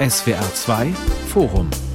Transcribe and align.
SWR 0.00 0.44
2 0.54 0.92
Forum 1.28 1.85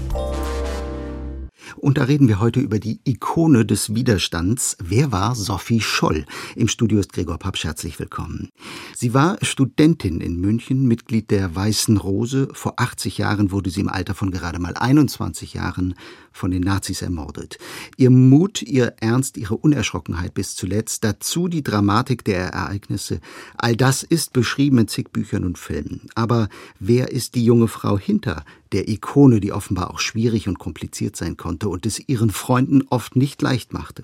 und 1.81 1.97
da 1.97 2.03
reden 2.03 2.27
wir 2.27 2.39
heute 2.39 2.59
über 2.59 2.79
die 2.79 2.99
Ikone 3.05 3.65
des 3.65 3.95
Widerstands. 3.95 4.77
Wer 4.81 5.11
war 5.11 5.33
Sophie 5.33 5.81
Scholl? 5.81 6.25
Im 6.55 6.67
Studio 6.67 6.99
ist 6.99 7.11
Gregor 7.11 7.39
Papsch. 7.39 7.63
Herzlich 7.63 7.99
willkommen. 7.99 8.49
Sie 8.95 9.15
war 9.15 9.37
Studentin 9.41 10.21
in 10.21 10.39
München, 10.39 10.87
Mitglied 10.87 11.31
der 11.31 11.55
Weißen 11.55 11.97
Rose. 11.97 12.49
Vor 12.53 12.75
80 12.77 13.17
Jahren 13.17 13.51
wurde 13.51 13.71
sie 13.71 13.81
im 13.81 13.89
Alter 13.89 14.13
von 14.13 14.29
gerade 14.29 14.59
mal 14.59 14.75
21 14.75 15.55
Jahren 15.55 15.95
von 16.31 16.51
den 16.51 16.61
Nazis 16.61 17.01
ermordet. 17.01 17.57
Ihr 17.97 18.11
Mut, 18.11 18.61
ihr 18.61 18.93
Ernst, 18.99 19.37
ihre 19.37 19.57
Unerschrockenheit 19.57 20.35
bis 20.35 20.55
zuletzt, 20.55 21.03
dazu 21.03 21.47
die 21.47 21.63
Dramatik 21.63 22.23
der 22.23 22.37
Ereignisse. 22.37 23.19
All 23.57 23.75
das 23.75 24.03
ist 24.03 24.33
beschrieben 24.33 24.77
in 24.77 24.87
zig 24.87 25.11
Büchern 25.11 25.43
und 25.43 25.57
Filmen. 25.57 26.01
Aber 26.13 26.47
wer 26.79 27.11
ist 27.11 27.33
die 27.33 27.43
junge 27.43 27.67
Frau 27.67 27.97
hinter 27.97 28.45
der 28.71 28.87
Ikone, 28.87 29.39
die 29.39 29.51
offenbar 29.51 29.91
auch 29.91 29.99
schwierig 29.99 30.47
und 30.47 30.59
kompliziert 30.59 31.15
sein 31.15 31.37
konnte 31.37 31.69
und 31.69 31.85
es 31.85 32.07
ihren 32.07 32.29
Freunden 32.29 32.83
oft 32.89 33.15
nicht 33.15 33.41
leicht 33.41 33.73
machte. 33.73 34.03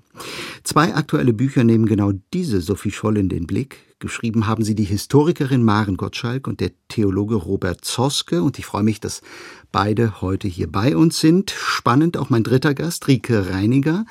Zwei 0.64 0.96
aktuelle 0.96 1.34
Bücher 1.34 1.64
nehmen 1.64 1.86
genau 1.86 2.12
diese 2.34 2.62
Sophie 2.62 2.92
Scholl 2.92 3.18
in 3.18 3.30
den 3.30 3.48
Blick. 3.48 3.87
Geschrieben 4.00 4.46
haben 4.46 4.64
sie 4.64 4.76
die 4.76 4.84
Historikerin 4.84 5.64
Maren 5.64 5.98
Gottschalk 5.98 6.48
und 6.48 6.60
der 6.60 6.70
Theologe 6.88 7.34
Robert 7.34 7.84
Zoske. 7.84 8.44
Und 8.44 8.60
ich 8.60 8.66
freue 8.68 8.84
mich, 8.84 9.00
dass 9.00 9.24
beide 9.72 10.22
heute 10.22 10.48
hier 10.48 10.72
bei 10.72 10.96
uns 10.96 11.20
sind. 11.20 11.50
Spannend 11.50 12.16
auch 12.16 12.30
mein 12.30 12.44
dritter 12.44 12.76
Gast, 12.76 13.08
Rike 13.08 13.50
Reiniger. 13.50 14.06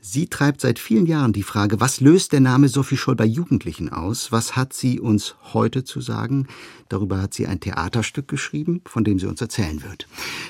Sie 0.00 0.28
treibt 0.28 0.60
seit 0.60 0.78
vielen 0.78 1.06
Jahren 1.06 1.32
die 1.32 1.42
Frage, 1.42 1.80
was 1.80 2.00
löst 2.00 2.32
der 2.32 2.38
Name 2.38 2.68
Sophie 2.68 2.96
Scholl 2.96 3.16
bei 3.16 3.24
Jugendlichen 3.24 3.88
aus? 3.88 4.30
Was 4.30 4.54
hat 4.54 4.74
sie 4.74 5.00
uns 5.00 5.34
heute 5.52 5.82
zu 5.82 6.00
sagen? 6.00 6.46
Darüber 6.88 7.20
hat 7.20 7.34
sie 7.34 7.48
ein 7.48 7.58
Theaterstück 7.58 8.28
geschrieben, 8.28 8.80
von 8.86 9.02
dem 9.02 9.18
sie 9.18 9.26
uns 9.26 9.40
erzählen 9.40 9.82
wird. 9.82 10.06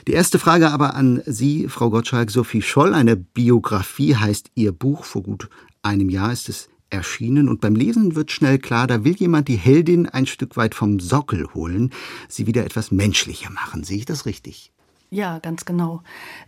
Die 0.06 0.12
erste 0.12 0.38
Frage 0.38 0.70
aber 0.70 0.97
an 0.97 1.22
Sie, 1.24 1.67
Frau 1.69 1.89
Gottschalk. 1.89 2.30
Sophie 2.30 2.61
Scholl, 2.61 2.92
eine 2.92 3.17
Biografie 3.17 4.17
heißt 4.17 4.50
Ihr 4.55 4.72
Buch. 4.72 5.05
Vor 5.05 5.22
gut 5.22 5.48
einem 5.83 6.11
Jahr 6.11 6.30
ist 6.30 6.50
es 6.50 6.69
erschienen 6.93 7.48
und 7.48 7.61
beim 7.61 7.75
Lesen 7.75 8.15
wird 8.15 8.31
schnell 8.31 8.59
klar, 8.59 8.87
da 8.87 9.05
will 9.05 9.15
jemand 9.15 9.48
die 9.48 9.57
Heldin 9.57 10.09
ein 10.09 10.27
Stück 10.27 10.57
weit 10.57 10.75
vom 10.75 11.01
Sockel 11.01 11.48
holen, 11.55 11.91
sie 12.29 12.47
wieder 12.47 12.65
etwas 12.65 12.91
menschlicher 12.91 13.51
machen. 13.51 13.85
Sehe 13.85 13.98
ich 13.98 14.05
das 14.05 14.27
richtig? 14.27 14.73
Ja, 15.13 15.41
ganz 15.41 15.67
genau. 15.67 16.03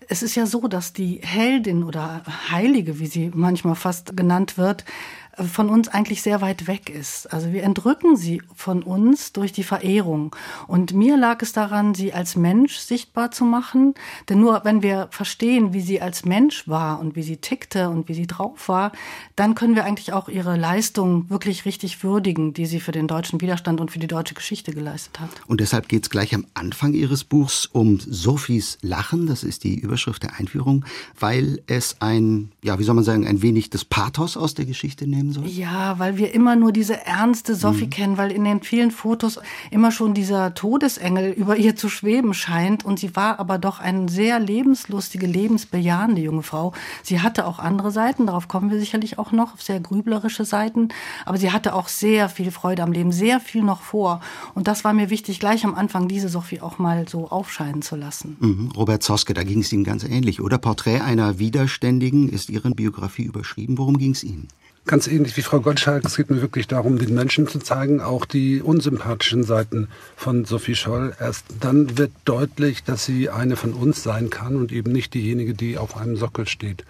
Es 0.09 0.23
ist 0.23 0.37
ja 0.37 0.47
so, 0.47 0.69
dass 0.69 0.95
die 0.95 1.21
Heldin 1.23 1.85
oder 1.85 2.23
Heilige, 2.51 2.99
wie 2.99 3.07
sie 3.07 3.31
manchmal 3.35 3.75
fast 3.75 4.17
genannt 4.17 4.57
wird, 4.57 4.87
von 5.37 5.69
uns 5.69 5.89
eigentlich 5.89 6.23
sehr 6.23 6.41
weit 6.41 6.67
weg 6.67 6.91
ist. 6.91 7.33
Also 7.33 7.53
wir 7.53 7.63
entrücken 7.63 8.17
sie 8.17 8.43
von 8.55 8.83
uns 8.83 9.33
durch 9.33 9.53
die 9.53 9.63
Verehrung. 9.63 10.35
Und 10.67 10.93
mir 10.93 11.17
lag 11.17 11.43
es 11.43 11.53
daran, 11.53 11.95
sie 11.95 12.13
als 12.13 12.37
Mensch 12.37 12.77
sichtbar 12.77 13.31
zu 13.31 13.45
machen. 13.45 13.95
Denn 14.29 14.41
nur 14.41 14.63
wenn 14.65 14.83
wir 14.83 15.09
verstehen, 15.11 15.73
wie 15.73 15.81
sie 15.81 16.01
als 16.01 16.25
Mensch 16.25 16.69
war 16.69 17.01
und 17.01 17.17
wie 17.17 17.23
sie 17.23 17.39
tickte 17.39 17.89
und 17.89 18.09
wie 18.09 18.15
sie 18.15 18.27
drauf 18.27 18.69
war, 18.69 18.93
dann 19.37 19.55
können 19.55 19.75
wir 19.75 19.85
eigentlich 19.85 20.13
auch 20.13 20.29
ihre 20.29 20.57
Leistung 20.57 21.29
wirklich 21.31 21.65
richtig 21.65 22.05
würdigen, 22.05 22.55
die 22.55 22.67
sie 22.67 22.81
für 22.81 22.93
den 22.93 23.09
deutschen 23.09 23.41
Widerstand 23.41 23.81
und 23.81 23.91
für 23.91 23.99
die 23.99 24.07
deutsche 24.07 24.35
Geschichte 24.35 24.73
geleistet 24.73 25.21
hat. 25.21 25.31
Und 25.47 25.61
deshalb 25.61 25.89
geht 25.89 26.05
es 26.05 26.11
gleich 26.11 26.35
am 26.35 26.47
Anfang 26.55 26.95
Ihres 26.95 27.25
Buchs 27.25 27.67
um 27.67 27.99
Sophies 27.99 28.79
Lachen. 28.83 29.27
Das 29.27 29.43
ist 29.43 29.65
die 29.65 29.79
Überschrift 29.79 30.23
der 30.23 30.35
Einführung, 30.39 30.85
weil 31.19 31.61
es 31.67 31.97
ein, 32.01 32.53
ja, 32.63 32.79
wie 32.79 32.85
soll 32.85 32.95
man 32.95 33.05
sagen, 33.05 33.27
ein 33.27 33.43
wenig 33.43 33.71
des 33.71 33.85
Pathos 33.85 34.37
aus 34.37 34.55
der 34.55 34.65
Geschichte 34.65 35.07
nimmt 35.07 35.24
nehmen 35.25 35.33
soll? 35.33 35.47
Ja, 35.47 35.99
weil 35.99 36.17
wir 36.17 36.35
immer 36.35 36.57
nur 36.57 36.73
diese 36.73 37.05
ernste 37.07 37.55
Sophie 37.55 37.87
mhm. 37.87 37.91
kennen, 37.91 38.19
weil 38.19 38.31
in 38.31 38.45
den 38.45 38.63
vielen 38.63 38.91
Fotos 38.91 39.41
immer 39.71 39.91
schon 39.91 40.15
dieser 40.15 40.55
Todesengel 40.55 41.33
über 41.33 41.57
ihr 41.57 41.77
zu 41.77 41.89
schweben 41.89 42.35
scheint. 42.35 42.85
Und 42.85 42.99
sie 42.99 43.17
war 43.17 43.39
aber 43.39 43.59
doch 43.59 43.81
eine 43.81 44.09
sehr 44.09 44.39
lebenslustige, 44.39 45.27
lebensbejahende 45.27 46.21
junge 46.21 46.43
Frau. 46.43 46.73
Sie 47.03 47.21
hatte 47.21 47.47
auch 47.47 47.59
andere 47.59 47.91
Seiten, 47.91 48.27
darauf 48.27 48.49
kommen 48.49 48.71
wir 48.71 48.79
sicherlich 48.79 49.19
auch 49.19 49.33
noch, 49.33 49.59
sehr 49.59 49.81
grüblerische 49.81 50.45
Seiten. 50.45 50.89
Aber 51.25 51.39
sie 51.39 51.53
hatte 51.53 51.75
auch 51.75 51.89
sehr 51.89 52.29
viel 52.29 52.51
Freude 52.51 52.83
am 52.83 52.93
Leben, 52.93 53.13
sehr 53.13 53.41
viel 53.41 53.63
noch 53.63 53.83
vor. 53.83 54.21
Und 54.55 54.69
das 54.69 54.85
war 54.85 54.93
mir 54.93 55.11
wichtig, 55.11 55.41
gleich 55.41 55.65
am 55.65 55.75
Anfang 55.75 56.09
diese 56.09 56.29
Sophie 56.29 56.61
auch 56.61 56.79
mal 56.79 57.09
so 57.09 57.29
aufscheinen 57.29 57.83
zu 57.83 57.97
lassen. 57.97 58.37
Mhm. 58.41 58.73
Robert 58.77 59.03
Zoske, 59.03 59.35
da 59.35 59.43
ging 59.43 59.61
es 59.61 59.73
Ihnen 59.73 59.85
ganz 59.85 60.05
ähnlich, 60.05 60.41
oder? 60.41 60.59
Porträt 60.59 61.01
einer 61.01 61.39
Widerständigen 61.39 62.29
ist 62.29 62.49
Ihren 62.49 62.75
Biografie 62.75 63.25
überschrieben. 63.25 63.77
Worum 63.79 63.99
ging 63.99 64.13
es 64.13 64.25
Ihnen? 64.25 64.49
Ganz 64.87 65.07
ähnlich 65.07 65.37
wie 65.37 65.43
Frau 65.43 65.61
Gottschalk. 65.61 66.05
Es 66.05 66.17
geht 66.17 66.31
mir 66.31 66.43
wirklich 66.43 66.67
darum, 66.67 66.99
den 66.99 67.15
Menschen 67.15 67.49
zu 67.49 67.59
zeigen, 67.59 68.01
auch 68.01 68.27
die 68.27 68.61
unsympathischen 68.61 69.43
Seiten 69.43 69.89
von 70.17 70.45
Sophie 70.45 70.75
Scholl. 70.75 71.15
Erst 71.19 71.47
dann 71.61 71.97
wird 71.97 72.13
deutlich, 72.25 72.85
dass 72.85 73.05
sie 73.05 73.31
eine 73.31 73.57
von 73.57 73.73
uns 73.73 74.03
sein 74.03 74.31
kann 74.31 74.57
und 74.57 74.73
eben 74.73 74.93
nicht 74.93 75.15
diejenige, 75.15 75.55
die 75.55 75.79
auf 75.79 75.97
einem 75.97 76.17
Sockel 76.17 76.47
steht. 76.47 76.85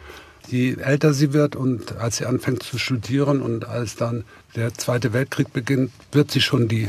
Je 0.49 0.75
älter 0.75 1.15
sie 1.15 1.33
wird 1.33 1.57
und 1.57 1.97
als 1.97 2.19
sie 2.19 2.27
anfängt 2.27 2.63
zu 2.63 2.79
studieren 2.79 3.41
und 3.41 3.67
als 3.67 3.97
dann 3.97 4.25
der 4.57 4.75
Zweite 4.75 5.13
Weltkrieg 5.13 5.53
beginnt, 5.53 5.91
wird 6.13 6.31
sie 6.31 6.41
schon 6.41 6.69
die 6.69 6.89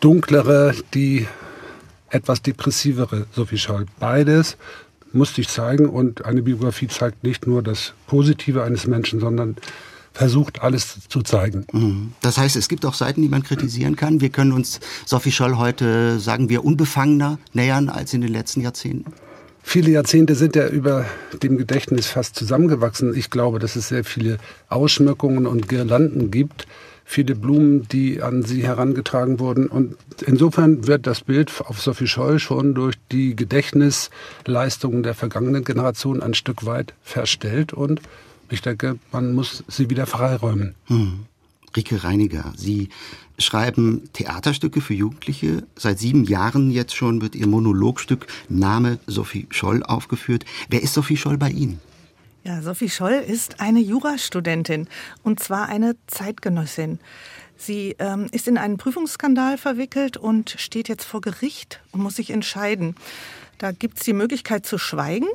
dunklere, 0.00 0.74
die 0.94 1.26
etwas 2.10 2.42
depressivere 2.42 3.26
Sophie 3.32 3.58
Scholl. 3.58 3.86
Beides 3.98 4.56
musste 5.12 5.40
ich 5.40 5.48
zeigen 5.48 5.88
und 5.88 6.24
eine 6.24 6.42
Biografie 6.42 6.86
zeigt 6.86 7.24
nicht 7.24 7.46
nur 7.46 7.62
das 7.62 7.94
Positive 8.06 8.62
eines 8.62 8.86
Menschen, 8.86 9.20
sondern 9.20 9.56
versucht, 10.18 10.62
alles 10.62 11.08
zu 11.08 11.22
zeigen. 11.22 11.64
Mhm. 11.72 12.12
Das 12.22 12.38
heißt, 12.38 12.56
es 12.56 12.68
gibt 12.68 12.84
auch 12.84 12.94
Seiten, 12.94 13.22
die 13.22 13.28
man 13.28 13.44
kritisieren 13.44 13.94
kann. 13.94 14.20
Wir 14.20 14.30
können 14.30 14.50
uns 14.50 14.80
Sophie 15.06 15.30
Scholl 15.30 15.56
heute, 15.56 16.18
sagen 16.18 16.48
wir, 16.48 16.64
unbefangener 16.64 17.38
nähern 17.52 17.88
als 17.88 18.12
in 18.12 18.20
den 18.20 18.32
letzten 18.32 18.60
Jahrzehnten. 18.60 19.12
Viele 19.62 19.90
Jahrzehnte 19.92 20.34
sind 20.34 20.56
ja 20.56 20.66
über 20.66 21.04
dem 21.42 21.56
Gedächtnis 21.56 22.08
fast 22.08 22.34
zusammengewachsen. 22.34 23.14
Ich 23.14 23.30
glaube, 23.30 23.60
dass 23.60 23.76
es 23.76 23.88
sehr 23.88 24.02
viele 24.02 24.38
Ausschmückungen 24.68 25.46
und 25.46 25.68
Girlanden 25.68 26.32
gibt, 26.32 26.66
viele 27.04 27.36
Blumen, 27.36 27.86
die 27.86 28.20
an 28.20 28.42
sie 28.42 28.64
herangetragen 28.64 29.38
wurden. 29.38 29.68
Und 29.68 29.96
insofern 30.26 30.88
wird 30.88 31.06
das 31.06 31.20
Bild 31.20 31.52
auf 31.64 31.80
Sophie 31.80 32.08
Scholl 32.08 32.40
schon 32.40 32.74
durch 32.74 32.96
die 33.12 33.36
Gedächtnisleistungen 33.36 35.04
der 35.04 35.14
vergangenen 35.14 35.62
Generation 35.62 36.22
ein 36.22 36.34
Stück 36.34 36.66
weit 36.66 36.94
verstellt 37.02 37.72
und 37.72 38.00
ich 38.50 38.62
denke, 38.62 38.98
man 39.12 39.34
muss 39.34 39.64
sie 39.68 39.90
wieder 39.90 40.06
freiräumen. 40.06 40.74
Hm. 40.86 41.26
Rike 41.76 42.02
Reiniger, 42.02 42.52
Sie 42.56 42.88
schreiben 43.38 44.08
Theaterstücke 44.12 44.80
für 44.80 44.94
Jugendliche. 44.94 45.66
Seit 45.76 45.98
sieben 45.98 46.24
Jahren 46.24 46.70
jetzt 46.70 46.96
schon 46.96 47.20
wird 47.20 47.34
Ihr 47.34 47.46
Monologstück 47.46 48.26
Name 48.48 48.98
Sophie 49.06 49.46
Scholl 49.50 49.82
aufgeführt. 49.82 50.44
Wer 50.70 50.82
ist 50.82 50.94
Sophie 50.94 51.16
Scholl 51.16 51.36
bei 51.36 51.50
Ihnen? 51.50 51.80
Ja, 52.44 52.62
Sophie 52.62 52.88
Scholl 52.88 53.22
ist 53.26 53.60
eine 53.60 53.80
Jurastudentin 53.80 54.88
und 55.22 55.40
zwar 55.40 55.68
eine 55.68 55.96
Zeitgenössin. 56.06 56.98
Sie 57.56 57.96
ähm, 57.98 58.28
ist 58.30 58.48
in 58.48 58.56
einen 58.56 58.76
Prüfungsskandal 58.76 59.58
verwickelt 59.58 60.16
und 60.16 60.54
steht 60.58 60.88
jetzt 60.88 61.04
vor 61.04 61.20
Gericht 61.20 61.80
und 61.92 62.00
muss 62.02 62.16
sich 62.16 62.30
entscheiden. 62.30 62.94
Da 63.58 63.72
gibt 63.72 63.98
es 63.98 64.04
die 64.04 64.12
Möglichkeit 64.12 64.64
zu 64.64 64.78
schweigen. 64.78 65.26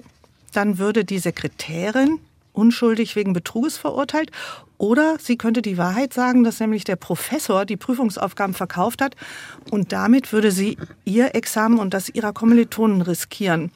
Dann 0.53 0.77
würde 0.77 1.03
die 1.03 1.19
Sekretärin, 1.19 2.19
unschuldig 2.53 3.15
wegen 3.15 3.33
Betruges 3.33 3.77
verurteilt. 3.77 4.31
Oder 4.77 5.17
sie 5.19 5.37
könnte 5.37 5.61
die 5.61 5.77
Wahrheit 5.77 6.13
sagen, 6.13 6.43
dass 6.43 6.59
nämlich 6.59 6.83
der 6.83 6.95
Professor 6.95 7.65
die 7.65 7.77
Prüfungsaufgaben 7.77 8.53
verkauft 8.53 9.01
hat 9.01 9.15
und 9.71 9.91
damit 9.91 10.33
würde 10.33 10.51
sie 10.51 10.77
ihr 11.05 11.35
Examen 11.35 11.79
und 11.79 11.93
das 11.93 12.09
ihrer 12.09 12.33
Kommilitonen 12.33 13.01
riskieren. 13.01 13.71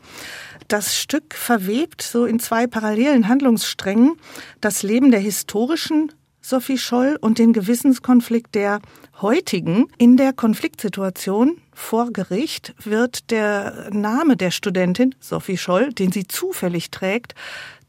Das 0.67 0.97
Stück 0.97 1.33
verwebt 1.33 2.01
so 2.01 2.25
in 2.25 2.39
zwei 2.39 2.67
parallelen 2.67 3.29
Handlungssträngen 3.29 4.17
das 4.59 4.83
Leben 4.83 5.11
der 5.11 5.21
historischen 5.21 6.11
Sophie 6.47 6.77
Scholl 6.77 7.17
und 7.19 7.39
den 7.39 7.51
Gewissenskonflikt 7.51 8.55
der 8.55 8.79
heutigen. 9.21 9.87
In 9.97 10.15
der 10.15 10.31
Konfliktsituation 10.31 11.57
vor 11.73 12.13
Gericht 12.13 12.73
wird 12.81 13.31
der 13.31 13.89
Name 13.91 14.37
der 14.37 14.51
Studentin 14.51 15.13
Sophie 15.19 15.57
Scholl, 15.57 15.91
den 15.91 16.13
sie 16.13 16.25
zufällig 16.25 16.89
trägt, 16.89 17.35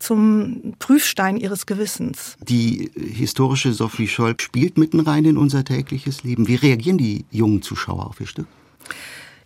zum 0.00 0.74
Prüfstein 0.80 1.36
ihres 1.36 1.66
Gewissens. 1.66 2.36
Die 2.40 2.90
historische 2.96 3.72
Sophie 3.72 4.08
Scholl 4.08 4.34
spielt 4.40 4.76
mitten 4.76 4.98
rein 4.98 5.24
in 5.24 5.36
unser 5.36 5.64
tägliches 5.64 6.24
Leben. 6.24 6.48
Wie 6.48 6.56
reagieren 6.56 6.98
die 6.98 7.26
jungen 7.30 7.62
Zuschauer 7.62 8.08
auf 8.08 8.20
ihr 8.20 8.26
Stück? 8.26 8.48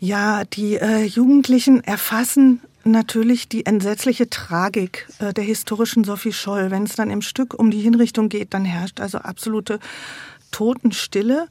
Ja, 0.00 0.44
die 0.44 0.76
äh, 0.76 1.04
Jugendlichen 1.04 1.84
erfassen 1.84 2.62
natürlich 2.84 3.49
die 3.49 3.67
entsetzliche 3.67 4.29
Tragik 4.31 5.08
äh, 5.19 5.32
der 5.32 5.44
historischen 5.44 6.05
Sophie 6.05 6.32
Scholl. 6.32 6.70
Wenn 6.70 6.84
es 6.84 6.94
dann 6.94 7.11
im 7.11 7.23
Stück 7.23 7.55
um 7.55 7.70
die 7.70 7.81
Hinrichtung 7.81 8.29
geht, 8.29 8.55
dann 8.55 8.64
herrscht 8.64 9.00
also 9.00 9.19
absolute 9.19 9.79
Totenstille. 10.50 11.49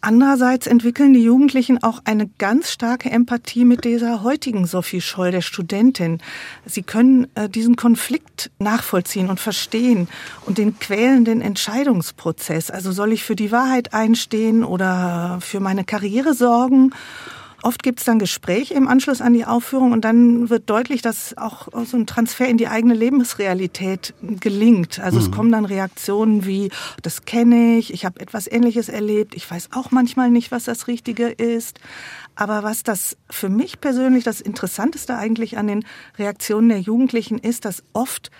Andererseits 0.00 0.68
entwickeln 0.68 1.12
die 1.12 1.24
Jugendlichen 1.24 1.82
auch 1.82 2.00
eine 2.04 2.28
ganz 2.38 2.70
starke 2.70 3.10
Empathie 3.10 3.64
mit 3.64 3.84
dieser 3.84 4.22
heutigen 4.22 4.64
Sophie 4.64 5.00
Scholl, 5.00 5.32
der 5.32 5.40
Studentin. 5.40 6.20
Sie 6.64 6.82
können 6.82 7.26
äh, 7.34 7.48
diesen 7.48 7.74
Konflikt 7.74 8.52
nachvollziehen 8.60 9.28
und 9.28 9.40
verstehen 9.40 10.06
und 10.46 10.56
den 10.56 10.78
quälenden 10.78 11.40
Entscheidungsprozess. 11.40 12.70
Also 12.70 12.92
soll 12.92 13.12
ich 13.12 13.24
für 13.24 13.34
die 13.34 13.50
Wahrheit 13.50 13.92
einstehen 13.92 14.62
oder 14.62 15.38
für 15.40 15.58
meine 15.58 15.82
Karriere 15.82 16.32
sorgen? 16.32 16.92
Oft 17.62 17.82
gibt 17.82 17.98
es 17.98 18.04
dann 18.04 18.20
Gespräche 18.20 18.74
im 18.74 18.86
Anschluss 18.86 19.20
an 19.20 19.32
die 19.32 19.44
Aufführung 19.44 19.90
und 19.92 20.04
dann 20.04 20.48
wird 20.48 20.70
deutlich, 20.70 21.02
dass 21.02 21.36
auch 21.36 21.68
so 21.84 21.96
ein 21.96 22.06
Transfer 22.06 22.46
in 22.46 22.56
die 22.56 22.68
eigene 22.68 22.94
Lebensrealität 22.94 24.14
gelingt. 24.22 25.00
Also 25.00 25.18
mhm. 25.18 25.24
es 25.24 25.30
kommen 25.32 25.50
dann 25.50 25.64
Reaktionen 25.64 26.46
wie, 26.46 26.70
das 27.02 27.24
kenne 27.24 27.76
ich, 27.78 27.92
ich 27.92 28.04
habe 28.04 28.20
etwas 28.20 28.46
Ähnliches 28.46 28.88
erlebt, 28.88 29.34
ich 29.34 29.50
weiß 29.50 29.70
auch 29.72 29.90
manchmal 29.90 30.30
nicht, 30.30 30.52
was 30.52 30.64
das 30.64 30.86
Richtige 30.86 31.28
ist. 31.28 31.80
Aber 32.36 32.62
was 32.62 32.84
das 32.84 33.16
für 33.28 33.48
mich 33.48 33.80
persönlich 33.80 34.22
das 34.22 34.40
Interessanteste 34.40 35.16
eigentlich 35.16 35.58
an 35.58 35.66
den 35.66 35.84
Reaktionen 36.16 36.68
der 36.68 36.78
Jugendlichen 36.80 37.38
ist, 37.38 37.64
dass 37.64 37.82
oft 37.92 38.30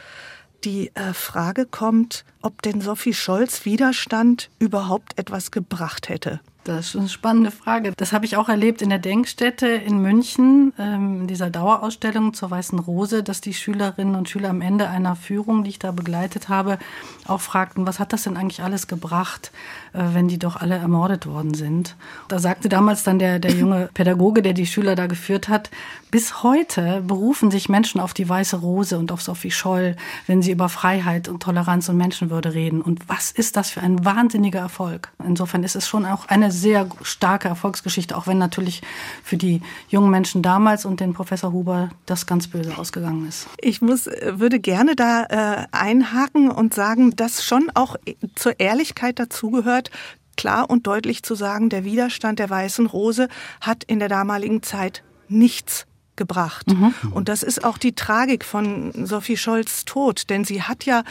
die 0.64 0.92
äh, 0.94 1.12
Frage 1.12 1.66
kommt, 1.66 2.24
ob 2.40 2.62
denn 2.62 2.80
Sophie 2.80 3.14
Scholz 3.14 3.64
Widerstand 3.64 4.50
überhaupt 4.60 5.18
etwas 5.18 5.50
gebracht 5.50 6.08
hätte. 6.08 6.40
Das 6.68 6.88
ist 6.88 6.96
eine 6.96 7.08
spannende 7.08 7.50
Frage. 7.50 7.94
Das 7.96 8.12
habe 8.12 8.26
ich 8.26 8.36
auch 8.36 8.50
erlebt 8.50 8.82
in 8.82 8.90
der 8.90 8.98
Denkstätte 8.98 9.66
in 9.68 10.02
München, 10.02 10.74
ähm, 10.78 11.22
in 11.22 11.26
dieser 11.26 11.48
Dauerausstellung 11.48 12.34
zur 12.34 12.50
Weißen 12.50 12.78
Rose, 12.78 13.22
dass 13.22 13.40
die 13.40 13.54
Schülerinnen 13.54 14.14
und 14.14 14.28
Schüler 14.28 14.50
am 14.50 14.60
Ende 14.60 14.86
einer 14.86 15.16
Führung, 15.16 15.64
die 15.64 15.70
ich 15.70 15.78
da 15.78 15.92
begleitet 15.92 16.50
habe, 16.50 16.78
auch 17.26 17.40
fragten, 17.40 17.86
was 17.86 17.98
hat 17.98 18.12
das 18.12 18.24
denn 18.24 18.36
eigentlich 18.36 18.62
alles 18.62 18.86
gebracht, 18.86 19.50
äh, 19.94 20.02
wenn 20.12 20.28
die 20.28 20.38
doch 20.38 20.56
alle 20.56 20.76
ermordet 20.76 21.24
worden 21.24 21.54
sind. 21.54 21.96
Da 22.28 22.38
sagte 22.38 22.68
damals 22.68 23.02
dann 23.02 23.18
der, 23.18 23.38
der 23.38 23.52
junge 23.52 23.88
Pädagoge, 23.94 24.42
der 24.42 24.52
die 24.52 24.66
Schüler 24.66 24.94
da 24.94 25.06
geführt 25.06 25.48
hat, 25.48 25.70
bis 26.10 26.42
heute 26.42 27.02
berufen 27.06 27.50
sich 27.50 27.70
Menschen 27.70 27.98
auf 27.98 28.12
die 28.12 28.28
Weiße 28.28 28.56
Rose 28.56 28.98
und 28.98 29.10
auf 29.10 29.22
Sophie 29.22 29.50
Scholl, 29.50 29.96
wenn 30.26 30.42
sie 30.42 30.52
über 30.52 30.68
Freiheit 30.68 31.28
und 31.28 31.42
Toleranz 31.42 31.88
und 31.88 31.96
Menschenwürde 31.96 32.52
reden. 32.52 32.82
Und 32.82 33.08
was 33.08 33.30
ist 33.30 33.56
das 33.56 33.70
für 33.70 33.80
ein 33.80 34.04
wahnsinniger 34.04 34.60
Erfolg? 34.60 35.10
Insofern 35.26 35.64
ist 35.64 35.76
es 35.76 35.88
schon 35.88 36.04
auch 36.04 36.26
eine 36.26 36.50
sehr 36.58 36.88
starke 37.02 37.48
Erfolgsgeschichte, 37.48 38.16
auch 38.16 38.26
wenn 38.26 38.38
natürlich 38.38 38.82
für 39.22 39.36
die 39.36 39.62
jungen 39.88 40.10
Menschen 40.10 40.42
damals 40.42 40.84
und 40.84 41.00
den 41.00 41.14
Professor 41.14 41.52
Huber 41.52 41.90
das 42.06 42.26
ganz 42.26 42.48
böse 42.48 42.76
ausgegangen 42.76 43.26
ist. 43.26 43.48
Ich 43.60 43.80
muss, 43.80 44.06
würde 44.06 44.60
gerne 44.60 44.96
da 44.96 45.24
äh, 45.24 45.66
einhaken 45.72 46.50
und 46.50 46.74
sagen, 46.74 47.16
dass 47.16 47.44
schon 47.44 47.70
auch 47.74 47.96
zur 48.34 48.60
Ehrlichkeit 48.60 49.18
dazugehört, 49.18 49.90
klar 50.36 50.70
und 50.70 50.86
deutlich 50.86 51.22
zu 51.22 51.34
sagen, 51.34 51.68
der 51.68 51.84
Widerstand 51.84 52.38
der 52.38 52.48
Weißen 52.50 52.86
Rose 52.86 53.28
hat 53.60 53.84
in 53.84 53.98
der 53.98 54.08
damaligen 54.08 54.62
Zeit 54.62 55.02
nichts 55.28 55.87
gebracht. 56.18 56.68
Mhm. 56.68 56.92
Und 57.12 57.30
das 57.30 57.42
ist 57.42 57.64
auch 57.64 57.78
die 57.78 57.94
Tragik 57.94 58.44
von 58.44 58.92
Sophie 59.06 59.38
Scholz 59.38 59.86
Tod, 59.86 60.28
denn 60.28 60.44
sie 60.44 60.62
hat 60.62 60.84
ja 60.84 61.04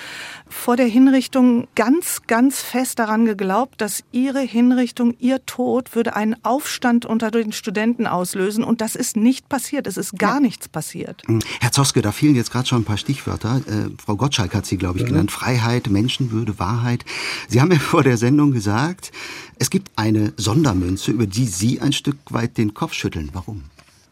vor 0.48 0.78
der 0.78 0.86
Hinrichtung 0.86 1.68
ganz, 1.74 2.22
ganz 2.28 2.62
fest 2.62 3.00
daran 3.00 3.26
geglaubt, 3.26 3.82
dass 3.82 4.04
ihre 4.12 4.42
Hinrichtung, 4.42 5.16
ihr 5.18 5.44
Tod 5.48 5.96
würde 5.96 6.16
einen 6.16 6.36
Aufstand 6.46 7.08
unter 7.08 7.32
den 7.32 7.52
Studenten 7.52 8.06
auslösen. 8.06 8.64
Und 8.64 8.82
das 8.82 8.96
ist 8.96 9.18
nicht 9.18 9.50
passiert. 9.50 9.88
Es 9.88 9.98
ist 9.98 10.20
gar 10.20 10.36
ja. 10.36 10.40
nichts 10.42 10.70
passiert. 10.70 11.24
Mhm. 11.28 11.40
Herr 11.60 11.72
Zoske, 11.72 12.04
da 12.04 12.12
fielen 12.12 12.36
jetzt 12.36 12.52
gerade 12.52 12.68
schon 12.68 12.82
ein 12.82 12.86
paar 12.86 12.98
Stichwörter. 12.98 13.62
Äh, 13.66 13.90
Frau 14.04 14.16
Gottschalk 14.16 14.54
hat 14.54 14.68
sie, 14.68 14.78
glaube 14.78 15.00
ich, 15.00 15.06
mhm. 15.06 15.10
genannt. 15.10 15.32
Freiheit, 15.32 15.90
Menschenwürde, 15.90 16.60
Wahrheit. 16.60 17.04
Sie 17.48 17.60
haben 17.62 17.72
ja 17.72 17.80
vor 17.80 18.04
der 18.04 18.18
Sendung 18.18 18.52
gesagt, 18.52 19.12
es 19.58 19.70
gibt 19.70 19.92
eine 19.96 20.34
Sondermünze, 20.38 21.12
über 21.12 21.26
die 21.26 21.46
Sie 21.46 21.80
ein 21.82 21.94
Stück 21.94 22.18
weit 22.30 22.58
den 22.58 22.74
Kopf 22.74 22.94
schütteln. 22.94 23.30
Warum? 23.34 23.64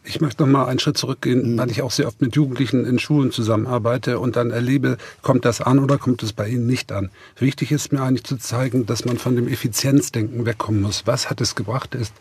Ich 0.08 0.20
möchte 0.20 0.44
noch 0.44 0.50
mal 0.50 0.66
einen 0.66 0.78
Schritt 0.78 0.96
zurückgehen, 0.96 1.54
mhm. 1.54 1.58
weil 1.58 1.70
ich 1.70 1.82
auch 1.82 1.90
sehr 1.90 2.06
oft 2.06 2.20
mit 2.20 2.36
Jugendlichen 2.36 2.84
in 2.84 2.98
Schulen 2.98 3.32
zusammenarbeite 3.32 4.20
und 4.20 4.36
dann 4.36 4.50
erlebe, 4.50 4.98
kommt 5.22 5.44
das 5.44 5.60
an 5.60 5.80
oder 5.80 5.98
kommt 5.98 6.22
es 6.22 6.32
bei 6.32 6.48
ihnen 6.48 6.66
nicht 6.66 6.92
an. 6.92 7.10
Wichtig 7.38 7.72
ist 7.72 7.92
mir 7.92 8.02
eigentlich 8.02 8.24
zu 8.24 8.36
zeigen, 8.36 8.86
dass 8.86 9.04
man 9.04 9.18
von 9.18 9.34
dem 9.34 9.48
Effizienzdenken 9.48 10.46
wegkommen 10.46 10.82
muss. 10.82 11.06
Was 11.06 11.28
hat 11.28 11.40
es 11.40 11.56
gebracht, 11.56 11.94
ist 11.94 12.14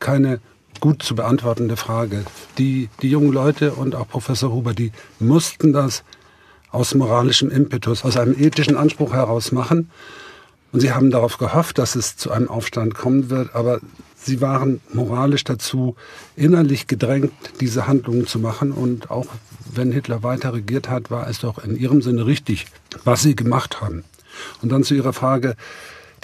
keine 0.00 0.40
gut 0.80 1.02
zu 1.02 1.14
beantwortende 1.14 1.76
Frage. 1.76 2.24
Die, 2.58 2.88
die 3.02 3.10
jungen 3.10 3.32
Leute 3.32 3.72
und 3.72 3.94
auch 3.94 4.08
Professor 4.08 4.52
Huber, 4.52 4.74
die 4.74 4.90
mussten 5.20 5.72
das 5.72 6.02
aus 6.72 6.94
moralischem 6.94 7.50
Impetus, 7.50 8.04
aus 8.04 8.16
einem 8.16 8.34
ethischen 8.36 8.76
Anspruch 8.76 9.12
heraus 9.12 9.52
machen. 9.52 9.90
Und 10.72 10.80
sie 10.80 10.92
haben 10.92 11.10
darauf 11.10 11.38
gehofft, 11.38 11.78
dass 11.78 11.94
es 11.94 12.16
zu 12.16 12.30
einem 12.30 12.48
Aufstand 12.48 12.94
kommen 12.94 13.28
wird, 13.28 13.54
aber 13.54 13.80
sie 14.16 14.40
waren 14.40 14.80
moralisch 14.92 15.44
dazu 15.44 15.96
innerlich 16.34 16.86
gedrängt, 16.86 17.32
diese 17.60 17.86
Handlungen 17.86 18.26
zu 18.26 18.38
machen. 18.38 18.72
Und 18.72 19.10
auch 19.10 19.26
wenn 19.74 19.92
Hitler 19.92 20.22
weiter 20.22 20.54
regiert 20.54 20.88
hat, 20.88 21.10
war 21.10 21.28
es 21.28 21.40
doch 21.40 21.62
in 21.62 21.76
ihrem 21.76 22.00
Sinne 22.00 22.26
richtig, 22.26 22.66
was 23.04 23.22
sie 23.22 23.36
gemacht 23.36 23.80
haben. 23.80 24.04
Und 24.62 24.72
dann 24.72 24.82
zu 24.82 24.94
Ihrer 24.94 25.12
Frage, 25.12 25.56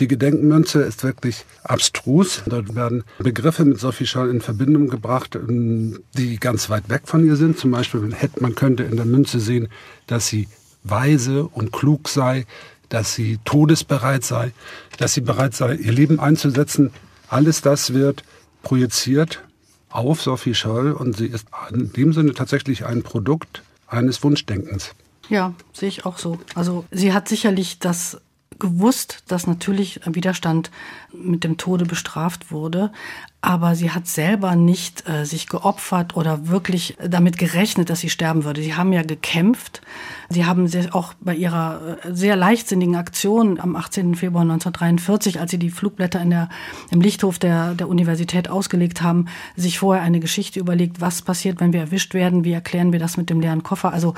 die 0.00 0.08
Gedenkmünze 0.08 0.80
ist 0.80 1.02
wirklich 1.02 1.44
abstrus. 1.64 2.42
Dort 2.46 2.74
werden 2.74 3.04
Begriffe 3.18 3.64
mit 3.64 3.80
Sophie 3.80 4.06
Scholl 4.06 4.30
in 4.30 4.40
Verbindung 4.40 4.88
gebracht, 4.88 5.34
ähm, 5.34 5.98
die 6.16 6.38
ganz 6.38 6.70
weit 6.70 6.88
weg 6.88 7.02
von 7.04 7.26
ihr 7.26 7.36
sind. 7.36 7.58
Zum 7.58 7.72
Beispiel, 7.72 8.08
man 8.40 8.54
könnte 8.54 8.84
in 8.84 8.96
der 8.96 9.06
Münze 9.06 9.40
sehen, 9.40 9.68
dass 10.06 10.28
sie 10.28 10.48
weise 10.84 11.44
und 11.44 11.72
klug 11.72 12.08
sei, 12.08 12.46
dass 12.88 13.14
sie 13.14 13.38
todesbereit 13.44 14.24
sei, 14.24 14.52
dass 14.98 15.14
sie 15.14 15.20
bereit 15.20 15.54
sei, 15.54 15.74
ihr 15.74 15.92
Leben 15.92 16.20
einzusetzen 16.20 16.92
alles 17.28 17.60
das 17.60 17.92
wird 17.92 18.24
projiziert 18.62 19.44
auf 19.90 20.20
Sophie 20.22 20.54
Scholl 20.54 20.92
und 20.92 21.16
sie 21.16 21.26
ist 21.26 21.46
in 21.72 21.92
dem 21.92 22.12
Sinne 22.12 22.34
tatsächlich 22.34 22.84
ein 22.84 23.02
Produkt 23.02 23.62
eines 23.86 24.22
Wunschdenkens. 24.22 24.94
Ja, 25.28 25.54
sehe 25.72 25.88
ich 25.88 26.06
auch 26.06 26.18
so. 26.18 26.38
Also 26.54 26.84
sie 26.90 27.12
hat 27.12 27.28
sicherlich 27.28 27.78
das 27.78 28.20
gewusst, 28.58 29.22
dass 29.28 29.46
natürlich 29.46 30.00
Widerstand 30.04 30.70
mit 31.12 31.44
dem 31.44 31.58
Tode 31.58 31.84
bestraft 31.84 32.50
wurde, 32.50 32.92
aber 33.40 33.76
sie 33.76 33.92
hat 33.92 34.08
selber 34.08 34.56
nicht 34.56 35.08
äh, 35.08 35.24
sich 35.24 35.46
geopfert 35.46 36.16
oder 36.16 36.48
wirklich 36.48 36.96
damit 37.00 37.38
gerechnet, 37.38 37.88
dass 37.88 38.00
sie 38.00 38.10
sterben 38.10 38.42
würde. 38.44 38.62
Sie 38.62 38.74
haben 38.74 38.92
ja 38.92 39.02
gekämpft. 39.02 39.80
Sie 40.28 40.44
haben 40.44 40.66
sehr, 40.66 40.92
auch 40.94 41.14
bei 41.20 41.36
ihrer 41.36 41.98
äh, 42.04 42.12
sehr 42.12 42.34
leichtsinnigen 42.34 42.96
Aktion 42.96 43.60
am 43.60 43.76
18. 43.76 44.16
Februar 44.16 44.42
1943, 44.42 45.38
als 45.38 45.52
sie 45.52 45.58
die 45.58 45.70
Flugblätter 45.70 46.20
in 46.20 46.30
der, 46.30 46.48
im 46.90 47.00
Lichthof 47.00 47.38
der, 47.38 47.74
der 47.74 47.88
Universität 47.88 48.50
ausgelegt 48.50 49.02
haben, 49.02 49.26
sich 49.54 49.78
vorher 49.78 50.02
eine 50.02 50.18
Geschichte 50.18 50.58
überlegt, 50.58 51.00
was 51.00 51.22
passiert, 51.22 51.60
wenn 51.60 51.72
wir 51.72 51.80
erwischt 51.80 52.14
werden, 52.14 52.44
wie 52.44 52.52
erklären 52.52 52.92
wir 52.92 52.98
das 52.98 53.16
mit 53.16 53.30
dem 53.30 53.40
leeren 53.40 53.62
Koffer. 53.62 53.92
Also 53.92 54.14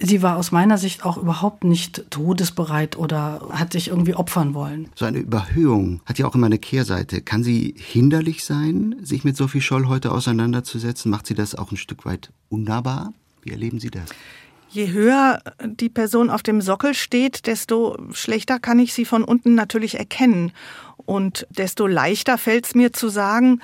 sie 0.00 0.22
war 0.22 0.36
aus 0.36 0.52
meiner 0.52 0.78
Sicht 0.78 1.04
auch 1.04 1.16
überhaupt 1.16 1.64
nicht 1.64 2.10
todesbereit 2.10 2.96
oder 2.96 3.40
hat 3.50 3.72
sich 3.72 3.88
irgendwie 3.88 4.14
opfern 4.14 4.54
wollen. 4.54 4.88
So 4.94 5.04
eine 5.04 5.18
Überhöhung 5.18 6.00
hat 6.06 6.18
ja 6.18 6.26
auch 6.26 6.34
immer 6.34 6.46
eine 6.46 6.58
Kehrseite. 6.58 7.20
Kann 7.20 7.44
sie 7.44 7.74
hinderlich 7.76 8.44
sein? 8.44 8.96
sich 9.02 9.24
mit 9.24 9.36
Sophie 9.36 9.60
Scholl 9.60 9.88
heute 9.88 10.12
auseinanderzusetzen? 10.12 11.10
Macht 11.10 11.26
sie 11.26 11.34
das 11.34 11.54
auch 11.54 11.70
ein 11.70 11.76
Stück 11.76 12.04
weit 12.04 12.30
unnahbar? 12.48 13.12
Wie 13.42 13.50
erleben 13.50 13.80
Sie 13.80 13.90
das? 13.90 14.04
Je 14.68 14.92
höher 14.92 15.40
die 15.64 15.88
Person 15.88 16.30
auf 16.30 16.42
dem 16.42 16.60
Sockel 16.60 16.94
steht, 16.94 17.46
desto 17.46 17.98
schlechter 18.12 18.60
kann 18.60 18.78
ich 18.78 18.92
sie 18.92 19.04
von 19.04 19.24
unten 19.24 19.54
natürlich 19.54 19.98
erkennen. 19.98 20.52
Und 20.96 21.46
desto 21.50 21.86
leichter 21.86 22.38
fällt 22.38 22.66
es 22.66 22.74
mir 22.74 22.92
zu 22.92 23.08
sagen, 23.08 23.60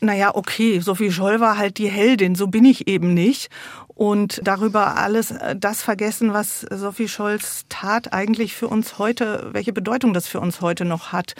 naja, 0.00 0.34
okay, 0.34 0.80
Sophie 0.80 1.12
Scholl 1.12 1.40
war 1.40 1.58
halt 1.58 1.78
die 1.78 1.88
Heldin, 1.88 2.34
so 2.34 2.46
bin 2.46 2.64
ich 2.64 2.88
eben 2.88 3.14
nicht. 3.14 3.50
Und 3.98 4.40
darüber 4.44 4.96
alles 4.96 5.32
äh, 5.32 5.56
das 5.56 5.82
vergessen, 5.82 6.32
was 6.32 6.60
Sophie 6.60 7.08
Scholls 7.08 7.64
Tat 7.68 8.12
eigentlich 8.12 8.54
für 8.54 8.68
uns 8.68 8.98
heute, 9.00 9.48
welche 9.50 9.72
Bedeutung 9.72 10.14
das 10.14 10.28
für 10.28 10.38
uns 10.38 10.60
heute 10.60 10.84
noch 10.84 11.10
hat. 11.10 11.34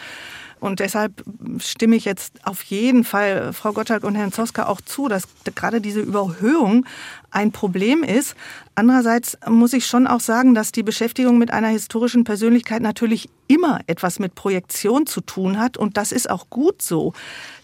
Und 0.58 0.80
deshalb 0.80 1.22
stimme 1.58 1.94
ich 1.94 2.04
jetzt 2.04 2.44
auf 2.44 2.62
jeden 2.62 3.04
Fall 3.04 3.52
Frau 3.52 3.72
Gottschalk 3.72 4.02
und 4.02 4.16
Herrn 4.16 4.32
Zoska 4.32 4.66
auch 4.66 4.80
zu, 4.80 5.06
dass 5.06 5.28
gerade 5.54 5.80
diese 5.80 6.00
Überhöhung 6.00 6.84
ein 7.30 7.52
Problem 7.52 8.02
ist. 8.02 8.34
Andererseits 8.74 9.38
muss 9.46 9.72
ich 9.72 9.86
schon 9.86 10.08
auch 10.08 10.18
sagen, 10.18 10.56
dass 10.56 10.72
die 10.72 10.82
Beschäftigung 10.82 11.38
mit 11.38 11.52
einer 11.52 11.68
historischen 11.68 12.24
Persönlichkeit 12.24 12.82
natürlich 12.82 13.28
immer 13.46 13.78
etwas 13.86 14.18
mit 14.18 14.34
Projektion 14.34 15.06
zu 15.06 15.20
tun 15.20 15.60
hat. 15.60 15.76
Und 15.76 15.96
das 15.96 16.10
ist 16.10 16.28
auch 16.28 16.50
gut 16.50 16.82
so. 16.82 17.12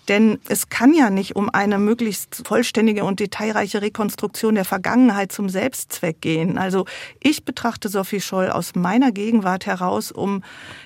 Denn 0.09 0.39
es 0.49 0.69
kann 0.69 0.93
ja 0.93 1.09
nicht 1.11 1.37
um 1.37 1.49
eine 1.49 1.79
möglichst 1.79 2.47
vollständige 2.47 3.05
und 3.05 3.21
detailreiche 3.21 3.81
Rekonstruktion 3.81 4.55
der 4.55 4.65
Vergangenheit 4.65 5.33
zum 5.33 5.49
Selbstzweck 5.49 6.21
gehen. 6.21 6.59
Also 6.59 6.85
ich 7.21 7.45
betrachte 7.45 7.89
Sophie 7.89 8.21
Scholl 8.21 8.51
aus 8.51 8.75
meiner 8.75 9.13
Gegenwart 9.13 9.67
heraus, 9.67 10.13
um 10.13 10.43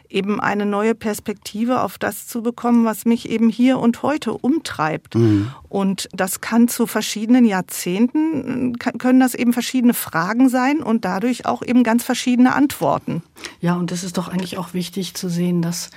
eben 0.08 0.40
eine 0.40 0.66
neue 0.66 0.94
Perspektive 0.94 1.82
auf 1.82 1.98
das 1.98 2.26
zu 2.26 2.42
bekommen, 2.42 2.84
was 2.84 3.04
mich 3.04 3.28
eben 3.28 3.48
hier 3.48 3.78
und 3.78 4.02
heute 4.02 4.32
umtreibt. 4.32 5.14
Mhm. 5.16 5.50
Und 5.68 6.08
das 6.12 6.40
kann 6.40 6.68
zu 6.68 6.86
verschiedenen 6.86 7.44
Jahrzehnten, 7.44 8.78
können 8.78 9.20
das 9.20 9.34
eben 9.34 9.52
verschiedene 9.52 9.94
Fragen 9.94 10.48
sein 10.48 10.82
und 10.82 11.04
dadurch 11.04 11.44
auch 11.44 11.62
eben 11.62 11.82
ganz 11.82 12.04
verschiedene 12.04 12.54
Antworten. 12.54 13.22
Ja, 13.60 13.74
und 13.74 13.92
es 13.92 14.04
ist 14.04 14.16
doch 14.16 14.28
eigentlich 14.28 14.58
auch 14.58 14.72
wichtig 14.74 15.14
zu 15.14 15.28
sehen, 15.28 15.60
dass 15.60 15.90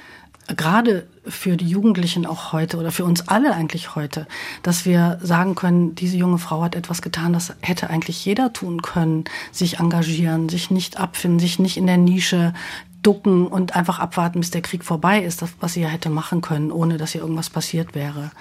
gerade 0.48 1.07
für 1.25 1.55
die 1.55 1.67
Jugendlichen 1.67 2.25
auch 2.25 2.51
heute 2.51 2.77
oder 2.77 2.91
für 2.91 3.05
uns 3.05 3.27
alle 3.27 3.53
eigentlich 3.53 3.95
heute, 3.95 4.27
dass 4.63 4.86
wir 4.86 5.19
sagen 5.21 5.55
können, 5.55 5.95
diese 5.95 6.17
junge 6.17 6.38
Frau 6.38 6.63
hat 6.63 6.75
etwas 6.75 7.01
getan, 7.01 7.33
das 7.33 7.53
hätte 7.62 7.89
eigentlich 7.89 8.25
jeder 8.25 8.53
tun 8.53 8.81
können, 8.81 9.25
sich 9.51 9.79
engagieren, 9.79 10.50
sich 10.50 10.71
nicht 10.71 11.00
abfinden, 11.00 11.39
sich 11.39 11.60
nicht 11.60 11.77
in 11.77 11.88
der 11.88 11.98
Nische 11.98 12.53
ducken 13.01 13.48
und 13.48 13.75
einfach 13.75 14.00
abwarten, 14.00 14.39
bis 14.39 14.51
der 14.51 14.62
Krieg 14.62 14.84
vorbei 14.84 15.22
ist, 15.22 15.43
was 15.60 15.74
sie 15.74 15.81
ja 15.81 15.88
hätte 15.88 16.10
machen 16.10 16.41
können, 16.41 16.72
ohne 16.72 16.98
dass 16.98 17.15
ihr 17.15 17.22
irgendwas 17.22 17.50
passiert 17.50 17.96
wäre. 17.96 18.31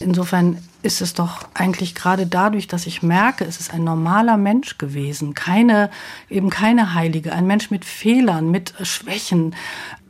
Insofern 0.00 0.58
ist 0.82 1.00
es 1.00 1.14
doch 1.14 1.40
eigentlich 1.54 1.94
gerade 1.94 2.26
dadurch, 2.26 2.68
dass 2.68 2.86
ich 2.86 3.02
merke, 3.02 3.44
es 3.44 3.60
ist 3.60 3.74
ein 3.74 3.84
normaler 3.84 4.36
Mensch 4.36 4.78
gewesen, 4.78 5.34
keine, 5.34 5.90
eben 6.30 6.50
keine 6.50 6.94
Heilige, 6.94 7.32
ein 7.32 7.46
Mensch 7.46 7.70
mit 7.70 7.84
Fehlern, 7.84 8.50
mit 8.50 8.74
Schwächen, 8.82 9.54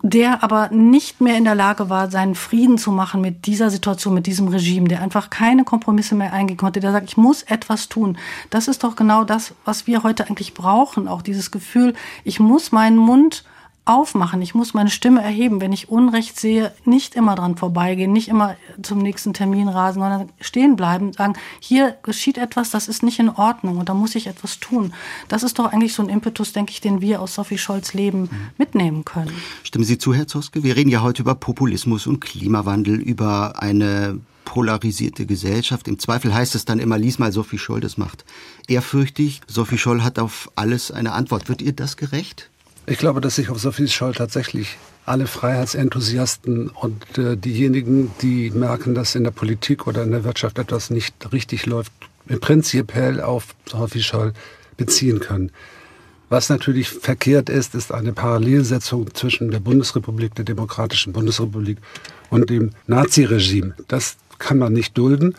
der 0.02 0.44
aber 0.44 0.68
nicht 0.68 1.20
mehr 1.20 1.36
in 1.36 1.44
der 1.44 1.54
Lage 1.54 1.88
war, 1.90 2.10
seinen 2.10 2.34
Frieden 2.34 2.78
zu 2.78 2.92
machen 2.92 3.20
mit 3.20 3.46
dieser 3.46 3.70
Situation, 3.70 4.14
mit 4.14 4.26
diesem 4.26 4.48
Regime, 4.48 4.88
der 4.88 5.02
einfach 5.02 5.30
keine 5.30 5.64
Kompromisse 5.64 6.14
mehr 6.14 6.32
eingehen 6.32 6.56
konnte, 6.56 6.80
der 6.80 6.92
sagt, 6.92 7.08
ich 7.08 7.16
muss 7.16 7.42
etwas 7.42 7.88
tun. 7.88 8.16
Das 8.50 8.68
ist 8.68 8.84
doch 8.84 8.94
genau 8.94 9.24
das, 9.24 9.54
was 9.64 9.86
wir 9.86 10.02
heute 10.02 10.26
eigentlich 10.26 10.54
brauchen, 10.54 11.08
auch 11.08 11.22
dieses 11.22 11.50
Gefühl, 11.50 11.94
ich 12.24 12.38
muss 12.38 12.72
meinen 12.72 12.96
Mund 12.96 13.44
aufmachen, 13.88 14.42
ich 14.42 14.54
muss 14.54 14.74
meine 14.74 14.90
Stimme 14.90 15.22
erheben, 15.22 15.60
wenn 15.60 15.72
ich 15.72 15.88
Unrecht 15.88 16.38
sehe, 16.38 16.72
nicht 16.84 17.14
immer 17.14 17.34
dran 17.34 17.56
vorbeigehen, 17.56 18.12
nicht 18.12 18.28
immer 18.28 18.56
zum 18.82 18.98
nächsten 18.98 19.32
Termin 19.32 19.68
rasen, 19.68 20.02
sondern 20.02 20.28
stehen 20.40 20.76
bleiben, 20.76 21.12
sagen, 21.14 21.34
hier 21.58 21.96
geschieht 22.02 22.36
etwas, 22.36 22.70
das 22.70 22.86
ist 22.86 23.02
nicht 23.02 23.18
in 23.18 23.30
Ordnung 23.30 23.78
und 23.78 23.88
da 23.88 23.94
muss 23.94 24.14
ich 24.14 24.26
etwas 24.26 24.60
tun. 24.60 24.92
Das 25.28 25.42
ist 25.42 25.58
doch 25.58 25.72
eigentlich 25.72 25.94
so 25.94 26.02
ein 26.02 26.10
Impetus, 26.10 26.52
denke 26.52 26.72
ich, 26.72 26.80
den 26.80 27.00
wir 27.00 27.22
aus 27.22 27.34
Sophie 27.34 27.58
Scholz 27.58 27.94
Leben 27.94 28.28
mitnehmen 28.58 29.04
können. 29.06 29.32
Stimmen 29.62 29.84
Sie 29.84 29.96
zu, 29.96 30.12
Herr 30.12 30.26
Zoske? 30.26 30.62
Wir 30.62 30.76
reden 30.76 30.90
ja 30.90 31.00
heute 31.00 31.22
über 31.22 31.34
Populismus 31.34 32.06
und 32.06 32.20
Klimawandel, 32.20 32.96
über 32.96 33.62
eine 33.62 34.20
polarisierte 34.44 35.26
Gesellschaft. 35.26 35.88
Im 35.88 35.98
Zweifel 35.98 36.34
heißt 36.34 36.54
es 36.54 36.64
dann 36.64 36.78
immer, 36.78 36.98
lies 36.98 37.18
mal 37.18 37.32
Sophie 37.32 37.58
Scholl, 37.58 37.80
das 37.80 37.98
macht 37.98 38.24
ehrfürchtig. 38.66 39.40
Sophie 39.46 39.78
Scholl 39.78 40.02
hat 40.02 40.18
auf 40.18 40.50
alles 40.56 40.90
eine 40.90 41.12
Antwort. 41.12 41.48
Wird 41.48 41.62
ihr 41.62 41.72
das 41.72 41.96
gerecht? 41.96 42.50
Ich 42.90 42.96
glaube, 42.96 43.20
dass 43.20 43.36
sich 43.36 43.50
auf 43.50 43.58
Sophie 43.58 43.86
Scholl 43.86 44.14
tatsächlich 44.14 44.78
alle 45.04 45.26
Freiheitsenthusiasten 45.26 46.70
und 46.70 47.18
äh, 47.18 47.36
diejenigen, 47.36 48.12
die 48.22 48.50
merken, 48.50 48.94
dass 48.94 49.14
in 49.14 49.24
der 49.24 49.30
Politik 49.30 49.86
oder 49.86 50.02
in 50.04 50.10
der 50.10 50.24
Wirtschaft 50.24 50.58
etwas 50.58 50.88
nicht 50.88 51.14
richtig 51.30 51.66
läuft, 51.66 51.92
prinzipiell 52.40 53.20
auf 53.20 53.54
Sophie 53.66 54.02
Scholl 54.02 54.32
beziehen 54.78 55.20
können. 55.20 55.52
Was 56.30 56.48
natürlich 56.48 56.88
verkehrt 56.88 57.50
ist, 57.50 57.74
ist 57.74 57.92
eine 57.92 58.14
Parallelsetzung 58.14 59.14
zwischen 59.14 59.50
der 59.50 59.60
Bundesrepublik, 59.60 60.34
der 60.34 60.46
Demokratischen 60.46 61.12
Bundesrepublik 61.12 61.76
und 62.30 62.48
dem 62.48 62.70
Naziregime. 62.86 63.74
Das 63.88 64.16
kann 64.38 64.56
man 64.56 64.72
nicht 64.72 64.96
dulden. 64.96 65.34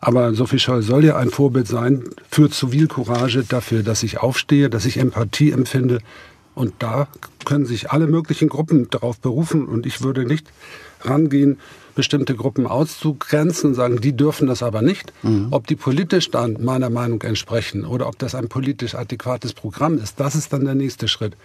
Aber 0.00 0.34
Sophie 0.34 0.58
Scholl 0.58 0.82
soll 0.82 1.04
ja 1.04 1.16
ein 1.16 1.30
Vorbild 1.30 1.68
sein 1.68 2.04
für 2.30 2.50
Zivilcourage, 2.50 3.44
dafür, 3.44 3.82
dass 3.84 4.02
ich 4.02 4.18
aufstehe, 4.18 4.70
dass 4.70 4.84
ich 4.84 4.98
Empathie 4.98 5.50
empfinde, 5.50 5.98
und 6.58 6.74
da 6.80 7.06
können 7.44 7.66
sich 7.66 7.90
alle 7.90 8.08
möglichen 8.08 8.48
Gruppen 8.48 8.90
darauf 8.90 9.20
berufen. 9.20 9.66
Und 9.66 9.86
ich 9.86 10.02
würde 10.02 10.24
nicht 10.24 10.50
rangehen, 11.00 11.58
bestimmte 11.94 12.34
Gruppen 12.34 12.66
auszugrenzen 12.66 13.70
und 13.70 13.74
sagen, 13.74 14.00
die 14.00 14.16
dürfen 14.16 14.48
das 14.48 14.62
aber 14.62 14.82
nicht. 14.82 15.12
Mhm. 15.22 15.48
Ob 15.52 15.68
die 15.68 15.76
politisch 15.76 16.30
dann 16.30 16.62
meiner 16.62 16.90
Meinung 16.90 17.22
entsprechen 17.22 17.84
oder 17.84 18.08
ob 18.08 18.18
das 18.18 18.34
ein 18.34 18.48
politisch 18.48 18.96
adäquates 18.96 19.52
Programm 19.52 19.98
ist, 19.98 20.18
das 20.18 20.34
ist 20.34 20.52
dann 20.52 20.64
der 20.64 20.74
nächste 20.74 21.06
Schritt. 21.06 21.36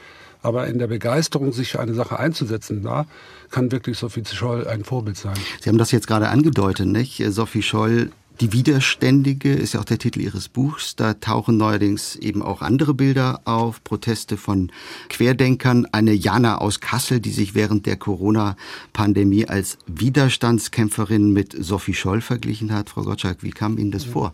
Aber 0.41 0.67
in 0.67 0.77
der 0.77 0.87
Begeisterung, 0.87 1.53
sich 1.53 1.71
für 1.71 1.79
eine 1.79 1.93
Sache 1.93 2.19
einzusetzen, 2.19 2.83
da 2.83 3.05
kann 3.49 3.71
wirklich 3.71 3.97
Sophie 3.97 4.23
Scholl 4.25 4.67
ein 4.67 4.83
Vorbild 4.83 5.15
sein. 5.15 5.35
Sie 5.61 5.69
haben 5.69 5.77
das 5.77 5.91
jetzt 5.91 6.07
gerade 6.07 6.27
angedeutet, 6.27 6.87
nicht? 6.87 7.23
Sophie 7.29 7.61
Scholl 7.61 8.11
die 8.41 8.51
Widerständige 8.51 9.53
ist 9.53 9.73
ja 9.73 9.79
auch 9.79 9.85
der 9.85 9.99
Titel 9.99 10.21
Ihres 10.21 10.49
Buchs. 10.49 10.95
Da 10.95 11.13
tauchen 11.13 11.57
neuerdings 11.57 12.15
eben 12.15 12.41
auch 12.41 12.61
andere 12.61 12.93
Bilder 12.93 13.41
auf. 13.45 13.83
Proteste 13.83 14.37
von 14.37 14.71
Querdenkern. 15.09 15.87
Eine 15.91 16.13
Jana 16.13 16.57
aus 16.57 16.79
Kassel, 16.79 17.19
die 17.19 17.31
sich 17.31 17.53
während 17.53 17.85
der 17.85 17.95
Corona-Pandemie 17.95 19.47
als 19.47 19.77
Widerstandskämpferin 19.87 21.31
mit 21.31 21.55
Sophie 21.57 21.93
Scholl 21.93 22.21
verglichen 22.21 22.73
hat. 22.73 22.89
Frau 22.89 23.03
Gottschalk, 23.03 23.43
wie 23.43 23.51
kam 23.51 23.77
Ihnen 23.77 23.91
das 23.91 24.03
vor? 24.03 24.33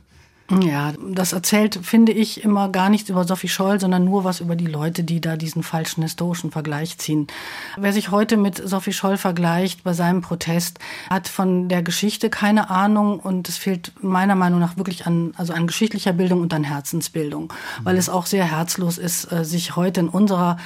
Ja, 0.51 0.93
das 0.99 1.33
erzählt, 1.33 1.79
finde 1.83 2.11
ich, 2.11 2.43
immer 2.43 2.69
gar 2.69 2.89
nichts 2.89 3.11
über 3.11 3.23
Sophie 3.23 3.47
Scholl, 3.47 3.79
sondern 3.79 4.03
nur 4.03 4.23
was 4.23 4.39
über 4.39 4.55
die 4.55 4.65
Leute, 4.65 5.03
die 5.03 5.21
da 5.21 5.37
diesen 5.37 5.61
falschen 5.61 6.01
historischen 6.01 6.49
Vergleich 6.49 6.97
ziehen. 6.97 7.27
Wer 7.77 7.93
sich 7.93 8.09
heute 8.09 8.35
mit 8.35 8.57
Sophie 8.67 8.93
Scholl 8.93 9.17
vergleicht 9.17 9.83
bei 9.83 9.93
seinem 9.93 10.21
Protest, 10.21 10.79
hat 11.07 11.27
von 11.27 11.69
der 11.69 11.83
Geschichte 11.83 12.31
keine 12.31 12.71
Ahnung 12.71 13.19
und 13.19 13.47
es 13.47 13.57
fehlt 13.57 13.91
meiner 14.01 14.33
Meinung 14.33 14.59
nach 14.59 14.75
wirklich 14.75 15.05
an, 15.05 15.33
also 15.37 15.53
an 15.53 15.67
geschichtlicher 15.67 16.13
Bildung 16.13 16.41
und 16.41 16.51
an 16.51 16.63
Herzensbildung, 16.63 17.53
weil 17.83 17.97
es 17.97 18.09
auch 18.09 18.25
sehr 18.25 18.45
herzlos 18.45 18.97
ist, 18.97 19.31
äh, 19.31 19.45
sich 19.45 19.75
heute 19.75 19.99
in 19.99 20.09
unserer 20.09 20.57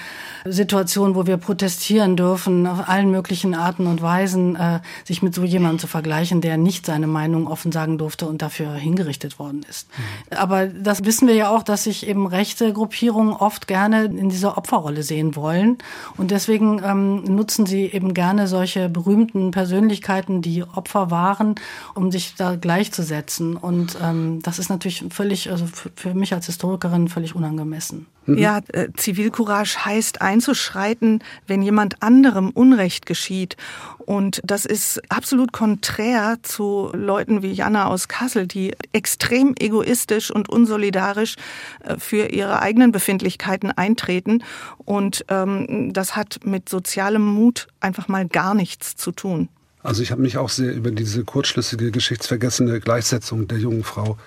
Situation, 0.46 1.14
wo 1.14 1.28
wir 1.28 1.36
protestieren 1.36 2.16
dürfen, 2.16 2.68
auf 2.68 2.88
allen 2.88 3.12
möglichen 3.12 3.54
Arten 3.54 3.88
und 3.88 4.02
Weisen, 4.02 4.56
äh, 4.56 4.80
sich 5.04 5.22
mit 5.22 5.36
so 5.36 5.44
jemandem 5.44 5.80
zu 5.80 5.88
vergleichen, 5.88 6.40
der 6.40 6.56
nicht 6.56 6.86
seine 6.86 7.08
Meinung 7.08 7.48
offen 7.48 7.74
sagen 7.74 7.98
durfte 7.98 8.28
und 8.28 8.42
dafür 8.42 8.76
hingerichtet 8.76 9.40
worden 9.40 9.66
ist 9.68 9.73
ist. 9.74 9.88
Aber 10.30 10.68
das 10.68 11.04
wissen 11.06 11.28
wir 11.28 11.36
ja 11.36 11.50
auch, 11.50 11.64
dass 11.64 11.86
sich 11.86 12.08
eben 12.08 12.28
rechte 12.28 12.72
Gruppierungen 12.74 13.34
oft 13.34 13.68
gerne 13.68 14.06
in 14.06 14.30
dieser 14.30 14.58
Opferrolle 14.58 15.04
sehen 15.04 15.36
wollen. 15.36 15.78
Und 16.18 16.32
deswegen 16.32 16.82
ähm, 16.84 17.24
nutzen 17.24 17.66
sie 17.66 17.86
eben 17.86 18.14
gerne 18.14 18.48
solche 18.48 18.90
berühmten 18.90 19.52
Persönlichkeiten, 19.52 20.42
die 20.42 20.64
Opfer 20.64 21.10
waren, 21.12 21.56
um 21.96 22.12
sich 22.12 22.36
da 22.36 22.56
gleichzusetzen. 22.56 23.58
Und 23.58 23.98
ähm, 24.02 24.42
das 24.44 24.60
ist 24.60 24.70
natürlich 24.70 25.06
völlig, 25.10 25.50
also 25.50 25.66
für, 25.66 25.92
für 25.96 26.14
mich 26.14 26.34
als 26.34 26.46
Historikerin 26.46 27.08
völlig 27.08 27.36
unangemessen. 27.36 28.06
Mhm. 28.26 28.38
Ja, 28.38 28.62
äh, 28.70 28.90
Zivilcourage 28.96 29.86
heißt 29.86 30.22
einzuschreiten, 30.22 31.24
wenn 31.48 31.62
jemand 31.62 32.02
anderem 32.02 32.50
Unrecht 32.52 33.06
geschieht. 33.06 33.58
Und 34.00 34.42
das 34.44 34.66
ist 34.66 35.02
absolut 35.10 35.52
konträr 35.52 36.38
zu 36.42 36.90
Leuten 36.94 37.42
wie 37.42 37.52
Jana 37.52 37.88
aus 37.88 38.08
Kassel, 38.08 38.48
die 38.48 38.74
extrem 38.92 39.56
egoistisch 39.60 40.32
und 40.32 40.50
unsolidarisch 40.50 41.36
äh, 41.84 41.98
für 41.98 42.28
ihre 42.28 42.62
eigenen 42.62 42.92
Befindlichkeiten 42.92 43.72
eintreten. 43.72 44.44
Und 44.78 45.26
ähm, 45.30 45.92
das 45.94 46.16
hat 46.16 46.40
mit 46.44 46.70
sozialem 46.70 47.26
Mut 47.26 47.68
einfach 47.80 48.08
mal 48.08 48.28
gar 48.28 48.54
nichts 48.54 48.96
zu 48.96 49.12
tun. 49.12 49.50
Also 49.82 50.02
ich 50.02 50.12
habe 50.12 50.22
mich 50.22 50.38
auch 50.38 50.50
sehr 50.50 50.74
über 50.74 50.92
diese 50.92 51.26
kurzschlüssige, 51.26 51.92
geschichtsvergessene 51.92 52.80
Gleichsetzung 52.80 53.50
der 53.50 53.58
jungen 53.58 53.84
Frau, 53.84 54.18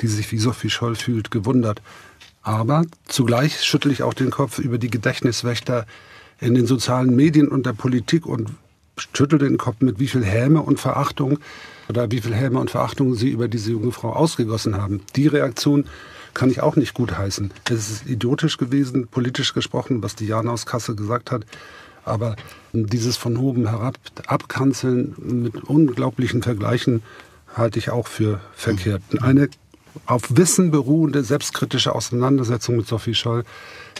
die 0.00 0.06
sich 0.06 0.30
wie 0.30 0.38
Sophie 0.38 0.70
Scholl 0.70 0.94
fühlt, 0.94 1.32
gewundert. 1.32 1.82
Aber 2.42 2.84
zugleich 3.06 3.62
schüttle 3.62 3.92
ich 3.92 4.02
auch 4.02 4.14
den 4.14 4.30
Kopf 4.30 4.58
über 4.58 4.78
die 4.78 4.90
Gedächtniswächter 4.90 5.86
in 6.40 6.54
den 6.54 6.66
sozialen 6.66 7.14
Medien 7.14 7.48
und 7.48 7.66
der 7.66 7.74
Politik 7.74 8.26
und 8.26 8.50
schüttel 8.96 9.38
den 9.38 9.58
Kopf 9.58 9.80
mit 9.80 9.98
wie 9.98 10.08
viel 10.08 10.24
Häme 10.24 10.62
und 10.62 10.80
Verachtung 10.80 11.38
oder 11.88 12.10
wie 12.10 12.20
viel 12.20 12.34
Häme 12.34 12.58
und 12.58 12.70
Verachtung 12.70 13.14
sie 13.14 13.30
über 13.30 13.48
diese 13.48 13.72
junge 13.72 13.92
Frau 13.92 14.12
ausgegossen 14.12 14.76
haben. 14.76 15.02
Die 15.16 15.26
Reaktion 15.26 15.84
kann 16.34 16.50
ich 16.50 16.62
auch 16.62 16.76
nicht 16.76 16.94
gutheißen. 16.94 17.52
Es 17.68 17.90
ist 17.90 18.06
idiotisch 18.06 18.56
gewesen, 18.56 19.08
politisch 19.08 19.52
gesprochen, 19.52 20.02
was 20.02 20.16
die 20.16 20.26
Jana 20.26 20.52
aus 20.52 20.66
Kassel 20.66 20.96
gesagt 20.96 21.30
hat. 21.30 21.44
Aber 22.04 22.36
dieses 22.72 23.16
von 23.16 23.36
oben 23.36 23.68
herab 23.68 23.98
abkanzeln 24.26 25.14
mit 25.18 25.56
unglaublichen 25.64 26.42
Vergleichen 26.42 27.02
halte 27.54 27.78
ich 27.78 27.90
auch 27.90 28.06
für 28.06 28.40
verkehrt. 28.54 29.02
Eine 29.20 29.50
auf 30.06 30.36
Wissen 30.36 30.70
beruhende 30.70 31.24
selbstkritische 31.24 31.94
Auseinandersetzung 31.94 32.76
mit 32.76 32.86
Sophie 32.86 33.14
Scholl, 33.14 33.44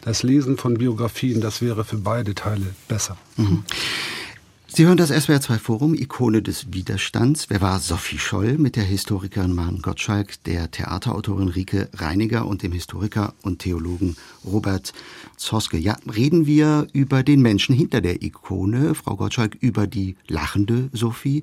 das 0.02 0.22
Lesen 0.22 0.56
von 0.56 0.74
Biografien, 0.74 1.40
das 1.40 1.60
wäre 1.62 1.84
für 1.84 1.98
beide 1.98 2.34
Teile 2.34 2.74
besser. 2.88 3.16
Mhm. 3.36 3.64
Sie 4.72 4.86
hören 4.86 4.96
das 4.96 5.10
SWR2 5.10 5.58
Forum, 5.58 5.94
Ikone 5.94 6.42
des 6.42 6.72
Widerstands. 6.72 7.50
Wer 7.50 7.60
war 7.60 7.80
Sophie 7.80 8.18
Scholl 8.18 8.56
mit 8.56 8.76
der 8.76 8.84
Historikerin 8.84 9.52
Maren 9.52 9.82
Gottschalk, 9.82 10.44
der 10.44 10.70
Theaterautorin 10.70 11.48
Rike 11.48 11.88
Reiniger 11.92 12.46
und 12.46 12.62
dem 12.62 12.70
Historiker 12.70 13.34
und 13.42 13.58
Theologen 13.58 14.16
Robert 14.44 14.92
Zoske? 15.36 15.76
Ja, 15.76 15.96
reden 16.14 16.46
wir 16.46 16.86
über 16.92 17.24
den 17.24 17.42
Menschen 17.42 17.74
hinter 17.74 18.00
der 18.00 18.22
Ikone, 18.22 18.94
Frau 18.94 19.16
Gottschalk, 19.16 19.56
über 19.56 19.88
die 19.88 20.14
lachende 20.28 20.88
Sophie. 20.92 21.42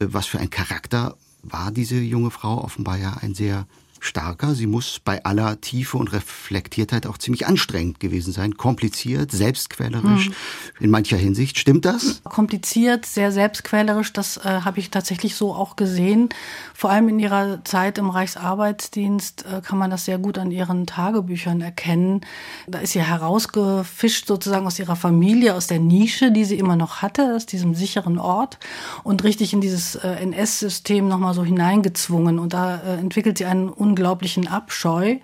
Äh, 0.00 0.06
was 0.10 0.26
für 0.26 0.40
ein 0.40 0.50
Charakter 0.50 1.16
war 1.44 1.70
diese 1.70 2.00
junge 2.00 2.32
Frau? 2.32 2.58
Offenbar 2.64 2.98
ja 2.98 3.18
ein 3.20 3.36
sehr 3.36 3.68
starker. 4.04 4.54
Sie 4.54 4.66
muss 4.66 5.00
bei 5.02 5.24
aller 5.24 5.60
Tiefe 5.60 5.96
und 5.96 6.12
Reflektiertheit 6.12 7.06
auch 7.06 7.18
ziemlich 7.18 7.46
anstrengend 7.46 8.00
gewesen 8.00 8.32
sein. 8.32 8.56
Kompliziert, 8.56 9.32
selbstquälerisch 9.32 10.26
hm. 10.26 10.34
in 10.80 10.90
mancher 10.90 11.16
Hinsicht. 11.16 11.58
Stimmt 11.58 11.84
das? 11.84 12.22
Kompliziert, 12.24 13.06
sehr 13.06 13.32
selbstquälerisch. 13.32 14.12
Das 14.12 14.36
äh, 14.38 14.42
habe 14.42 14.78
ich 14.78 14.90
tatsächlich 14.90 15.34
so 15.34 15.54
auch 15.54 15.76
gesehen. 15.76 16.28
Vor 16.74 16.90
allem 16.90 17.08
in 17.08 17.18
ihrer 17.18 17.64
Zeit 17.64 17.98
im 17.98 18.10
Reichsarbeitsdienst 18.10 19.46
äh, 19.46 19.60
kann 19.60 19.78
man 19.78 19.90
das 19.90 20.04
sehr 20.04 20.18
gut 20.18 20.38
an 20.38 20.50
ihren 20.50 20.86
Tagebüchern 20.86 21.60
erkennen. 21.60 22.20
Da 22.66 22.78
ist 22.78 22.92
sie 22.92 23.02
herausgefischt 23.02 24.26
sozusagen 24.26 24.66
aus 24.66 24.78
ihrer 24.78 24.96
Familie, 24.96 25.54
aus 25.54 25.66
der 25.66 25.78
Nische, 25.78 26.30
die 26.30 26.44
sie 26.44 26.58
immer 26.58 26.76
noch 26.76 27.02
hatte, 27.02 27.34
aus 27.34 27.46
diesem 27.46 27.74
sicheren 27.74 28.18
Ort 28.18 28.58
und 29.02 29.24
richtig 29.24 29.52
in 29.52 29.60
dieses 29.60 29.94
äh, 29.96 30.08
NS-System 30.08 31.08
nochmal 31.08 31.34
so 31.34 31.44
hineingezwungen. 31.44 32.38
Und 32.38 32.52
da 32.52 32.76
äh, 32.76 32.98
entwickelt 32.98 33.38
sie 33.38 33.46
einen 33.46 33.68
unglaublichen 33.94 34.48
Abscheu 34.48 35.18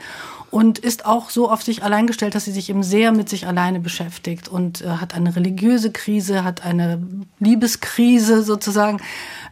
und 0.53 0.79
ist 0.79 1.07
auch 1.07 1.31
so 1.31 1.51
auf 1.51 1.63
sich 1.63 1.83
allein 1.83 2.07
gestellt, 2.07 2.37
dass 2.37 2.45
sie 2.45 2.53
sich 2.53 2.71
eben 2.71 2.83
sehr 2.85 3.11
mit 3.11 3.29
sich 3.29 3.47
alleine 3.47 3.81
beschäftigt 3.81 4.49
und 4.49 4.81
äh, 4.81 4.89
hat 4.89 5.15
eine 5.15 5.35
religiöse 5.35 5.91
Krise, 5.91 6.45
hat 6.45 6.65
eine 6.65 7.03
Liebeskrise 7.41 8.43
sozusagen, 8.43 9.01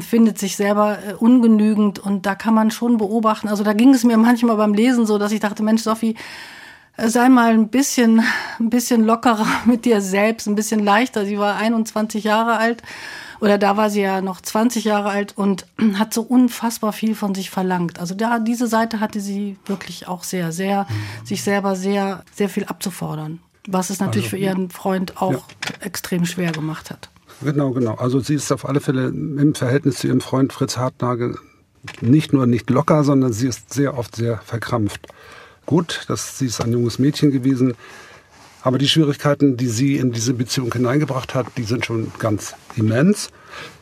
findet 0.00 0.38
sich 0.38 0.56
selber 0.56 0.98
äh, 0.98 1.14
ungenügend 1.14 1.98
und 1.98 2.26
da 2.26 2.36
kann 2.36 2.54
man 2.54 2.70
schon 2.70 2.96
beobachten. 2.98 3.48
Also 3.48 3.64
da 3.64 3.72
ging 3.72 3.92
es 3.92 4.04
mir 4.04 4.16
manchmal 4.16 4.56
beim 4.56 4.74
Lesen 4.74 5.04
so, 5.04 5.18
dass 5.18 5.32
ich 5.32 5.40
dachte, 5.40 5.64
Mensch, 5.64 5.82
Sophie, 5.82 6.14
äh, 6.96 7.08
sei 7.08 7.28
mal 7.28 7.52
ein 7.52 7.68
bisschen, 7.68 8.22
ein 8.60 8.70
bisschen 8.70 9.04
lockerer 9.04 9.46
mit 9.64 9.84
dir 9.84 10.00
selbst, 10.00 10.46
ein 10.46 10.54
bisschen 10.54 10.84
leichter. 10.84 11.26
Sie 11.26 11.38
war 11.38 11.56
21 11.56 12.22
Jahre 12.22 12.56
alt 12.56 12.82
oder 13.40 13.58
da 13.58 13.76
war 13.76 13.90
sie 13.90 14.00
ja 14.00 14.20
noch 14.20 14.40
20 14.40 14.84
Jahre 14.84 15.10
alt 15.10 15.36
und 15.36 15.66
hat 15.98 16.14
so 16.14 16.22
unfassbar 16.22 16.92
viel 16.92 17.14
von 17.14 17.34
sich 17.34 17.50
verlangt. 17.50 17.98
Also 17.98 18.14
da, 18.14 18.38
diese 18.38 18.66
Seite 18.66 19.00
hatte 19.00 19.20
sie 19.20 19.56
wirklich 19.66 20.08
auch 20.08 20.24
sehr, 20.24 20.52
sehr, 20.52 20.86
mhm. 20.88 21.26
sich 21.26 21.42
selber 21.42 21.76
sehr, 21.76 22.24
sehr 22.34 22.48
viel 22.48 22.64
abzufordern. 22.64 23.40
Was 23.66 23.90
es 23.90 24.00
natürlich 24.00 24.26
also, 24.26 24.36
für 24.36 24.42
ihren 24.42 24.70
Freund 24.70 25.20
auch 25.20 25.32
ja. 25.32 25.40
extrem 25.80 26.24
schwer 26.24 26.52
gemacht 26.52 26.90
hat. 26.90 27.10
Genau, 27.42 27.70
genau. 27.70 27.94
Also 27.94 28.18
sie 28.20 28.34
ist 28.34 28.50
auf 28.50 28.66
alle 28.66 28.80
Fälle 28.80 29.08
im 29.08 29.54
Verhältnis 29.54 29.98
zu 29.98 30.08
ihrem 30.08 30.20
Freund 30.20 30.52
Fritz 30.52 30.76
Hartnagel 30.76 31.36
nicht 32.00 32.32
nur 32.32 32.46
nicht 32.46 32.70
locker, 32.70 33.04
sondern 33.04 33.32
sie 33.32 33.48
ist 33.48 33.72
sehr 33.72 33.96
oft 33.96 34.16
sehr 34.16 34.38
verkrampft. 34.38 35.06
Gut, 35.66 36.04
dass 36.08 36.38
sie 36.38 36.46
ist 36.46 36.60
ein 36.60 36.72
junges 36.72 36.98
Mädchen 36.98 37.30
gewesen, 37.30 37.74
aber 38.62 38.78
die 38.78 38.88
Schwierigkeiten, 38.88 39.56
die 39.56 39.68
sie 39.68 39.96
in 39.96 40.12
diese 40.12 40.34
Beziehung 40.34 40.72
hineingebracht 40.72 41.34
hat, 41.34 41.46
die 41.56 41.62
sind 41.62 41.86
schon 41.86 42.12
ganz 42.18 42.54
immens. 42.76 43.30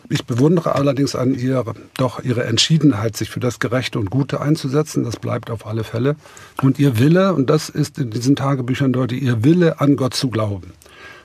Ich 0.09 0.25
bewundere 0.25 0.77
allerdings 0.77 1.17
an 1.17 1.35
ihr 1.35 1.65
doch 1.97 2.23
ihre 2.23 2.45
Entschiedenheit, 2.45 3.17
sich 3.17 3.31
für 3.31 3.41
das 3.41 3.59
Gerechte 3.59 3.99
und 3.99 4.11
Gute 4.11 4.41
einzusetzen. 4.41 5.03
Das 5.03 5.17
bleibt 5.17 5.51
auf 5.51 5.67
alle 5.67 5.83
Fälle. 5.83 6.15
Und 6.63 6.79
ihr 6.79 6.99
Wille, 6.99 7.35
und 7.35 7.51
das 7.51 7.69
ist 7.69 7.99
in 7.99 8.11
diesen 8.11 8.37
Tagebüchern 8.37 8.93
deutlich, 8.93 9.23
ihr 9.23 9.43
Wille 9.43 9.81
an 9.81 9.97
Gott 9.97 10.15
zu 10.15 10.31
glauben. 10.31 10.73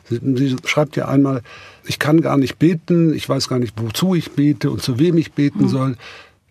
Sie, 0.10 0.20
sie 0.36 0.56
schreibt 0.66 0.96
ja 0.96 1.08
einmal, 1.08 1.44
ich 1.86 2.00
kann 2.00 2.22
gar 2.22 2.38
nicht 2.38 2.58
beten, 2.58 3.14
ich 3.14 3.30
weiß 3.30 3.48
gar 3.48 3.60
nicht, 3.60 3.74
wozu 3.78 4.16
ich 4.16 4.32
bete 4.32 4.72
und 4.72 4.82
zu 4.82 4.98
wem 4.98 5.18
ich 5.18 5.34
beten 5.34 5.66
mhm. 5.66 5.70
soll. 5.70 5.98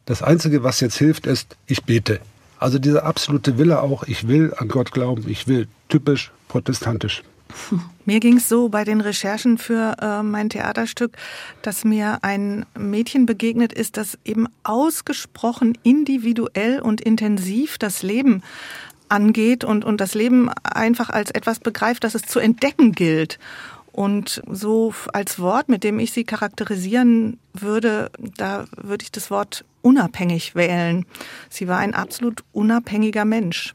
Das 0.06 0.22
Einzige, 0.22 0.62
was 0.62 0.80
jetzt 0.80 0.98
hilft, 0.98 1.26
ist, 1.26 1.56
ich 1.66 1.84
bete. 1.84 2.20
Also 2.58 2.78
dieser 2.78 3.04
absolute 3.04 3.58
Wille 3.58 3.82
auch, 3.82 4.04
ich 4.04 4.28
will 4.28 4.52
an 4.56 4.68
Gott 4.68 4.92
glauben, 4.92 5.24
ich 5.28 5.48
will 5.48 5.66
typisch 5.88 6.30
protestantisch. 6.50 7.22
Mir 8.04 8.20
ging 8.20 8.36
es 8.36 8.48
so 8.48 8.68
bei 8.68 8.84
den 8.84 9.00
Recherchen 9.00 9.56
für 9.56 9.96
äh, 10.00 10.22
mein 10.22 10.50
Theaterstück, 10.50 11.16
dass 11.62 11.84
mir 11.84 12.18
ein 12.22 12.66
Mädchen 12.78 13.26
begegnet 13.26 13.72
ist, 13.72 13.96
das 13.96 14.18
eben 14.24 14.46
ausgesprochen 14.62 15.78
individuell 15.82 16.80
und 16.80 17.00
intensiv 17.00 17.78
das 17.78 18.02
Leben 18.02 18.42
angeht 19.08 19.64
und, 19.64 19.84
und 19.84 20.00
das 20.00 20.14
Leben 20.14 20.48
einfach 20.62 21.10
als 21.10 21.30
etwas 21.30 21.58
begreift, 21.58 22.04
das 22.04 22.14
es 22.14 22.22
zu 22.22 22.38
entdecken 22.38 22.92
gilt. 22.92 23.38
Und 23.92 24.42
so 24.48 24.94
als 25.12 25.38
Wort, 25.38 25.68
mit 25.68 25.84
dem 25.84 25.98
ich 25.98 26.12
sie 26.12 26.24
charakterisieren 26.24 27.38
würde, 27.52 28.10
da 28.36 28.66
würde 28.76 29.02
ich 29.02 29.12
das 29.12 29.30
Wort 29.30 29.64
unabhängig 29.82 30.54
wählen. 30.54 31.06
Sie 31.48 31.66
war 31.66 31.78
ein 31.78 31.94
absolut 31.94 32.44
unabhängiger 32.52 33.24
Mensch. 33.24 33.74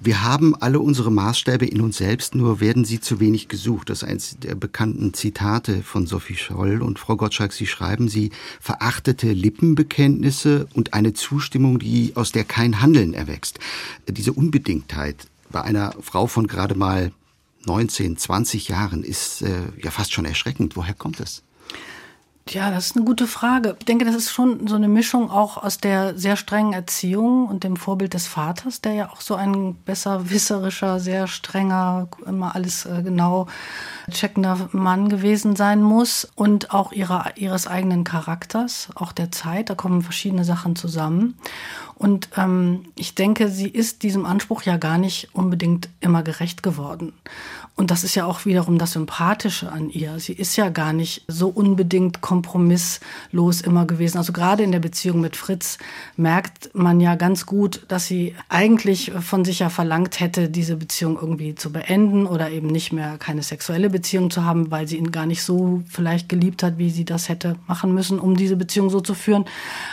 Wir 0.00 0.22
haben 0.22 0.54
alle 0.54 0.78
unsere 0.78 1.10
Maßstäbe 1.10 1.66
in 1.66 1.80
uns 1.80 1.98
selbst, 1.98 2.34
nur 2.34 2.60
werden 2.60 2.84
sie 2.84 3.00
zu 3.00 3.18
wenig 3.18 3.48
gesucht. 3.48 3.90
Das 3.90 4.02
ist 4.02 4.08
eines 4.08 4.38
der 4.38 4.54
bekannten 4.54 5.14
Zitate 5.14 5.82
von 5.82 6.06
Sophie 6.06 6.36
Scholl 6.36 6.82
und 6.82 6.98
Frau 6.98 7.16
Gottschalk. 7.16 7.52
Sie 7.52 7.66
schreiben, 7.66 8.08
sie 8.08 8.30
verachtete 8.60 9.32
Lippenbekenntnisse 9.32 10.68
und 10.74 10.94
eine 10.94 11.14
Zustimmung, 11.14 11.78
die 11.78 12.12
aus 12.14 12.30
der 12.30 12.44
kein 12.44 12.80
Handeln 12.80 13.14
erwächst. 13.14 13.58
Diese 14.08 14.32
Unbedingtheit 14.32 15.26
bei 15.50 15.62
einer 15.62 15.94
Frau 16.00 16.26
von 16.26 16.46
gerade 16.46 16.74
mal 16.74 17.10
19, 17.68 18.16
20 18.16 18.68
Jahren 18.68 19.04
ist 19.04 19.42
äh, 19.42 19.70
ja 19.82 19.90
fast 19.90 20.12
schon 20.12 20.24
erschreckend. 20.24 20.74
Woher 20.76 20.94
kommt 20.94 21.20
es? 21.20 21.44
Ja, 22.50 22.70
das 22.70 22.86
ist 22.86 22.96
eine 22.96 23.04
gute 23.04 23.26
Frage. 23.26 23.76
Ich 23.78 23.84
denke, 23.84 24.06
das 24.06 24.14
ist 24.14 24.30
schon 24.30 24.66
so 24.68 24.76
eine 24.76 24.88
Mischung 24.88 25.30
auch 25.30 25.58
aus 25.58 25.78
der 25.78 26.16
sehr 26.16 26.36
strengen 26.36 26.72
Erziehung 26.72 27.46
und 27.46 27.62
dem 27.62 27.76
Vorbild 27.76 28.14
des 28.14 28.26
Vaters, 28.26 28.80
der 28.80 28.94
ja 28.94 29.10
auch 29.10 29.20
so 29.20 29.34
ein 29.34 29.74
besserwisserischer, 29.84 30.98
sehr 30.98 31.26
strenger, 31.26 32.08
immer 32.24 32.54
alles 32.54 32.86
äh, 32.86 33.02
genau 33.02 33.48
checkender 34.10 34.70
Mann 34.72 35.10
gewesen 35.10 35.56
sein 35.56 35.82
muss 35.82 36.26
und 36.36 36.72
auch 36.72 36.92
ihrer, 36.92 37.36
ihres 37.36 37.66
eigenen 37.66 38.04
Charakters, 38.04 38.88
auch 38.94 39.12
der 39.12 39.30
Zeit. 39.30 39.68
Da 39.68 39.74
kommen 39.74 40.00
verschiedene 40.00 40.44
Sachen 40.44 40.74
zusammen. 40.74 41.34
Und 41.96 42.30
ähm, 42.36 42.84
ich 42.94 43.14
denke, 43.14 43.48
sie 43.48 43.68
ist 43.68 44.02
diesem 44.02 44.24
Anspruch 44.24 44.62
ja 44.62 44.76
gar 44.76 44.98
nicht 44.98 45.34
unbedingt 45.34 45.90
immer 46.00 46.22
gerecht 46.22 46.62
geworden. 46.62 47.12
Und 47.78 47.92
das 47.92 48.02
ist 48.02 48.16
ja 48.16 48.24
auch 48.24 48.44
wiederum 48.44 48.76
das 48.76 48.92
Sympathische 48.92 49.70
an 49.70 49.88
ihr. 49.88 50.18
Sie 50.18 50.32
ist 50.32 50.56
ja 50.56 50.68
gar 50.68 50.92
nicht 50.92 51.24
so 51.28 51.48
unbedingt 51.48 52.20
kompromisslos 52.38 53.60
immer 53.60 53.84
gewesen. 53.86 54.18
Also 54.18 54.32
gerade 54.32 54.62
in 54.62 54.70
der 54.70 54.78
Beziehung 54.78 55.20
mit 55.20 55.36
Fritz 55.36 55.78
merkt 56.16 56.70
man 56.74 57.00
ja 57.00 57.16
ganz 57.16 57.46
gut, 57.46 57.84
dass 57.88 58.06
sie 58.06 58.34
eigentlich 58.48 59.12
von 59.20 59.44
sich 59.44 59.58
ja 59.58 59.70
verlangt 59.70 60.20
hätte, 60.20 60.48
diese 60.48 60.76
Beziehung 60.76 61.18
irgendwie 61.20 61.54
zu 61.54 61.72
beenden 61.72 62.26
oder 62.26 62.50
eben 62.50 62.68
nicht 62.68 62.92
mehr 62.92 63.18
keine 63.18 63.42
sexuelle 63.42 63.90
Beziehung 63.90 64.30
zu 64.30 64.44
haben, 64.44 64.70
weil 64.70 64.86
sie 64.86 64.96
ihn 64.96 65.10
gar 65.10 65.26
nicht 65.26 65.42
so 65.42 65.82
vielleicht 65.88 66.28
geliebt 66.28 66.62
hat, 66.62 66.78
wie 66.78 66.90
sie 66.90 67.04
das 67.04 67.28
hätte 67.28 67.56
machen 67.66 67.92
müssen, 67.92 68.20
um 68.20 68.36
diese 68.36 68.56
Beziehung 68.56 68.90
so 68.90 69.00
zu 69.00 69.14
führen. 69.14 69.44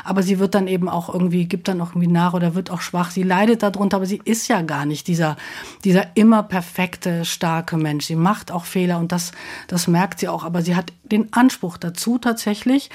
Aber 0.03 0.21
sie 0.21 0.37
wird 0.37 0.53
dann 0.53 0.67
eben 0.67 0.87
auch 0.87 1.11
irgendwie, 1.11 1.45
gibt 1.45 1.67
dann 1.67 1.81
auch 1.81 1.89
irgendwie 1.89 2.07
nach 2.07 2.33
oder 2.33 2.53
wird 2.53 2.69
auch 2.69 2.81
schwach. 2.81 3.09
Sie 3.09 3.23
leidet 3.23 3.63
darunter, 3.63 3.97
aber 3.97 4.05
sie 4.05 4.21
ist 4.23 4.47
ja 4.47 4.61
gar 4.61 4.85
nicht 4.85 5.07
dieser, 5.07 5.35
dieser 5.83 6.15
immer 6.15 6.43
perfekte, 6.43 7.25
starke 7.25 7.77
Mensch. 7.77 8.05
Sie 8.05 8.15
macht 8.15 8.51
auch 8.51 8.65
Fehler 8.65 8.99
und 8.99 9.11
das, 9.11 9.31
das 9.67 9.87
merkt 9.87 10.19
sie 10.19 10.27
auch. 10.27 10.43
Aber 10.43 10.61
sie 10.61 10.75
hat 10.75 10.93
den 11.03 11.31
Anspruch 11.33 11.77
dazu 11.77 12.17
tatsächlich, 12.35 12.89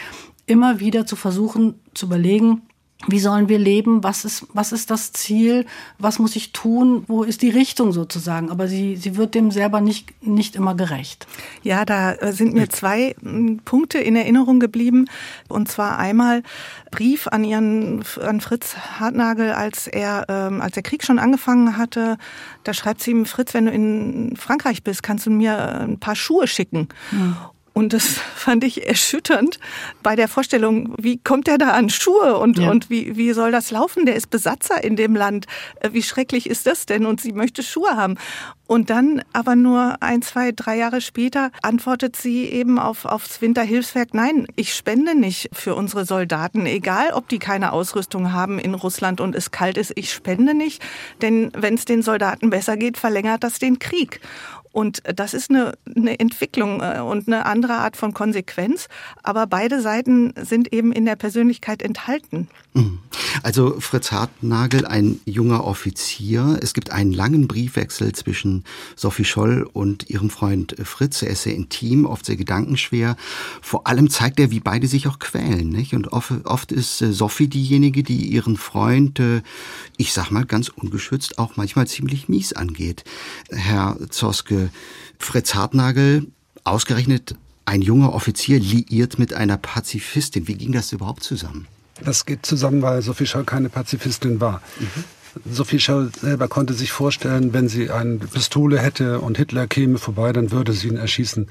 immer 0.46 0.81
wieder 0.81 1.07
zu 1.07 1.16
versuchen 1.16 1.74
zu 1.94 2.07
überlegen, 2.07 2.62
wie 3.09 3.18
sollen 3.18 3.48
wir 3.48 3.59
leben? 3.59 4.05
Was 4.05 4.26
ist, 4.26 4.46
was 4.53 4.72
ist 4.72 4.90
das 4.90 5.14
Ziel? 5.14 5.64
Was 5.98 6.18
muss 6.18 6.37
ich 6.37 6.53
tun? 6.53 7.05
Wo 7.07 7.22
ist 7.22 7.40
die 7.40 7.48
Richtung 7.48 7.92
sozusagen? 7.92 8.50
Aber 8.50 8.68
sie, 8.68 8.96
sie 8.96 9.16
wird 9.16 9.35
dem 9.35 9.50
selber 9.50 9.81
nicht, 9.81 10.22
nicht 10.22 10.55
immer 10.55 10.74
gerecht. 10.74 11.26
Ja, 11.62 11.87
da 11.87 12.12
äh, 12.12 12.35
sind 12.35 12.53
mir 12.53 12.68
zwei 12.68 13.16
hm, 13.22 13.61
Punkte 13.64 13.96
in 13.96 14.16
Erinnerung 14.16 14.61
geblieben. 14.61 15.07
Und 15.48 15.70
zwar 15.70 15.98
einmal 15.98 16.42
Brief 16.90 17.26
an 17.26 17.42
ihren, 17.42 18.05
an 18.20 18.42
Fritz 18.42 18.76
Hartnagel, 18.76 19.53
als 19.53 19.87
er, 19.87 20.26
ähm, 20.29 20.61
als 20.61 20.74
der 20.74 20.83
Krieg 20.83 21.03
schon 21.03 21.18
angefangen 21.18 21.79
hatte. 21.79 22.18
Da 22.64 22.74
schreibt 22.74 23.00
sie 23.00 23.12
ihm, 23.12 23.24
Fritz, 23.24 23.55
wenn 23.55 23.64
du 23.64 23.72
in 23.72 24.37
Frankreich 24.37 24.85
bist, 24.85 25.03
kannst 25.03 25.24
du 25.24 25.31
mir 25.31 25.81
ein 25.81 25.98
paar 25.98 26.16
Schuhe 26.16 26.46
schicken. 26.46 26.88
Mhm. 27.12 27.35
Und 27.80 27.94
das 27.94 28.04
fand 28.36 28.62
ich 28.62 28.86
erschütternd 28.86 29.58
bei 30.02 30.14
der 30.14 30.28
Vorstellung, 30.28 30.94
wie 30.98 31.16
kommt 31.16 31.48
er 31.48 31.56
da 31.56 31.70
an 31.70 31.88
Schuhe 31.88 32.36
und, 32.36 32.58
ja. 32.58 32.70
und 32.70 32.90
wie, 32.90 33.16
wie 33.16 33.32
soll 33.32 33.52
das 33.52 33.70
laufen? 33.70 34.04
Der 34.04 34.16
ist 34.16 34.28
Besatzer 34.28 34.84
in 34.84 34.96
dem 34.96 35.16
Land. 35.16 35.46
Äh, 35.80 35.88
wie 35.92 36.02
schrecklich 36.02 36.48
ist 36.48 36.66
das 36.66 36.84
denn? 36.84 37.06
Und 37.06 37.22
sie 37.22 37.32
möchte 37.32 37.62
Schuhe 37.62 37.96
haben. 37.96 38.18
Und 38.66 38.90
dann 38.90 39.22
aber 39.32 39.56
nur 39.56 39.96
ein, 40.00 40.20
zwei, 40.20 40.52
drei 40.52 40.76
Jahre 40.76 41.00
später 41.00 41.50
antwortet 41.62 42.16
sie 42.16 42.44
eben 42.44 42.78
auf, 42.78 43.06
aufs 43.06 43.40
Winterhilfswerk, 43.40 44.14
nein, 44.14 44.46
ich 44.54 44.74
spende 44.74 45.18
nicht 45.18 45.48
für 45.52 45.74
unsere 45.74 46.04
Soldaten, 46.04 46.66
egal 46.66 47.12
ob 47.14 47.28
die 47.28 47.40
keine 47.40 47.72
Ausrüstung 47.72 48.32
haben 48.32 48.60
in 48.60 48.74
Russland 48.74 49.20
und 49.20 49.34
es 49.34 49.50
kalt 49.50 49.76
ist, 49.76 49.90
ich 49.96 50.12
spende 50.12 50.54
nicht, 50.54 50.80
denn 51.20 51.50
wenn 51.56 51.74
es 51.74 51.84
den 51.84 52.02
Soldaten 52.02 52.50
besser 52.50 52.76
geht, 52.76 52.96
verlängert 52.96 53.42
das 53.42 53.58
den 53.58 53.80
Krieg. 53.80 54.20
Und 54.72 55.02
das 55.14 55.35
ist 55.35 55.50
eine, 55.50 55.74
eine 55.96 56.18
Entwicklung 56.20 56.80
äh, 56.80 57.00
und 57.00 57.26
eine 57.26 57.46
andere 57.46 57.74
Art 57.74 57.96
von 57.96 58.14
Konsequenz. 58.14 58.88
Aber 59.22 59.46
beide 59.46 59.80
Seiten 59.80 60.33
sind 60.40 60.72
eben 60.72 60.92
in 60.92 61.04
der 61.04 61.16
Persönlichkeit 61.16 61.83
enthalten. 61.83 62.48
Mhm. 62.74 63.00
Also 63.42 63.80
Fritz 63.80 64.12
Hartnagel, 64.12 64.87
ein 64.87 65.20
junger 65.24 65.64
Offizier. 65.64 66.59
Es 66.62 66.74
gibt 66.74 66.90
einen 66.90 67.12
langen 67.12 67.48
Briefwechsel 67.48 68.12
zwischen 68.12 68.64
Sophie 68.96 69.24
Scholl 69.24 69.68
und 69.72 70.09
ihrem 70.11 70.30
Freund 70.30 70.76
Fritz. 70.85 71.22
Er 71.22 71.30
ist 71.30 71.42
sehr 71.42 71.54
intim, 71.54 72.04
oft 72.04 72.24
sehr 72.24 72.37
gedankenschwer. 72.37 73.16
Vor 73.61 73.87
allem 73.87 74.11
zeigt 74.11 74.38
er, 74.38 74.50
wie 74.50 74.61
beide 74.61 74.87
sich 74.87 75.09
auch 75.09 75.18
quälen. 75.18 75.68
Nicht? 75.68 75.94
Und 75.94 76.12
oft 76.12 76.72
ist 76.72 77.02
äh, 77.02 77.12
Sophie 77.12 77.48
diejenige, 77.48 78.02
die 78.02 78.26
ihren 78.26 78.56
Freund, 78.56 79.18
äh, 79.20 79.42
ich 79.96 80.12
sag 80.12 80.30
mal 80.30 80.44
ganz 80.44 80.68
ungeschützt, 80.68 81.38
auch 81.38 81.56
manchmal 81.56 81.87
ziemlich 81.87 82.28
mies 82.28 82.52
angeht. 82.52 83.04
Herr 83.50 83.96
Zoske, 84.11 84.60
Fritz 85.18 85.55
Hartnagel, 85.55 86.27
ausgerechnet 86.64 87.35
ein 87.64 87.83
junger 87.83 88.12
Offizier 88.12 88.59
liiert 88.59 89.18
mit 89.18 89.33
einer 89.33 89.57
Pazifistin. 89.57 90.49
Wie 90.49 90.55
ging 90.55 90.73
das 90.73 90.92
überhaupt 90.92 91.23
zusammen? 91.23 91.68
Das 92.05 92.27
geht 92.27 92.44
zusammen, 92.44 92.83
weil 92.83 93.01
Sophie 93.03 93.27
Scholl 93.27 93.44
keine 93.44 93.68
Pazifistin 93.68 94.40
war. 94.40 94.61
Mhm. 94.81 95.05
Sophie 95.53 95.79
Scholl 95.79 96.11
selber 96.20 96.49
konnte 96.49 96.75
sich 96.75 96.90
vorstellen, 96.90 97.53
wenn 97.53 97.68
sie 97.68 97.90
eine 97.90 98.16
Pistole 98.16 98.79
hätte 98.79 99.20
und 99.20 99.37
Hitler 99.37 99.66
käme 99.68 99.99
vorbei, 99.99 100.33
dann 100.33 100.51
würde 100.51 100.73
sie 100.73 100.88
ihn 100.88 100.96
erschießen. 100.96 101.49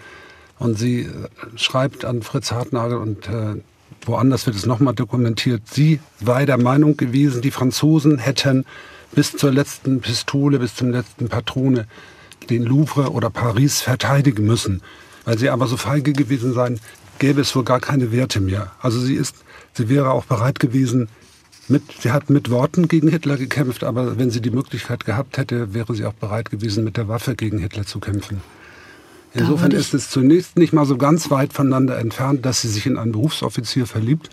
Und 0.57 0.77
sie 0.77 1.03
äh, 1.03 1.07
schreibt 1.55 2.03
an 2.03 2.21
Fritz 2.21 2.51
Hartnagel 2.51 2.97
und 2.97 3.29
äh, 3.29 3.61
woanders 4.05 4.45
wird 4.45 4.57
es 4.57 4.65
nochmal 4.65 4.93
dokumentiert. 4.93 5.61
Sie 5.71 5.99
war 6.19 6.45
der 6.45 6.57
Meinung 6.57 6.97
gewesen, 6.97 7.41
die 7.41 7.51
Franzosen 7.51 8.17
hätten 8.17 8.65
bis 9.13 9.37
zur 9.37 9.51
letzten 9.51 10.01
Pistole, 10.01 10.59
bis 10.59 10.75
zum 10.75 10.91
letzten 10.91 11.29
Patrone 11.29 11.87
den 12.49 12.63
Louvre 12.63 13.11
oder 13.11 13.29
Paris 13.29 13.81
verteidigen 13.81 14.45
müssen. 14.45 14.81
Weil 15.25 15.37
sie 15.37 15.49
aber 15.49 15.67
so 15.67 15.77
feige 15.77 16.13
gewesen 16.13 16.53
seien, 16.53 16.79
gäbe 17.19 17.41
es 17.41 17.55
wohl 17.55 17.63
gar 17.63 17.79
keine 17.79 18.11
Werte 18.11 18.39
mehr. 18.39 18.71
Also 18.81 18.99
sie 18.99 19.15
ist, 19.15 19.35
sie 19.73 19.89
wäre 19.89 20.11
auch 20.11 20.25
bereit 20.25 20.59
gewesen, 20.59 21.09
mit, 21.67 21.83
sie 21.99 22.11
hat 22.11 22.29
mit 22.29 22.49
Worten 22.49 22.87
gegen 22.87 23.09
Hitler 23.09 23.37
gekämpft, 23.37 23.83
aber 23.83 24.17
wenn 24.17 24.31
sie 24.31 24.41
die 24.41 24.49
Möglichkeit 24.49 25.05
gehabt 25.05 25.37
hätte, 25.37 25.73
wäre 25.73 25.93
sie 25.93 26.05
auch 26.05 26.13
bereit 26.13 26.49
gewesen, 26.49 26.83
mit 26.83 26.97
der 26.97 27.07
Waffe 27.07 27.35
gegen 27.35 27.59
Hitler 27.59 27.85
zu 27.85 27.99
kämpfen. 27.99 28.41
Insofern 29.33 29.71
ist 29.71 29.93
es 29.93 30.09
zunächst 30.09 30.57
nicht 30.57 30.73
mal 30.73 30.85
so 30.85 30.97
ganz 30.97 31.29
weit 31.29 31.53
voneinander 31.53 31.99
entfernt, 31.99 32.45
dass 32.45 32.61
sie 32.61 32.67
sich 32.67 32.87
in 32.87 32.97
einen 32.97 33.11
Berufsoffizier 33.11 33.85
verliebt 33.85 34.29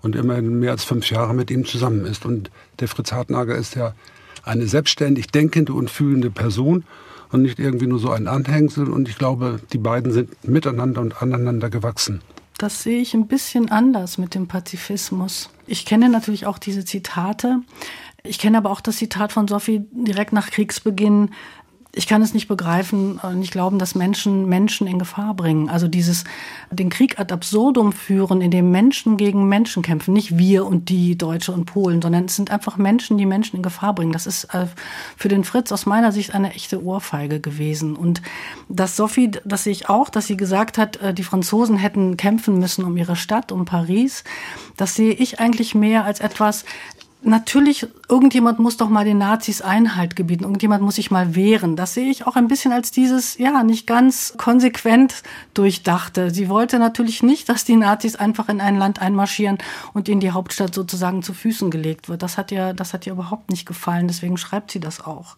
und 0.00 0.16
immerhin 0.16 0.58
mehr 0.58 0.70
als 0.70 0.84
fünf 0.84 1.10
Jahre 1.10 1.34
mit 1.34 1.50
ihm 1.50 1.66
zusammen 1.66 2.06
ist. 2.06 2.24
Und 2.24 2.50
der 2.78 2.88
Fritz 2.88 3.12
Hartnager 3.12 3.54
ist 3.54 3.74
ja 3.74 3.94
eine 4.42 4.66
selbstständig 4.66 5.26
denkende 5.26 5.74
und 5.74 5.90
fühlende 5.90 6.30
Person 6.30 6.84
und 7.32 7.42
nicht 7.42 7.58
irgendwie 7.58 7.86
nur 7.86 7.98
so 7.98 8.10
ein 8.10 8.26
Anhängsel. 8.26 8.88
Und 8.88 9.08
ich 9.08 9.18
glaube, 9.18 9.60
die 9.72 9.78
beiden 9.78 10.12
sind 10.12 10.48
miteinander 10.48 11.00
und 11.00 11.22
aneinander 11.22 11.70
gewachsen. 11.70 12.20
Das 12.58 12.82
sehe 12.82 13.00
ich 13.00 13.14
ein 13.14 13.26
bisschen 13.26 13.70
anders 13.70 14.18
mit 14.18 14.34
dem 14.34 14.46
Pazifismus. 14.46 15.48
Ich 15.66 15.86
kenne 15.86 16.10
natürlich 16.10 16.44
auch 16.44 16.58
diese 16.58 16.84
Zitate. 16.84 17.60
Ich 18.22 18.38
kenne 18.38 18.58
aber 18.58 18.70
auch 18.70 18.82
das 18.82 18.96
Zitat 18.96 19.32
von 19.32 19.48
Sophie 19.48 19.86
direkt 19.92 20.34
nach 20.34 20.50
Kriegsbeginn, 20.50 21.30
ich 21.92 22.06
kann 22.06 22.22
es 22.22 22.34
nicht 22.34 22.46
begreifen 22.46 23.18
und 23.18 23.40
nicht 23.40 23.50
glauben, 23.50 23.80
dass 23.80 23.96
Menschen 23.96 24.48
Menschen 24.48 24.86
in 24.86 24.98
Gefahr 24.98 25.34
bringen. 25.34 25.68
Also 25.68 25.88
dieses 25.88 26.24
den 26.70 26.88
Krieg 26.88 27.18
ad 27.18 27.34
absurdum 27.34 27.92
führen, 27.92 28.40
in 28.40 28.52
dem 28.52 28.70
Menschen 28.70 29.16
gegen 29.16 29.48
Menschen 29.48 29.82
kämpfen, 29.82 30.12
nicht 30.12 30.38
wir 30.38 30.66
und 30.66 30.88
die 30.88 31.18
Deutsche 31.18 31.50
und 31.50 31.64
Polen, 31.64 32.00
sondern 32.00 32.26
es 32.26 32.36
sind 32.36 32.52
einfach 32.52 32.76
Menschen, 32.76 33.18
die 33.18 33.26
Menschen 33.26 33.56
in 33.56 33.62
Gefahr 33.62 33.94
bringen. 33.94 34.12
Das 34.12 34.26
ist 34.26 34.44
äh, 34.54 34.66
für 35.16 35.28
den 35.28 35.42
Fritz 35.42 35.72
aus 35.72 35.84
meiner 35.84 36.12
Sicht 36.12 36.32
eine 36.32 36.54
echte 36.54 36.84
Ohrfeige 36.84 37.40
gewesen. 37.40 37.96
Und 37.96 38.22
dass 38.68 38.96
Sophie, 38.96 39.32
das 39.44 39.64
sehe 39.64 39.72
ich 39.72 39.88
auch, 39.88 40.10
dass 40.10 40.28
sie 40.28 40.36
gesagt 40.36 40.78
hat, 40.78 40.96
äh, 40.98 41.12
die 41.12 41.24
Franzosen 41.24 41.76
hätten 41.76 42.16
kämpfen 42.16 42.60
müssen 42.60 42.84
um 42.84 42.96
ihre 42.96 43.16
Stadt, 43.16 43.50
um 43.50 43.64
Paris. 43.64 44.22
Das 44.76 44.94
sehe 44.94 45.12
ich 45.12 45.40
eigentlich 45.40 45.74
mehr 45.74 46.04
als 46.04 46.20
etwas, 46.20 46.64
natürlich, 47.22 47.86
irgendjemand 48.10 48.58
muss 48.58 48.76
doch 48.76 48.88
mal 48.88 49.04
den 49.04 49.18
Nazis 49.18 49.62
Einhalt 49.62 50.16
gebieten, 50.16 50.42
irgendjemand 50.42 50.82
muss 50.82 50.96
sich 50.96 51.12
mal 51.12 51.36
wehren. 51.36 51.76
Das 51.76 51.94
sehe 51.94 52.10
ich 52.10 52.26
auch 52.26 52.34
ein 52.34 52.48
bisschen 52.48 52.72
als 52.72 52.90
dieses, 52.90 53.38
ja, 53.38 53.62
nicht 53.62 53.86
ganz 53.86 54.34
konsequent 54.36 55.22
durchdachte. 55.54 56.32
Sie 56.32 56.48
wollte 56.48 56.80
natürlich 56.80 57.22
nicht, 57.22 57.48
dass 57.48 57.64
die 57.64 57.76
Nazis 57.76 58.16
einfach 58.16 58.48
in 58.48 58.60
ein 58.60 58.76
Land 58.76 59.00
einmarschieren 59.00 59.58
und 59.92 60.08
in 60.08 60.18
die 60.18 60.32
Hauptstadt 60.32 60.74
sozusagen 60.74 61.22
zu 61.22 61.32
Füßen 61.32 61.70
gelegt 61.70 62.08
wird. 62.08 62.22
Das 62.22 62.36
hat 62.36 62.50
ihr, 62.50 62.74
das 62.74 62.92
hat 62.92 63.06
ihr 63.06 63.12
überhaupt 63.12 63.50
nicht 63.50 63.64
gefallen, 63.64 64.08
deswegen 64.08 64.36
schreibt 64.36 64.72
sie 64.72 64.80
das 64.80 65.00
auch. 65.00 65.36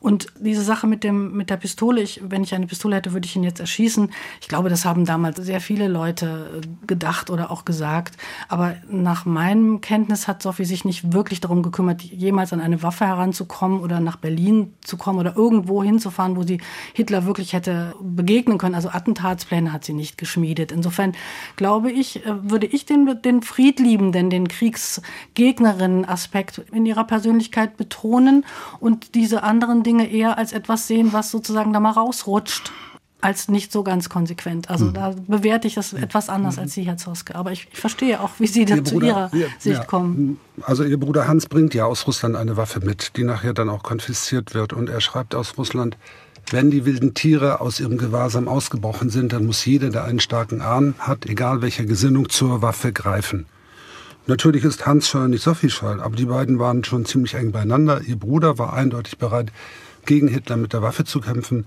Und 0.00 0.28
diese 0.40 0.62
Sache 0.62 0.86
mit 0.86 1.04
dem, 1.04 1.36
mit 1.36 1.50
der 1.50 1.58
Pistole, 1.58 2.00
ich, 2.00 2.22
wenn 2.24 2.42
ich 2.42 2.54
eine 2.54 2.66
Pistole 2.66 2.96
hätte, 2.96 3.12
würde 3.12 3.26
ich 3.26 3.36
ihn 3.36 3.44
jetzt 3.44 3.60
erschießen. 3.60 4.10
Ich 4.40 4.48
glaube, 4.48 4.70
das 4.70 4.86
haben 4.86 5.04
damals 5.04 5.36
sehr 5.36 5.60
viele 5.60 5.86
Leute 5.88 6.62
gedacht 6.86 7.28
oder 7.28 7.50
auch 7.50 7.66
gesagt. 7.66 8.16
Aber 8.48 8.74
nach 8.88 9.26
meinem 9.26 9.82
Kenntnis 9.82 10.28
hat 10.28 10.42
Sophie 10.42 10.64
sich 10.64 10.86
nicht 10.86 11.12
wirklich 11.12 11.40
darum 11.40 11.62
gekümmert, 11.62 12.05
jemals 12.14 12.52
an 12.52 12.60
eine 12.60 12.82
Waffe 12.82 13.06
heranzukommen 13.06 13.80
oder 13.80 14.00
nach 14.00 14.16
Berlin 14.16 14.74
zu 14.80 14.96
kommen 14.96 15.18
oder 15.18 15.36
irgendwo 15.36 15.82
hinzufahren, 15.82 16.36
wo 16.36 16.42
sie 16.42 16.60
Hitler 16.92 17.26
wirklich 17.26 17.52
hätte 17.52 17.94
begegnen 18.00 18.58
können. 18.58 18.74
Also 18.74 18.90
Attentatspläne 18.90 19.72
hat 19.72 19.84
sie 19.84 19.92
nicht 19.92 20.18
geschmiedet. 20.18 20.72
Insofern 20.72 21.12
glaube 21.56 21.90
ich, 21.90 22.24
äh, 22.24 22.50
würde 22.50 22.66
ich 22.66 22.86
den, 22.86 23.20
den 23.22 23.42
Friedliebenden, 23.42 24.30
den 24.30 24.48
Kriegsgegnerinnen-Aspekt 24.48 26.62
in 26.72 26.86
ihrer 26.86 27.04
Persönlichkeit 27.04 27.76
betonen 27.76 28.44
und 28.80 29.14
diese 29.14 29.42
anderen 29.42 29.82
Dinge 29.82 30.10
eher 30.10 30.38
als 30.38 30.52
etwas 30.52 30.86
sehen, 30.86 31.12
was 31.12 31.30
sozusagen 31.30 31.72
da 31.72 31.80
mal 31.80 31.92
rausrutscht 31.92 32.72
als 33.26 33.48
nicht 33.48 33.72
so 33.72 33.82
ganz 33.82 34.08
konsequent. 34.08 34.70
Also 34.70 34.84
mhm. 34.84 34.94
da 34.94 35.14
bewerte 35.26 35.66
ich 35.66 35.74
das 35.74 35.92
etwas 35.92 36.28
anders 36.28 36.60
als 36.60 36.74
Sie, 36.74 36.84
Herr 36.84 36.96
Zoske. 36.96 37.34
Aber 37.34 37.50
ich, 37.50 37.66
ich 37.72 37.78
verstehe 37.78 38.20
auch, 38.20 38.30
wie 38.38 38.46
Sie 38.46 38.64
da 38.64 38.84
zu 38.84 39.00
Ihrer 39.00 39.30
ihr, 39.34 39.48
Sicht 39.58 39.78
ja, 39.78 39.84
kommen. 39.84 40.38
Also 40.62 40.84
Ihr 40.84 40.98
Bruder 40.98 41.26
Hans 41.26 41.46
bringt 41.46 41.74
ja 41.74 41.86
aus 41.86 42.06
Russland 42.06 42.36
eine 42.36 42.56
Waffe 42.56 42.78
mit, 42.78 43.16
die 43.16 43.24
nachher 43.24 43.52
dann 43.52 43.68
auch 43.68 43.82
konfisziert 43.82 44.54
wird. 44.54 44.72
Und 44.72 44.88
er 44.88 45.00
schreibt 45.00 45.34
aus 45.34 45.58
Russland, 45.58 45.96
wenn 46.50 46.70
die 46.70 46.84
wilden 46.84 47.14
Tiere 47.14 47.60
aus 47.60 47.80
ihrem 47.80 47.98
Gewahrsam 47.98 48.46
ausgebrochen 48.46 49.10
sind, 49.10 49.32
dann 49.32 49.44
muss 49.44 49.64
jeder, 49.64 49.90
der 49.90 50.04
einen 50.04 50.20
starken 50.20 50.60
Arm 50.60 50.94
hat, 51.00 51.26
egal 51.26 51.62
welcher 51.62 51.84
Gesinnung, 51.84 52.28
zur 52.28 52.62
Waffe 52.62 52.92
greifen. 52.92 53.46
Natürlich 54.28 54.62
ist 54.62 54.86
Hans 54.86 55.08
Scholl 55.08 55.28
nicht 55.28 55.42
Sophie 55.42 55.70
Scholl, 55.70 56.00
aber 56.00 56.14
die 56.14 56.26
beiden 56.26 56.60
waren 56.60 56.84
schon 56.84 57.04
ziemlich 57.04 57.34
eng 57.34 57.50
beieinander. 57.50 58.02
Ihr 58.02 58.16
Bruder 58.16 58.58
war 58.58 58.72
eindeutig 58.72 59.18
bereit, 59.18 59.50
gegen 60.04 60.28
Hitler 60.28 60.56
mit 60.56 60.72
der 60.72 60.82
Waffe 60.82 61.04
zu 61.04 61.20
kämpfen. 61.20 61.66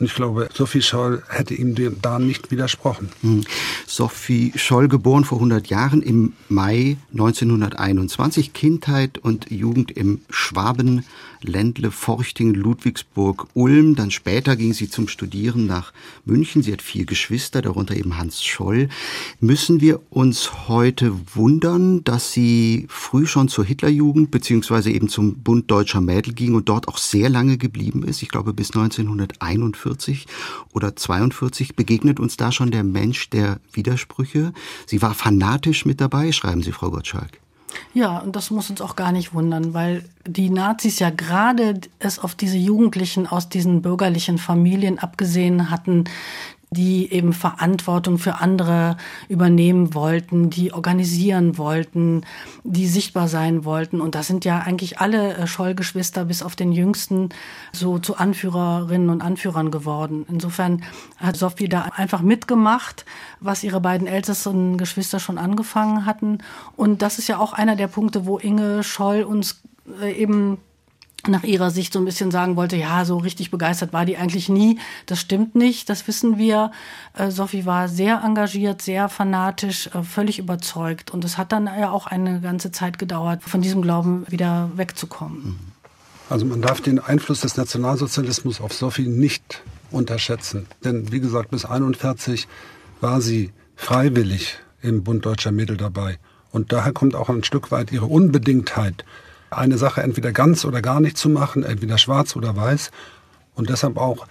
Und 0.00 0.06
ich 0.06 0.14
glaube, 0.14 0.48
Sophie 0.54 0.80
Scholl 0.80 1.22
hätte 1.28 1.54
ihm 1.54 1.76
da 2.00 2.18
nicht 2.18 2.50
widersprochen. 2.50 3.10
Hm. 3.20 3.44
Sophie 3.86 4.52
Scholl, 4.56 4.88
geboren 4.88 5.26
vor 5.26 5.38
100 5.38 5.66
Jahren 5.66 6.00
im 6.00 6.32
Mai 6.48 6.96
1921, 7.12 8.54
Kindheit 8.54 9.18
und 9.18 9.50
Jugend 9.50 9.90
im 9.90 10.22
Schwaben 10.30 11.04
Ländle, 11.42 11.90
Forchting, 11.90 12.54
Ludwigsburg, 12.54 13.48
Ulm. 13.54 13.94
Dann 13.94 14.10
später 14.10 14.56
ging 14.56 14.72
sie 14.72 14.88
zum 14.88 15.08
Studieren 15.08 15.66
nach 15.66 15.92
München. 16.24 16.62
Sie 16.62 16.72
hat 16.72 16.82
vier 16.82 17.06
Geschwister, 17.06 17.62
darunter 17.62 17.96
eben 17.96 18.18
Hans 18.18 18.42
Scholl. 18.42 18.88
Müssen 19.40 19.80
wir 19.80 20.00
uns 20.10 20.68
heute 20.68 21.12
wundern, 21.34 22.04
dass 22.04 22.32
sie 22.32 22.86
früh 22.88 23.26
schon 23.26 23.48
zur 23.48 23.64
Hitlerjugend 23.64 24.30
beziehungsweise 24.30 24.90
eben 24.90 25.08
zum 25.08 25.36
Bund 25.36 25.70
Deutscher 25.70 26.00
Mädel 26.00 26.34
ging 26.34 26.54
und 26.54 26.68
dort 26.68 26.88
auch 26.88 26.98
sehr 26.98 27.28
lange 27.28 27.58
geblieben 27.58 28.02
ist? 28.02 28.22
Ich 28.22 28.28
glaube 28.28 28.52
bis 28.52 28.74
1941 28.74 30.26
oder 30.72 30.96
42 30.96 31.76
begegnet 31.76 32.20
uns 32.20 32.36
da 32.36 32.52
schon 32.52 32.70
der 32.70 32.84
Mensch 32.84 33.30
der 33.30 33.60
Widersprüche. 33.72 34.52
Sie 34.86 35.02
war 35.02 35.14
fanatisch 35.14 35.84
mit 35.84 36.00
dabei, 36.00 36.32
schreiben 36.32 36.62
Sie, 36.62 36.72
Frau 36.72 36.90
Gottschalk. 36.90 37.40
Ja, 37.94 38.18
und 38.18 38.36
das 38.36 38.50
muss 38.50 38.70
uns 38.70 38.80
auch 38.80 38.96
gar 38.96 39.12
nicht 39.12 39.34
wundern, 39.34 39.74
weil 39.74 40.04
die 40.26 40.50
Nazis 40.50 40.98
ja 40.98 41.10
gerade 41.10 41.80
es 41.98 42.18
auf 42.18 42.34
diese 42.34 42.56
Jugendlichen 42.56 43.26
aus 43.26 43.48
diesen 43.48 43.82
bürgerlichen 43.82 44.38
Familien 44.38 44.98
abgesehen 44.98 45.70
hatten, 45.70 46.04
die 46.70 47.12
eben 47.12 47.32
Verantwortung 47.32 48.18
für 48.18 48.36
andere 48.36 48.96
übernehmen 49.28 49.92
wollten, 49.92 50.50
die 50.50 50.72
organisieren 50.72 51.58
wollten, 51.58 52.22
die 52.62 52.86
sichtbar 52.86 53.26
sein 53.26 53.64
wollten. 53.64 54.00
Und 54.00 54.14
das 54.14 54.28
sind 54.28 54.44
ja 54.44 54.60
eigentlich 54.60 55.00
alle 55.00 55.34
äh, 55.34 55.46
Schollgeschwister 55.46 56.24
bis 56.24 56.42
auf 56.42 56.54
den 56.54 56.70
Jüngsten 56.70 57.30
so 57.72 57.98
zu 57.98 58.16
Anführerinnen 58.16 59.10
und 59.10 59.20
Anführern 59.20 59.72
geworden. 59.72 60.24
Insofern 60.28 60.82
hat 61.16 61.36
Sophie 61.36 61.68
da 61.68 61.82
einfach 61.96 62.22
mitgemacht, 62.22 63.04
was 63.40 63.64
ihre 63.64 63.80
beiden 63.80 64.06
ältesten 64.06 64.76
Geschwister 64.76 65.18
schon 65.18 65.38
angefangen 65.38 66.06
hatten. 66.06 66.38
Und 66.76 67.02
das 67.02 67.18
ist 67.18 67.26
ja 67.26 67.38
auch 67.38 67.52
einer 67.52 67.74
der 67.74 67.88
Punkte, 67.88 68.26
wo 68.26 68.38
Inge 68.38 68.84
Scholl 68.84 69.24
uns 69.24 69.62
äh, 70.00 70.12
eben 70.12 70.58
nach 71.28 71.44
ihrer 71.44 71.70
Sicht 71.70 71.92
so 71.92 71.98
ein 71.98 72.04
bisschen 72.04 72.30
sagen 72.30 72.56
wollte, 72.56 72.76
ja, 72.76 73.04
so 73.04 73.18
richtig 73.18 73.50
begeistert 73.50 73.92
war 73.92 74.04
die 74.04 74.16
eigentlich 74.16 74.48
nie. 74.48 74.78
Das 75.06 75.20
stimmt 75.20 75.54
nicht, 75.54 75.88
das 75.88 76.06
wissen 76.08 76.38
wir. 76.38 76.70
Äh, 77.14 77.30
Sophie 77.30 77.66
war 77.66 77.88
sehr 77.88 78.22
engagiert, 78.24 78.82
sehr 78.82 79.08
fanatisch, 79.08 79.88
äh, 79.88 80.02
völlig 80.02 80.38
überzeugt. 80.38 81.10
Und 81.10 81.24
es 81.24 81.38
hat 81.38 81.52
dann 81.52 81.66
ja 81.66 81.90
auch 81.90 82.06
eine 82.06 82.40
ganze 82.40 82.72
Zeit 82.72 82.98
gedauert, 82.98 83.42
von 83.42 83.60
diesem 83.60 83.82
Glauben 83.82 84.24
wieder 84.28 84.70
wegzukommen. 84.74 85.58
Also 86.28 86.46
man 86.46 86.62
darf 86.62 86.80
den 86.80 87.00
Einfluss 87.00 87.40
des 87.40 87.56
Nationalsozialismus 87.56 88.60
auf 88.60 88.72
Sophie 88.72 89.08
nicht 89.08 89.62
unterschätzen. 89.90 90.66
Denn 90.84 91.10
wie 91.10 91.20
gesagt, 91.20 91.50
bis 91.50 91.64
1941 91.64 92.46
war 93.00 93.20
sie 93.20 93.52
freiwillig 93.74 94.58
im 94.80 95.02
Bund 95.02 95.26
Deutscher 95.26 95.52
Mädel 95.52 95.76
dabei. 95.76 96.18
Und 96.52 96.72
daher 96.72 96.92
kommt 96.92 97.14
auch 97.14 97.28
ein 97.28 97.44
Stück 97.44 97.70
weit 97.70 97.92
ihre 97.92 98.06
Unbedingtheit 98.06 99.04
eine 99.50 99.78
Sache 99.78 100.02
entweder 100.02 100.32
ganz 100.32 100.64
oder 100.64 100.80
gar 100.82 101.00
nicht 101.00 101.16
zu 101.16 101.28
machen, 101.28 101.64
entweder 101.64 101.98
schwarz 101.98 102.36
oder 102.36 102.56
weiß. 102.56 102.90
Und 103.54 103.70
deshalb 103.70 103.96
auch 103.96 104.26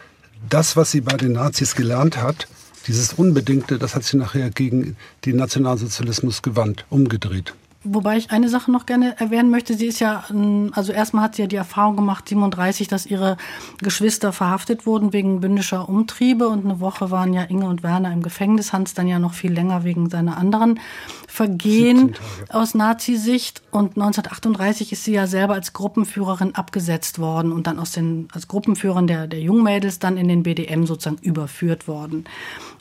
das, 0.50 0.76
was 0.76 0.92
sie 0.92 1.02
bei 1.02 1.18
den 1.18 1.34
Nazis 1.34 1.76
gelernt 1.76 2.18
hat, 2.18 2.48
dieses 2.88 3.14
Unbedingte, 3.14 3.78
das 3.78 3.96
hat 3.96 4.04
sie 4.04 4.18
nachher 4.18 4.50
gegen 4.50 4.96
den 5.26 5.36
Nationalsozialismus 5.36 6.42
gewandt, 6.42 6.86
umgedreht. 6.90 7.54
Wobei 7.86 8.18
ich 8.18 8.32
eine 8.32 8.50
Sache 8.50 8.72
noch 8.72 8.86
gerne 8.86 9.18
erwähnen 9.22 9.50
möchte. 9.50 9.74
Sie 9.74 9.86
ist 9.86 10.02
ja, 10.02 10.26
ähm, 10.30 10.72
also 10.76 10.92
erstmal 10.92 11.24
hat 11.24 11.36
sie 11.36 11.44
ja 11.44 11.48
die 11.48 11.56
Erfahrung 11.56 11.96
gemacht, 11.96 12.28
37, 12.28 12.89
dass 12.89 13.06
ihre 13.06 13.38
Geschwister 13.78 14.34
verhaftet 14.34 14.86
wurden 14.86 15.13
wegen 15.13 15.39
bündischer 15.39 15.88
Umtriebe 15.88 16.50
und 16.50 16.65
eine 16.65 16.82
Woche 16.82 17.10
waren 17.10 17.34
ja 17.34 17.44
Inge 17.44 17.68
und 17.68 17.82
Werner 17.82 18.12
im 18.12 18.22
Gefängnis, 18.22 18.74
Hans 18.74 18.96
dann 18.96 19.08
ja 19.08 19.18
noch 19.18 19.34
viel 19.34 19.54
länger 19.54 19.86
wegen 19.86 20.10
seiner 20.10 20.36
anderen 20.36 20.82
Vergehen 21.30 22.15
aus 22.50 22.74
Nazi-Sicht. 22.74 23.62
Und 23.72 23.92
1938 23.92 24.92
ist 24.92 25.06
sie 25.06 25.13
ja 25.13 25.26
selber 25.26 25.54
als 25.54 25.72
Gruppenführerin 25.72 26.56
abgesetzt 26.56 27.18
worden 27.20 27.54
und 27.54 27.65
dann 27.65 27.80
aus 27.80 27.94
den, 27.94 28.28
als 28.34 28.50
Gruppenführerin 28.50 29.08
der, 29.08 29.28
der 29.28 29.39
Jungmädels 29.39 30.00
dann 30.00 30.18
in 30.18 30.28
den 30.28 30.44
BDM 30.44 30.86
sozusagen 30.86 31.22
überführt 31.22 31.88
worden. 31.88 32.26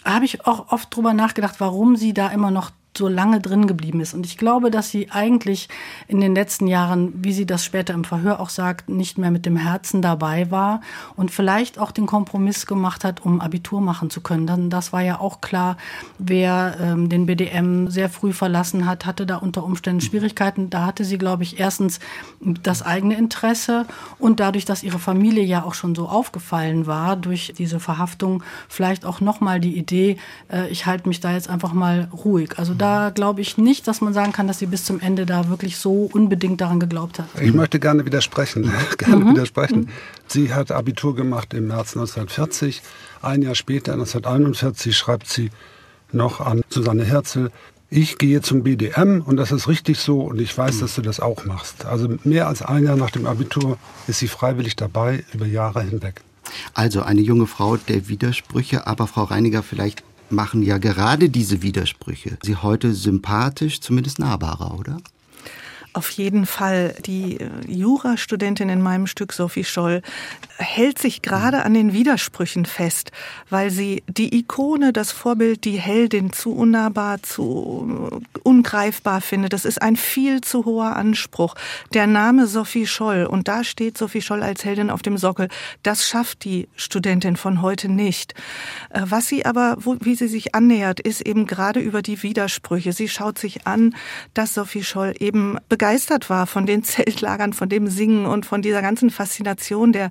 Da 0.02 0.14
habe 0.14 0.24
ich 0.24 0.44
auch 0.44 0.72
oft 0.72 0.94
drüber 0.94 1.12
nachgedacht, 1.12 1.60
warum 1.60 1.94
sie 1.94 2.14
da 2.14 2.28
immer 2.28 2.50
noch 2.50 2.72
so 2.98 3.08
lange 3.08 3.40
drin 3.40 3.66
geblieben 3.66 4.00
ist. 4.00 4.12
Und 4.12 4.26
ich 4.26 4.36
glaube, 4.36 4.70
dass 4.70 4.90
sie 4.90 5.10
eigentlich 5.10 5.68
in 6.06 6.20
den 6.20 6.34
letzten 6.34 6.66
Jahren, 6.66 7.12
wie 7.24 7.32
sie 7.32 7.46
das 7.46 7.64
später 7.64 7.94
im 7.94 8.04
Verhör 8.04 8.40
auch 8.40 8.50
sagt, 8.50 8.88
nicht 8.90 9.16
mehr 9.16 9.30
mit 9.30 9.46
dem 9.46 9.56
Herzen 9.56 10.02
dabei 10.02 10.50
war 10.50 10.82
und 11.16 11.30
vielleicht 11.30 11.78
auch 11.78 11.92
den 11.92 12.06
Kompromiss 12.06 12.66
gemacht 12.66 13.04
hat, 13.04 13.24
um 13.24 13.40
Abitur 13.40 13.80
machen 13.80 14.10
zu 14.10 14.20
können. 14.20 14.46
Dann, 14.46 14.68
das 14.68 14.92
war 14.92 15.00
ja 15.00 15.20
auch 15.20 15.40
klar, 15.40 15.76
wer 16.18 16.76
ähm, 16.80 17.08
den 17.08 17.26
BDM 17.26 17.88
sehr 17.88 18.10
früh 18.10 18.32
verlassen 18.32 18.86
hat, 18.86 19.06
hatte 19.06 19.24
da 19.24 19.36
unter 19.36 19.64
Umständen 19.64 20.00
Schwierigkeiten. 20.00 20.70
Da 20.70 20.84
hatte 20.84 21.04
sie, 21.04 21.18
glaube 21.18 21.44
ich, 21.44 21.60
erstens 21.60 22.00
das 22.62 22.82
eigene 22.82 23.16
Interesse 23.16 23.86
und 24.18 24.40
dadurch, 24.40 24.64
dass 24.64 24.82
ihre 24.82 24.98
Familie 24.98 25.44
ja 25.44 25.62
auch 25.62 25.74
schon 25.74 25.94
so 25.94 26.08
aufgefallen 26.08 26.86
war 26.86 27.16
durch 27.16 27.54
diese 27.56 27.78
Verhaftung, 27.78 28.42
vielleicht 28.68 29.04
auch 29.04 29.20
nochmal 29.20 29.60
die 29.60 29.76
Idee, 29.76 30.16
äh, 30.50 30.68
ich 30.68 30.86
halte 30.86 31.08
mich 31.08 31.20
da 31.20 31.32
jetzt 31.32 31.48
einfach 31.48 31.72
mal 31.72 32.08
ruhig. 32.12 32.58
Also 32.58 32.74
da 32.74 32.87
glaube 33.14 33.40
ich 33.40 33.58
nicht, 33.58 33.86
dass 33.88 34.00
man 34.00 34.12
sagen 34.12 34.32
kann, 34.32 34.46
dass 34.46 34.58
sie 34.58 34.66
bis 34.66 34.84
zum 34.84 35.00
Ende 35.00 35.26
da 35.26 35.48
wirklich 35.48 35.76
so 35.76 36.08
unbedingt 36.12 36.60
daran 36.60 36.80
geglaubt 36.80 37.18
hat. 37.18 37.26
Ich 37.40 37.52
möchte 37.52 37.78
gerne 37.78 38.04
widersprechen. 38.04 38.70
gerne 38.98 39.24
mhm. 39.24 39.30
widersprechen. 39.30 39.88
Sie 40.26 40.52
hat 40.52 40.70
Abitur 40.72 41.14
gemacht 41.14 41.54
im 41.54 41.68
März 41.68 41.96
1940. 41.96 42.82
Ein 43.22 43.42
Jahr 43.42 43.54
später, 43.54 43.92
1941, 43.92 44.96
schreibt 44.96 45.28
sie 45.28 45.50
noch 46.12 46.40
an 46.40 46.62
Susanne 46.68 47.04
Herzl, 47.04 47.50
ich 47.90 48.18
gehe 48.18 48.42
zum 48.42 48.64
BDM 48.64 49.22
und 49.24 49.38
das 49.38 49.50
ist 49.50 49.66
richtig 49.66 49.98
so 49.98 50.20
und 50.20 50.40
ich 50.40 50.56
weiß, 50.56 50.80
dass 50.80 50.94
du 50.94 51.02
das 51.02 51.20
auch 51.20 51.46
machst. 51.46 51.86
Also 51.86 52.16
mehr 52.22 52.46
als 52.46 52.60
ein 52.60 52.84
Jahr 52.84 52.96
nach 52.96 53.10
dem 53.10 53.26
Abitur 53.26 53.78
ist 54.06 54.18
sie 54.18 54.28
freiwillig 54.28 54.76
dabei, 54.76 55.24
über 55.32 55.46
Jahre 55.46 55.82
hinweg. 55.82 56.20
Also 56.74 57.02
eine 57.02 57.22
junge 57.22 57.46
Frau 57.46 57.76
der 57.76 58.08
Widersprüche, 58.08 58.86
aber 58.86 59.06
Frau 59.06 59.24
Reiniger, 59.24 59.62
vielleicht 59.62 60.02
machen 60.30 60.62
ja 60.62 60.78
gerade 60.78 61.28
diese 61.28 61.62
Widersprüche 61.62 62.38
sie 62.42 62.56
heute 62.56 62.94
sympathisch, 62.94 63.80
zumindest 63.80 64.18
nahbarer, 64.18 64.78
oder? 64.78 64.98
Auf 65.98 66.10
jeden 66.10 66.46
Fall. 66.46 66.94
Die 67.06 67.40
äh, 67.40 67.48
Jurastudentin 67.66 68.68
in 68.68 68.80
meinem 68.80 69.08
Stück, 69.08 69.32
Sophie 69.32 69.64
Scholl, 69.64 70.02
hält 70.56 71.00
sich 71.00 71.22
gerade 71.22 71.64
an 71.64 71.74
den 71.74 71.92
Widersprüchen 71.92 72.66
fest, 72.66 73.10
weil 73.50 73.70
sie 73.70 74.04
die 74.06 74.38
Ikone, 74.38 74.92
das 74.92 75.10
Vorbild, 75.10 75.64
die 75.64 75.76
Heldin 75.76 76.32
zu 76.32 76.54
unnahbar, 76.54 77.20
zu 77.24 78.12
äh, 78.12 78.38
ungreifbar 78.44 79.20
findet. 79.20 79.52
Das 79.52 79.64
ist 79.64 79.82
ein 79.82 79.96
viel 79.96 80.40
zu 80.40 80.66
hoher 80.66 80.94
Anspruch. 80.94 81.56
Der 81.94 82.06
Name 82.06 82.46
Sophie 82.46 82.86
Scholl, 82.86 83.26
und 83.26 83.48
da 83.48 83.64
steht 83.64 83.98
Sophie 83.98 84.22
Scholl 84.22 84.44
als 84.44 84.64
Heldin 84.64 84.90
auf 84.90 85.02
dem 85.02 85.18
Sockel, 85.18 85.48
das 85.82 86.06
schafft 86.06 86.44
die 86.44 86.68
Studentin 86.76 87.34
von 87.34 87.60
heute 87.60 87.88
nicht. 87.88 88.34
Äh, 88.90 89.00
was 89.02 89.26
sie 89.26 89.44
aber, 89.44 89.78
wie 90.00 90.14
sie 90.14 90.28
sich 90.28 90.54
annähert, 90.54 91.00
ist 91.00 91.22
eben 91.22 91.48
gerade 91.48 91.80
über 91.80 92.02
die 92.02 92.22
Widersprüche. 92.22 92.92
Sie 92.92 93.08
schaut 93.08 93.36
sich 93.36 93.66
an, 93.66 93.96
dass 94.32 94.54
Sophie 94.54 94.84
Scholl 94.84 95.14
eben 95.18 95.58
begeistert 95.68 95.87
war 96.28 96.46
von 96.46 96.66
den 96.66 96.82
Zeltlagern, 96.84 97.52
von 97.52 97.68
dem 97.68 97.88
Singen 97.88 98.26
und 98.26 98.46
von 98.46 98.62
dieser 98.62 98.82
ganzen 98.82 99.10
Faszination 99.10 99.92
der, 99.92 100.10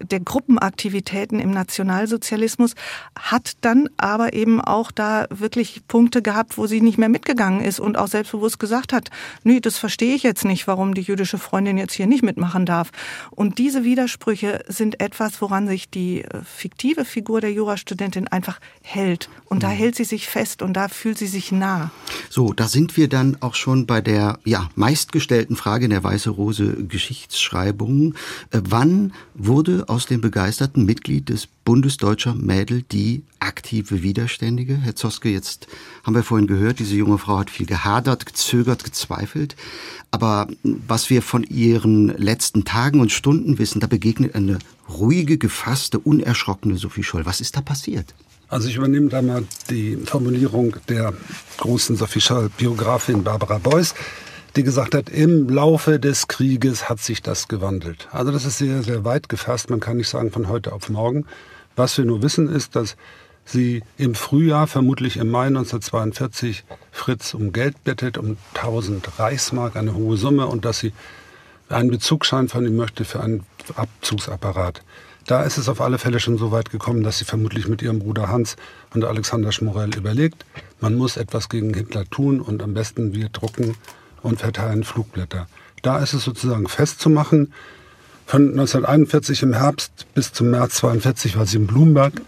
der 0.00 0.20
Gruppenaktivitäten 0.20 1.40
im 1.40 1.50
Nationalsozialismus, 1.50 2.74
hat 3.18 3.52
dann 3.60 3.88
aber 3.96 4.32
eben 4.32 4.60
auch 4.60 4.90
da 4.90 5.26
wirklich 5.30 5.82
Punkte 5.88 6.22
gehabt, 6.22 6.58
wo 6.58 6.66
sie 6.66 6.80
nicht 6.80 6.98
mehr 6.98 7.08
mitgegangen 7.08 7.60
ist 7.60 7.80
und 7.80 7.96
auch 7.96 8.08
selbstbewusst 8.08 8.58
gesagt 8.58 8.92
hat, 8.92 9.10
nee, 9.44 9.60
das 9.60 9.78
verstehe 9.78 10.14
ich 10.14 10.22
jetzt 10.22 10.44
nicht, 10.44 10.66
warum 10.66 10.94
die 10.94 11.02
jüdische 11.02 11.38
Freundin 11.38 11.78
jetzt 11.78 11.94
hier 11.94 12.06
nicht 12.06 12.22
mitmachen 12.22 12.66
darf. 12.66 12.90
Und 13.30 13.58
diese 13.58 13.84
Widersprüche 13.84 14.64
sind 14.68 15.00
etwas, 15.00 15.40
woran 15.40 15.66
sich 15.66 15.90
die 15.90 16.22
äh, 16.22 16.42
fiktive 16.44 17.04
Figur 17.04 17.40
der 17.40 17.52
Jurastudentin 17.52 18.28
einfach 18.28 18.60
hält. 18.82 19.28
Und 19.46 19.62
da 19.62 19.68
mhm. 19.68 19.72
hält 19.72 19.96
sie 19.96 20.04
sich 20.04 20.26
fest 20.28 20.62
und 20.62 20.74
da 20.74 20.88
fühlt 20.88 21.18
sie 21.18 21.26
sich 21.26 21.52
nah. 21.52 21.90
So, 22.30 22.52
da 22.52 22.68
sind 22.68 22.96
wir 22.96 23.08
dann 23.08 23.36
auch 23.40 23.54
schon 23.54 23.86
bei 23.86 24.00
der, 24.00 24.38
ja, 24.44 24.68
meist 24.74 25.05
meistgestellten 25.06 25.54
Frage 25.54 25.84
in 25.84 25.90
der 25.90 26.02
Weiße 26.02 26.30
Rose 26.30 26.84
Geschichtsschreibung. 26.88 28.14
Äh, 28.50 28.60
wann 28.68 29.12
wurde 29.34 29.88
aus 29.88 30.06
dem 30.06 30.20
begeisterten 30.20 30.84
Mitglied 30.84 31.28
des 31.28 31.46
Bundesdeutscher 31.64 32.34
Mädel 32.34 32.82
die 32.82 33.22
aktive 33.38 34.02
Widerständige? 34.02 34.76
Herr 34.76 34.96
Zoske, 34.96 35.28
jetzt 35.28 35.68
haben 36.02 36.16
wir 36.16 36.24
vorhin 36.24 36.48
gehört, 36.48 36.80
diese 36.80 36.96
junge 36.96 37.18
Frau 37.18 37.38
hat 37.38 37.50
viel 37.50 37.66
gehadert, 37.66 38.26
gezögert, 38.26 38.82
gezweifelt. 38.82 39.54
Aber 40.10 40.48
was 40.64 41.08
wir 41.08 41.22
von 41.22 41.44
ihren 41.44 42.08
letzten 42.08 42.64
Tagen 42.64 42.98
und 42.98 43.12
Stunden 43.12 43.58
wissen, 43.58 43.78
da 43.78 43.86
begegnet 43.86 44.34
eine 44.34 44.58
ruhige, 44.88 45.38
gefasste, 45.38 46.00
unerschrockene 46.00 46.76
Sophie 46.76 47.04
Scholl. 47.04 47.26
Was 47.26 47.40
ist 47.40 47.56
da 47.56 47.60
passiert? 47.60 48.12
Also 48.48 48.68
ich 48.68 48.76
übernehme 48.76 49.08
da 49.08 49.22
mal 49.22 49.44
die 49.70 49.96
Formulierung 50.04 50.76
der 50.88 51.12
großen 51.58 51.96
Sophie 51.96 52.20
Scholl 52.20 52.50
Biografin 52.56 53.22
Barbara 53.22 53.58
Beuys 53.58 53.94
die 54.56 54.62
gesagt 54.62 54.94
hat, 54.94 55.10
im 55.10 55.48
Laufe 55.48 56.00
des 56.00 56.28
Krieges 56.28 56.88
hat 56.88 57.00
sich 57.00 57.22
das 57.22 57.46
gewandelt. 57.46 58.08
Also 58.10 58.32
das 58.32 58.44
ist 58.44 58.58
sehr, 58.58 58.82
sehr 58.82 59.04
weit 59.04 59.28
gefasst. 59.28 59.70
Man 59.70 59.80
kann 59.80 59.98
nicht 59.98 60.08
sagen 60.08 60.30
von 60.30 60.48
heute 60.48 60.72
auf 60.72 60.88
morgen. 60.88 61.26
Was 61.76 61.98
wir 61.98 62.06
nur 62.06 62.22
wissen 62.22 62.48
ist, 62.48 62.74
dass 62.74 62.96
sie 63.44 63.82
im 63.98 64.14
Frühjahr, 64.14 64.66
vermutlich 64.66 65.18
im 65.18 65.30
Mai 65.30 65.46
1942, 65.46 66.64
Fritz 66.90 67.34
um 67.34 67.52
Geld 67.52 67.84
bittet, 67.84 68.16
um 68.16 68.38
1000 68.54 69.18
Reichsmark, 69.18 69.76
eine 69.76 69.94
hohe 69.94 70.16
Summe, 70.16 70.46
und 70.46 70.64
dass 70.64 70.78
sie 70.78 70.92
einen 71.68 71.90
Bezugsschein 71.90 72.48
von 72.48 72.66
ihm 72.66 72.76
möchte 72.76 73.04
für 73.04 73.20
einen 73.20 73.44
Abzugsapparat. 73.76 74.82
Da 75.26 75.42
ist 75.42 75.58
es 75.58 75.68
auf 75.68 75.80
alle 75.80 75.98
Fälle 75.98 76.20
schon 76.20 76.38
so 76.38 76.52
weit 76.52 76.70
gekommen, 76.70 77.02
dass 77.02 77.18
sie 77.18 77.24
vermutlich 77.24 77.68
mit 77.68 77.82
ihrem 77.82 77.98
Bruder 77.98 78.28
Hans 78.28 78.56
und 78.94 79.04
Alexander 79.04 79.50
Schmorell 79.52 79.94
überlegt, 79.96 80.44
man 80.80 80.94
muss 80.94 81.16
etwas 81.16 81.48
gegen 81.48 81.74
Hitler 81.74 82.04
tun 82.04 82.40
und 82.40 82.62
am 82.62 82.74
besten 82.74 83.12
wir 83.12 83.28
drucken 83.28 83.74
und 84.26 84.40
verteilen 84.40 84.84
Flugblätter. 84.84 85.46
Da 85.82 85.98
ist 85.98 86.12
es 86.12 86.24
sozusagen 86.24 86.68
festzumachen. 86.68 87.52
Von 88.26 88.50
1941 88.50 89.42
im 89.42 89.54
Herbst 89.54 90.06
bis 90.14 90.32
zum 90.32 90.50
März 90.50 90.82
1942 90.82 91.36
war 91.38 91.46
sie 91.46 91.58
in 91.58 91.66
Blumberg 91.66 92.20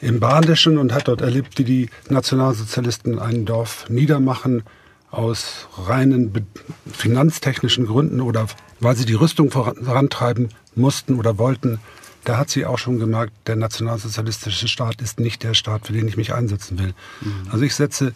im 0.00 0.20
Badischen 0.20 0.78
und 0.78 0.92
hat 0.92 1.08
dort 1.08 1.20
erlebt, 1.20 1.58
wie 1.58 1.64
die 1.64 1.90
Nationalsozialisten 2.08 3.18
ein 3.18 3.44
Dorf 3.44 3.88
niedermachen 3.88 4.62
aus 5.10 5.68
reinen 5.76 6.46
finanztechnischen 6.92 7.86
Gründen 7.86 8.20
oder 8.20 8.46
weil 8.80 8.96
sie 8.96 9.06
die 9.06 9.14
Rüstung 9.14 9.50
vorantreiben 9.50 10.50
mussten 10.74 11.16
oder 11.16 11.38
wollten. 11.38 11.80
Da 12.24 12.38
hat 12.38 12.50
sie 12.50 12.64
auch 12.64 12.78
schon 12.78 12.98
gemerkt, 12.98 13.32
der 13.46 13.56
nationalsozialistische 13.56 14.68
Staat 14.68 15.02
ist 15.02 15.20
nicht 15.20 15.42
der 15.42 15.54
Staat, 15.54 15.86
für 15.86 15.92
den 15.92 16.08
ich 16.08 16.16
mich 16.16 16.32
einsetzen 16.32 16.78
will. 16.78 16.94
Mhm. 17.20 17.48
Also 17.50 17.64
ich 17.64 17.74
setze 17.74 18.12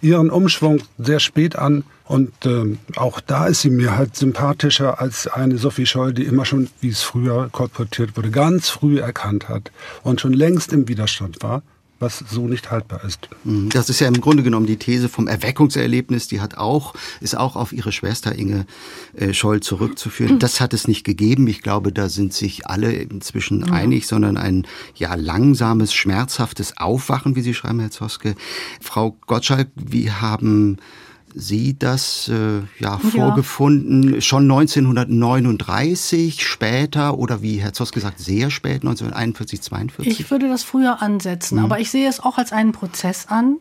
ihren 0.00 0.30
Umschwung 0.30 0.82
sehr 0.98 1.20
spät 1.20 1.56
an. 1.56 1.84
Und 2.04 2.32
äh, 2.44 2.76
auch 2.96 3.20
da 3.20 3.46
ist 3.46 3.62
sie 3.62 3.70
mir 3.70 3.96
halt 3.96 4.16
sympathischer 4.16 5.00
als 5.00 5.28
eine 5.28 5.58
Sophie 5.58 5.86
Scholl, 5.86 6.12
die 6.12 6.24
immer 6.24 6.44
schon, 6.44 6.68
wie 6.80 6.88
es 6.88 7.02
früher 7.02 7.48
kolportiert 7.52 8.16
wurde, 8.16 8.30
ganz 8.30 8.68
früh 8.68 8.98
erkannt 8.98 9.48
hat 9.48 9.70
und 10.02 10.20
schon 10.20 10.32
längst 10.32 10.72
im 10.72 10.88
Widerstand 10.88 11.42
war 11.42 11.62
was 12.00 12.24
so 12.28 12.48
nicht 12.48 12.70
haltbar 12.70 13.04
ist. 13.04 13.28
Mhm. 13.44 13.68
Das 13.68 13.90
ist 13.90 14.00
ja 14.00 14.08
im 14.08 14.20
Grunde 14.20 14.42
genommen 14.42 14.66
die 14.66 14.78
These 14.78 15.08
vom 15.08 15.28
Erweckungserlebnis, 15.28 16.28
die 16.28 16.40
hat 16.40 16.56
auch, 16.56 16.94
ist 17.20 17.36
auch 17.36 17.56
auf 17.56 17.72
ihre 17.72 17.92
Schwester 17.92 18.34
Inge 18.34 18.66
äh, 19.14 19.32
Scholl 19.32 19.60
zurückzuführen. 19.60 20.38
Das 20.38 20.60
hat 20.60 20.72
es 20.72 20.88
nicht 20.88 21.04
gegeben. 21.04 21.46
Ich 21.46 21.62
glaube, 21.62 21.92
da 21.92 22.08
sind 22.08 22.32
sich 22.32 22.66
alle 22.66 22.92
inzwischen 22.92 23.66
ja. 23.66 23.72
einig, 23.72 24.06
sondern 24.06 24.36
ein 24.36 24.66
ja 24.94 25.14
langsames, 25.14 25.92
schmerzhaftes 25.92 26.78
Aufwachen, 26.78 27.36
wie 27.36 27.42
Sie 27.42 27.54
schreiben, 27.54 27.80
Herr 27.80 27.90
Zoske. 27.90 28.34
Frau 28.80 29.16
Gottschalk, 29.26 29.68
wie 29.76 30.10
haben 30.10 30.78
Sie 31.34 31.78
das 31.78 32.28
äh, 32.28 32.62
ja, 32.78 32.98
vorgefunden, 32.98 34.14
ja. 34.14 34.20
schon 34.20 34.50
1939, 34.50 36.46
später 36.46 37.18
oder 37.18 37.42
wie 37.42 37.56
Herr 37.58 37.72
Zoss 37.72 37.92
gesagt, 37.92 38.18
sehr 38.18 38.50
spät, 38.50 38.82
1941, 38.82 39.62
42? 39.62 40.20
Ich 40.20 40.30
würde 40.30 40.48
das 40.48 40.64
früher 40.64 41.02
ansetzen, 41.02 41.58
mhm. 41.58 41.64
aber 41.64 41.80
ich 41.80 41.90
sehe 41.90 42.08
es 42.08 42.20
auch 42.20 42.38
als 42.38 42.52
einen 42.52 42.72
Prozess 42.72 43.26
an 43.28 43.56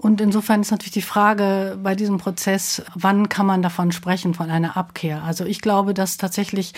und 0.00 0.22
insofern 0.22 0.62
ist 0.62 0.70
natürlich 0.70 0.94
die 0.94 1.02
Frage 1.02 1.78
bei 1.82 1.94
diesem 1.94 2.16
Prozess, 2.16 2.82
wann 2.94 3.28
kann 3.28 3.44
man 3.44 3.60
davon 3.60 3.92
sprechen, 3.92 4.32
von 4.32 4.48
einer 4.48 4.78
Abkehr? 4.78 5.22
Also 5.24 5.44
ich 5.44 5.60
glaube, 5.60 5.92
dass 5.92 6.16
tatsächlich 6.16 6.72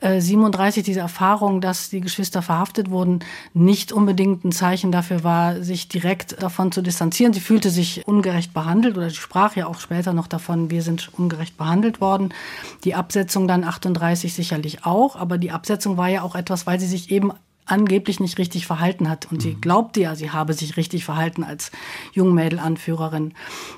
äh, 0.00 0.20
37 0.20 0.82
diese 0.82 0.98
Erfahrung, 0.98 1.60
dass 1.60 1.88
die 1.88 2.00
Geschwister 2.00 2.42
verhaftet 2.42 2.90
wurden, 2.90 3.20
nicht 3.52 3.92
unbedingt 3.92 4.44
ein 4.44 4.50
Zeichen 4.50 4.90
dafür 4.90 5.22
war, 5.22 5.62
sich 5.62 5.86
direkt 5.86 6.42
davon 6.42 6.72
zu 6.72 6.82
distanzieren. 6.82 7.32
Sie 7.32 7.38
fühlte 7.38 7.70
sich 7.70 8.08
ungerecht 8.08 8.52
behandelt 8.52 8.96
oder 8.96 9.08
sie 9.08 9.16
sprach 9.16 9.54
ja 9.54 9.68
auch 9.68 9.78
später 9.78 10.12
noch 10.12 10.26
davon, 10.26 10.68
wir 10.68 10.82
sind 10.82 11.10
ungerecht 11.16 11.56
behandelt 11.56 12.00
worden. 12.00 12.34
Die 12.82 12.96
Absetzung 12.96 13.46
dann 13.46 13.62
38 13.62 14.34
sicherlich 14.34 14.84
auch, 14.84 15.14
aber 15.14 15.38
die 15.38 15.52
Absetzung 15.52 15.96
war 15.96 16.08
ja 16.08 16.22
auch 16.22 16.34
etwas, 16.34 16.66
weil 16.66 16.80
sie 16.80 16.88
sich 16.88 17.12
eben 17.12 17.30
angeblich 17.66 18.20
nicht 18.20 18.38
richtig 18.38 18.66
verhalten 18.66 19.08
hat. 19.08 19.26
Und 19.30 19.38
mhm. 19.38 19.40
sie 19.40 19.54
glaubte 19.54 20.00
ja, 20.00 20.14
sie 20.14 20.30
habe 20.30 20.52
sich 20.52 20.76
richtig 20.76 21.04
verhalten 21.04 21.44
als 21.44 21.70
Jungmädelanführerin. 22.12 23.34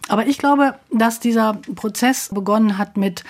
Aber 0.08 0.26
ich 0.26 0.38
glaube, 0.38 0.74
dass 0.92 1.20
dieser 1.20 1.54
Prozess 1.74 2.30
begonnen 2.32 2.78
hat 2.78 2.96
mit 2.96 3.24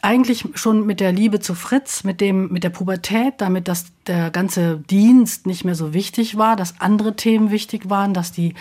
eigentlich 0.00 0.44
schon 0.54 0.86
mit 0.86 1.00
der 1.00 1.12
Liebe 1.12 1.40
zu 1.40 1.54
Fritz, 1.54 2.04
mit 2.04 2.20
dem, 2.20 2.52
mit 2.52 2.62
der 2.62 2.70
Pubertät, 2.70 3.34
damit, 3.38 3.66
dass 3.66 3.86
der 4.08 4.30
ganze 4.30 4.78
Dienst 4.78 5.46
nicht 5.46 5.64
mehr 5.64 5.74
so 5.74 5.94
wichtig 5.94 6.36
war, 6.36 6.56
dass 6.56 6.80
andere 6.80 7.14
Themen 7.14 7.50
wichtig 7.50 7.88
waren, 7.90 8.14
dass 8.14 8.32
die 8.32 8.54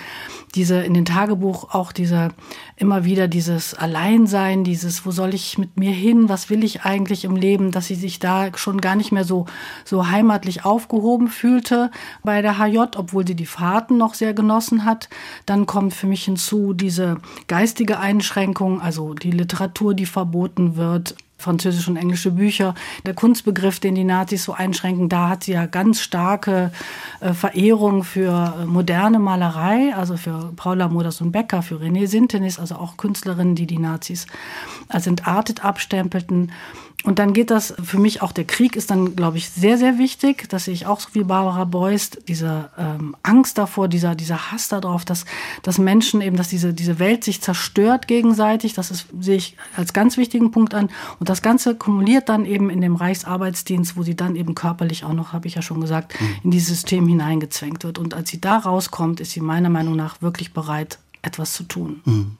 diese 0.55 0.81
in 0.81 0.93
den 0.93 1.05
Tagebuch 1.05 1.73
auch 1.73 1.91
diese 1.91 2.29
immer 2.75 3.03
wieder 3.03 3.27
dieses 3.27 3.73
Alleinsein, 3.73 4.63
dieses 4.63 5.05
wo 5.05 5.11
soll 5.11 5.33
ich 5.33 5.57
mit 5.57 5.77
mir 5.77 5.91
hin, 5.91 6.29
was 6.29 6.49
will 6.49 6.63
ich 6.63 6.83
eigentlich 6.83 7.25
im 7.25 7.35
Leben, 7.35 7.71
dass 7.71 7.87
sie 7.87 7.95
sich 7.95 8.19
da 8.19 8.49
schon 8.55 8.81
gar 8.81 8.95
nicht 8.95 9.11
mehr 9.11 9.23
so 9.23 9.45
so 9.83 10.09
heimatlich 10.09 10.65
aufgehoben 10.65 11.27
fühlte 11.27 11.91
bei 12.23 12.41
der 12.41 12.57
HJ, 12.57 12.97
obwohl 12.97 13.25
sie 13.25 13.35
die 13.35 13.45
Fahrten 13.45 13.97
noch 13.97 14.13
sehr 14.13 14.33
genossen 14.33 14.85
hat. 14.85 15.09
Dann 15.45 15.65
kommt 15.65 15.93
für 15.93 16.07
mich 16.07 16.25
hinzu 16.25 16.73
diese 16.73 17.17
geistige 17.47 17.99
Einschränkung, 17.99 18.81
also 18.81 19.13
die 19.13 19.31
Literatur, 19.31 19.93
die 19.93 20.05
verboten 20.05 20.75
wird, 20.75 21.15
französische 21.37 21.91
und 21.91 21.97
englische 21.97 22.31
Bücher. 22.31 22.73
Der 23.05 23.13
Kunstbegriff, 23.13 23.79
den 23.79 23.95
die 23.95 24.03
Nazis 24.03 24.43
so 24.43 24.53
einschränken, 24.53 25.07
da 25.07 25.29
hat 25.29 25.43
sie 25.43 25.53
ja 25.53 25.65
ganz 25.67 26.01
starke 26.01 26.71
äh, 27.19 27.33
Verehrung 27.33 28.03
für 28.03 28.55
äh, 28.61 28.65
moderne 28.65 29.19
Malerei, 29.19 29.93
also 29.95 30.17
für 30.17 30.51
Paula 30.55 30.87
Moders 30.87 31.21
und 31.21 31.31
Becker, 31.31 31.61
für 31.61 31.75
René 31.75 32.07
Sintenis, 32.07 32.59
also 32.59 32.75
auch 32.75 32.97
Künstlerinnen, 32.97 33.55
die 33.55 33.67
die 33.67 33.79
Nazis 33.79 34.25
als 34.89 35.07
entartet 35.07 35.63
abstempelten. 35.63 36.51
Und 37.03 37.19
dann 37.19 37.33
geht 37.33 37.51
das, 37.51 37.75
für 37.83 37.99
mich 37.99 38.21
auch 38.21 38.31
der 38.31 38.43
Krieg 38.43 38.75
ist 38.75 38.89
dann, 38.89 39.15
glaube 39.15 39.37
ich, 39.37 39.49
sehr, 39.49 39.77
sehr 39.77 39.99
wichtig, 39.99 40.49
dass 40.49 40.67
ich 40.67 40.87
auch 40.87 40.99
so 40.99 41.09
wie 41.13 41.23
Barbara 41.23 41.63
Beust 41.63 42.19
diese 42.27 42.69
ähm, 42.77 43.15
Angst 43.21 43.57
davor, 43.59 43.87
dieser, 43.87 44.15
dieser 44.15 44.51
Hass 44.51 44.67
darauf, 44.67 45.05
dass, 45.05 45.25
dass 45.61 45.77
Menschen 45.77 46.21
eben, 46.21 46.35
dass 46.37 46.49
diese, 46.49 46.73
diese 46.73 46.97
Welt 46.97 47.23
sich 47.23 47.39
zerstört 47.39 48.07
gegenseitig, 48.07 48.73
das 48.73 48.89
ist, 48.89 49.05
sehe 49.21 49.37
ich 49.37 49.55
als 49.75 49.93
ganz 49.93 50.17
wichtigen 50.17 50.49
Punkt 50.49 50.73
an. 50.73 50.89
Und 51.19 51.29
das 51.29 51.43
Ganze 51.43 51.75
kumuliert 51.75 52.29
dann 52.29 52.45
eben 52.45 52.69
in 52.71 52.81
dem 52.81 52.95
Reichsarbeitsdienst, 52.95 53.95
wo 53.95 54.01
sie 54.01 54.15
dann 54.15 54.35
eben 54.35 54.55
körperlich 54.55 55.03
auch 55.03 55.13
noch, 55.13 55.33
habe 55.33 55.47
ich 55.47 55.55
ja 55.55 55.61
schon 55.61 55.79
gesagt, 55.79 56.19
mhm. 56.19 56.35
in 56.45 56.51
dieses 56.51 56.69
System 56.69 57.07
hineingezwängt 57.07 57.83
wird. 57.83 57.99
Und 57.99 58.15
als 58.15 58.29
sie 58.29 58.41
da 58.41 58.57
rauskommt, 58.57 59.19
ist 59.19 59.31
sie 59.31 59.41
meiner 59.41 59.69
Meinung 59.69 59.95
nach 59.95 60.21
wirklich 60.21 60.51
bereit, 60.51 60.97
etwas 61.21 61.53
zu 61.53 61.63
tun. 61.63 62.01
Mhm. 62.05 62.31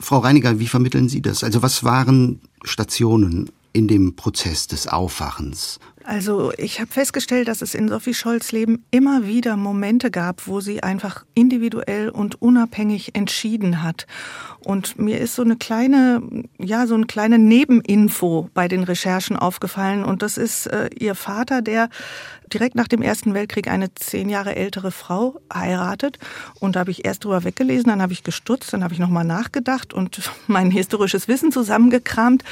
Frau 0.00 0.18
Reiniger, 0.18 0.58
wie 0.58 0.68
vermitteln 0.68 1.08
Sie 1.08 1.22
das? 1.22 1.42
Also 1.42 1.62
was 1.62 1.82
waren 1.82 2.40
Stationen 2.64 3.50
in 3.78 3.86
dem 3.86 4.16
Prozess 4.16 4.66
des 4.66 4.88
Aufwachens? 4.88 5.78
Also 6.02 6.52
ich 6.56 6.80
habe 6.80 6.90
festgestellt, 6.90 7.46
dass 7.46 7.62
es 7.62 7.74
in 7.74 7.88
Sophie 7.88 8.14
Scholz 8.14 8.50
Leben 8.50 8.84
immer 8.90 9.26
wieder 9.26 9.56
Momente 9.56 10.10
gab, 10.10 10.48
wo 10.48 10.60
sie 10.60 10.82
einfach 10.82 11.24
individuell 11.34 12.08
und 12.08 12.42
unabhängig 12.42 13.14
entschieden 13.14 13.82
hat. 13.82 14.06
Und 14.64 14.98
mir 14.98 15.20
ist 15.20 15.36
so 15.36 15.42
eine 15.42 15.56
kleine, 15.56 16.22
ja, 16.58 16.86
so 16.88 16.94
eine 16.94 17.06
kleine 17.06 17.38
Nebeninfo 17.38 18.50
bei 18.52 18.66
den 18.66 18.82
Recherchen 18.82 19.36
aufgefallen. 19.36 20.02
Und 20.02 20.22
das 20.22 20.38
ist 20.38 20.66
äh, 20.66 20.90
ihr 20.98 21.14
Vater, 21.14 21.62
der 21.62 21.88
direkt 22.48 22.74
nach 22.74 22.88
dem 22.88 23.02
Ersten 23.02 23.34
Weltkrieg 23.34 23.68
eine 23.68 23.92
zehn 23.94 24.28
Jahre 24.28 24.56
ältere 24.56 24.90
Frau 24.90 25.40
heiratet. 25.52 26.18
Und 26.60 26.76
da 26.76 26.80
habe 26.80 26.90
ich 26.90 27.04
erst 27.04 27.24
drüber 27.24 27.44
weggelesen, 27.44 27.88
dann 27.88 28.02
habe 28.02 28.12
ich 28.12 28.22
gestutzt, 28.22 28.72
dann 28.72 28.82
habe 28.82 28.94
ich 28.94 29.00
nochmal 29.00 29.24
nachgedacht 29.24 29.92
und 29.92 30.20
mein 30.46 30.70
historisches 30.70 31.28
Wissen 31.28 31.52
zusammengekramt 31.52 32.44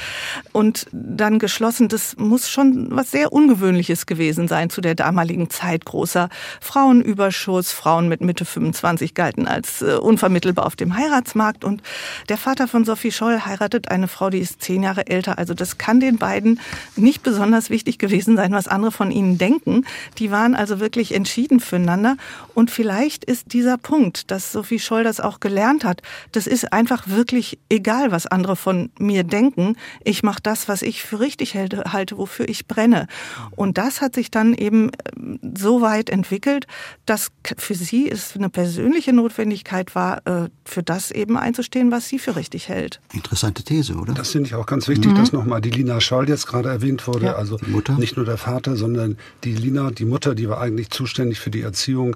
und 0.53 0.87
dann 0.91 1.39
geschlossen, 1.39 1.87
das 1.87 2.17
muss 2.17 2.49
schon 2.49 2.87
was 2.91 3.11
sehr 3.11 3.33
Ungewöhnliches 3.33 4.05
gewesen 4.05 4.47
sein 4.47 4.69
zu 4.69 4.81
der 4.81 4.95
damaligen 4.95 5.49
Zeit. 5.49 5.85
Großer 5.85 6.29
Frauenüberschuss, 6.61 7.71
Frauen 7.71 8.07
mit 8.07 8.21
Mitte 8.21 8.45
25 8.45 9.13
galten 9.13 9.47
als 9.47 9.81
äh, 9.81 9.95
unvermittelbar 9.95 10.65
auf 10.65 10.75
dem 10.75 10.95
Heiratsmarkt. 10.95 11.63
Und 11.63 11.81
der 12.29 12.37
Vater 12.37 12.67
von 12.67 12.85
Sophie 12.85 13.11
Scholl 13.11 13.41
heiratet 13.45 13.89
eine 13.89 14.07
Frau, 14.07 14.29
die 14.29 14.39
ist 14.39 14.61
zehn 14.61 14.83
Jahre 14.83 15.07
älter. 15.07 15.37
Also 15.37 15.53
das 15.53 15.77
kann 15.77 15.99
den 15.99 16.17
beiden 16.17 16.59
nicht 16.95 17.23
besonders 17.23 17.69
wichtig 17.69 17.97
gewesen 17.99 18.35
sein, 18.35 18.51
was 18.51 18.67
andere 18.67 18.91
von 18.91 19.11
ihnen 19.11 19.37
denken. 19.37 19.85
Die 20.17 20.31
waren 20.31 20.55
also 20.55 20.79
wirklich 20.79 21.13
entschieden 21.13 21.59
füreinander. 21.59 22.17
Und 22.53 22.71
vielleicht 22.71 23.23
ist 23.23 23.53
dieser 23.53 23.77
Punkt, 23.77 24.31
dass 24.31 24.51
Sophie 24.51 24.79
Scholl 24.79 25.03
das 25.03 25.19
auch 25.19 25.39
gelernt 25.39 25.83
hat, 25.83 26.01
das 26.31 26.47
ist 26.47 26.73
einfach 26.73 27.07
wirklich 27.07 27.59
egal, 27.69 28.11
was 28.11 28.27
andere 28.27 28.55
von 28.55 28.89
mir 28.99 29.23
denken. 29.23 29.75
Ich 30.03 30.23
mache 30.23 30.41
das, 30.41 30.67
was 30.67 30.81
ich 30.81 31.03
für 31.03 31.19
richtig 31.19 31.55
halte, 31.55 32.17
wofür 32.17 32.47
ich 32.49 32.67
brenne. 32.67 33.07
Und 33.55 33.77
das 33.77 34.01
hat 34.01 34.15
sich 34.15 34.31
dann 34.31 34.53
eben 34.53 34.91
ähm, 35.15 35.39
so 35.57 35.81
weit 35.81 36.09
entwickelt, 36.09 36.67
dass 37.05 37.29
für 37.57 37.75
sie 37.75 38.09
es 38.09 38.35
eine 38.35 38.49
persönliche 38.49 39.13
Notwendigkeit 39.13 39.95
war, 39.95 40.25
äh, 40.25 40.49
für 40.65 40.83
das 40.83 41.11
eben 41.11 41.37
einzustehen, 41.37 41.91
was 41.91 42.07
sie 42.07 42.19
für 42.19 42.35
richtig 42.35 42.69
hält. 42.69 42.99
Interessante 43.13 43.63
These, 43.63 43.95
oder? 43.95 44.13
Das 44.13 44.31
finde 44.31 44.47
ich 44.47 44.55
auch 44.55 44.65
ganz 44.65 44.87
wichtig, 44.87 45.11
mhm. 45.11 45.15
dass 45.15 45.31
nochmal 45.31 45.61
die 45.61 45.71
Lina 45.71 45.99
Scholl 46.01 46.27
jetzt 46.29 46.47
gerade 46.47 46.69
erwähnt 46.69 47.07
wurde. 47.07 47.27
Ja. 47.27 47.35
Also 47.35 47.57
Mutter? 47.67 47.93
nicht 47.93 48.17
nur 48.17 48.25
der 48.25 48.37
Vater, 48.37 48.75
sondern 48.75 49.17
die 49.43 49.53
Lina 49.53 49.76
Bettina, 49.77 49.91
die 49.91 50.05
Mutter, 50.05 50.33
die 50.33 50.49
war 50.49 50.59
eigentlich 50.59 50.89
zuständig 50.89 51.39
für 51.39 51.51
die 51.51 51.61
Erziehung 51.61 52.15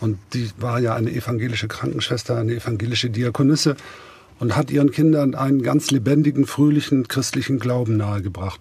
und 0.00 0.18
die 0.32 0.48
war 0.58 0.78
ja 0.78 0.94
eine 0.94 1.10
evangelische 1.10 1.66
Krankenschwester, 1.66 2.36
eine 2.36 2.54
evangelische 2.54 3.10
Diakonisse 3.10 3.76
und 4.38 4.56
hat 4.56 4.70
ihren 4.70 4.92
Kindern 4.92 5.34
einen 5.34 5.62
ganz 5.62 5.90
lebendigen, 5.90 6.46
fröhlichen 6.46 7.08
christlichen 7.08 7.58
Glauben 7.58 7.96
nahegebracht. 7.96 8.60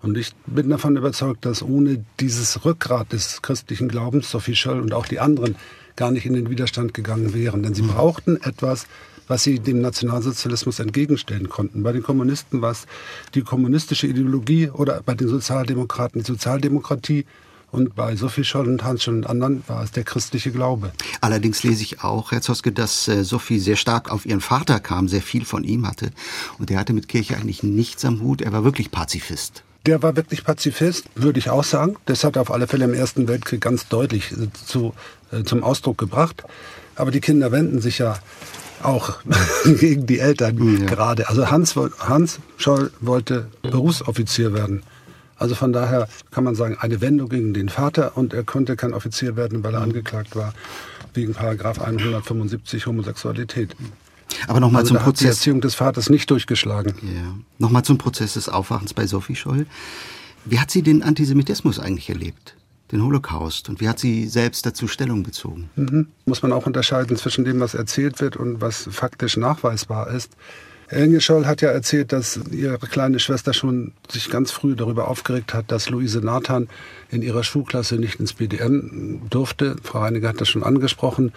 Und 0.00 0.16
ich 0.16 0.32
bin 0.46 0.70
davon 0.70 0.96
überzeugt, 0.96 1.44
dass 1.44 1.62
ohne 1.62 2.04
dieses 2.20 2.64
Rückgrat 2.64 3.12
des 3.12 3.42
christlichen 3.42 3.88
Glaubens 3.88 4.30
Sophie 4.30 4.56
Scholl 4.56 4.80
und 4.80 4.94
auch 4.94 5.06
die 5.06 5.20
anderen 5.20 5.56
gar 5.96 6.10
nicht 6.10 6.24
in 6.24 6.32
den 6.32 6.48
Widerstand 6.48 6.94
gegangen 6.94 7.34
wären. 7.34 7.62
Denn 7.62 7.74
sie 7.74 7.82
mhm. 7.82 7.88
brauchten 7.88 8.36
etwas, 8.42 8.86
was 9.28 9.42
sie 9.42 9.58
dem 9.58 9.80
Nationalsozialismus 9.80 10.80
entgegenstellen 10.80 11.48
konnten. 11.50 11.82
Bei 11.82 11.92
den 11.92 12.02
Kommunisten 12.02 12.62
war 12.62 12.72
es 12.72 12.86
die 13.34 13.42
kommunistische 13.42 14.06
Ideologie 14.06 14.70
oder 14.70 15.02
bei 15.04 15.14
den 15.14 15.28
Sozialdemokraten 15.28 16.22
die 16.22 16.26
Sozialdemokratie. 16.26 17.26
Und 17.74 17.96
bei 17.96 18.14
Sophie 18.14 18.44
Scholl 18.44 18.68
und 18.68 18.84
Hans 18.84 19.02
Scholl 19.02 19.16
und 19.16 19.26
anderen 19.26 19.64
war 19.66 19.82
es 19.82 19.90
der 19.90 20.04
christliche 20.04 20.52
Glaube. 20.52 20.92
Allerdings 21.20 21.64
lese 21.64 21.82
ich 21.82 22.04
auch, 22.04 22.30
Herr 22.30 22.40
Zoske, 22.40 22.70
dass 22.70 23.08
äh, 23.08 23.24
Sophie 23.24 23.58
sehr 23.58 23.74
stark 23.74 24.12
auf 24.12 24.26
ihren 24.26 24.40
Vater 24.40 24.78
kam, 24.78 25.08
sehr 25.08 25.22
viel 25.22 25.44
von 25.44 25.64
ihm 25.64 25.84
hatte. 25.84 26.12
Und 26.60 26.70
er 26.70 26.78
hatte 26.78 26.92
mit 26.92 27.08
Kirche 27.08 27.36
eigentlich 27.36 27.64
nichts 27.64 28.04
am 28.04 28.20
Hut. 28.20 28.42
Er 28.42 28.52
war 28.52 28.62
wirklich 28.62 28.92
Pazifist. 28.92 29.64
Der 29.86 30.04
war 30.04 30.14
wirklich 30.14 30.44
Pazifist, 30.44 31.06
würde 31.16 31.40
ich 31.40 31.50
auch 31.50 31.64
sagen. 31.64 31.96
Das 32.06 32.22
hat 32.22 32.36
er 32.36 32.42
auf 32.42 32.52
alle 32.52 32.68
Fälle 32.68 32.84
im 32.84 32.94
Ersten 32.94 33.26
Weltkrieg 33.26 33.60
ganz 33.60 33.88
deutlich 33.88 34.30
äh, 34.30 34.46
zu, 34.52 34.94
äh, 35.32 35.42
zum 35.42 35.64
Ausdruck 35.64 35.98
gebracht. 35.98 36.44
Aber 36.94 37.10
die 37.10 37.20
Kinder 37.20 37.50
wenden 37.50 37.80
sich 37.80 37.98
ja 37.98 38.20
auch 38.84 39.14
gegen 39.64 40.06
die 40.06 40.20
Eltern 40.20 40.78
ja. 40.78 40.86
gerade. 40.86 41.28
Also 41.28 41.50
Hans, 41.50 41.74
Hans 41.74 42.38
Scholl 42.56 42.92
wollte 43.00 43.48
Berufsoffizier 43.62 44.54
werden. 44.54 44.84
Also 45.44 45.56
von 45.56 45.74
daher 45.74 46.08
kann 46.30 46.42
man 46.42 46.54
sagen, 46.54 46.78
eine 46.80 47.02
Wendung 47.02 47.28
gegen 47.28 47.52
den 47.52 47.68
Vater 47.68 48.16
und 48.16 48.32
er 48.32 48.44
konnte 48.44 48.76
kein 48.76 48.94
Offizier 48.94 49.36
werden, 49.36 49.62
weil 49.62 49.74
er 49.74 49.80
mhm. 49.80 49.90
angeklagt 49.90 50.36
war 50.36 50.54
wegen 51.12 51.34
Paragraph 51.34 51.82
175 51.82 52.86
Homosexualität. 52.86 53.76
Aber 54.48 54.58
nochmal 54.58 54.80
also 54.80 54.94
zum 54.94 55.02
Prozess. 55.04 55.18
die 55.18 55.26
Erziehung 55.26 55.60
des 55.60 55.74
Vaters 55.74 56.08
nicht 56.08 56.30
durchgeschlagen. 56.30 56.94
Ja. 57.02 57.34
Nochmal 57.58 57.84
zum 57.84 57.98
Prozess 57.98 58.32
des 58.32 58.48
Aufwachens 58.48 58.94
bei 58.94 59.06
Sophie 59.06 59.36
Scholl. 59.36 59.66
Wie 60.46 60.58
hat 60.58 60.70
sie 60.70 60.80
den 60.80 61.02
Antisemitismus 61.02 61.78
eigentlich 61.78 62.08
erlebt? 62.08 62.56
Den 62.90 63.04
Holocaust? 63.04 63.68
Und 63.68 63.82
wie 63.82 63.88
hat 63.90 63.98
sie 63.98 64.26
selbst 64.26 64.64
dazu 64.64 64.88
Stellung 64.88 65.24
bezogen? 65.24 65.68
Mhm. 65.76 66.06
Muss 66.24 66.40
man 66.40 66.54
auch 66.54 66.64
unterscheiden 66.64 67.18
zwischen 67.18 67.44
dem, 67.44 67.60
was 67.60 67.74
erzählt 67.74 68.22
wird 68.22 68.38
und 68.38 68.62
was 68.62 68.88
faktisch 68.90 69.36
nachweisbar 69.36 70.08
ist. 70.08 70.32
Elke 70.94 71.20
Scholl 71.20 71.46
hat 71.46 71.60
ja 71.60 71.70
erzählt, 71.70 72.12
dass 72.12 72.38
ihre 72.52 72.78
kleine 72.78 73.18
Schwester 73.18 73.52
schon 73.52 73.92
sich 74.08 74.30
ganz 74.30 74.52
früh 74.52 74.76
darüber 74.76 75.08
aufgeregt 75.08 75.52
hat, 75.52 75.72
dass 75.72 75.90
Luise 75.90 76.20
Nathan 76.20 76.68
in 77.10 77.22
ihrer 77.22 77.42
Schulklasse 77.42 77.96
nicht 77.96 78.20
ins 78.20 78.34
BDN 78.34 79.22
durfte. 79.28 79.76
Frau 79.82 80.00
Reiniger 80.00 80.28
hat 80.28 80.40
das 80.40 80.48
schon 80.48 80.62
angesprochen. 80.62 81.32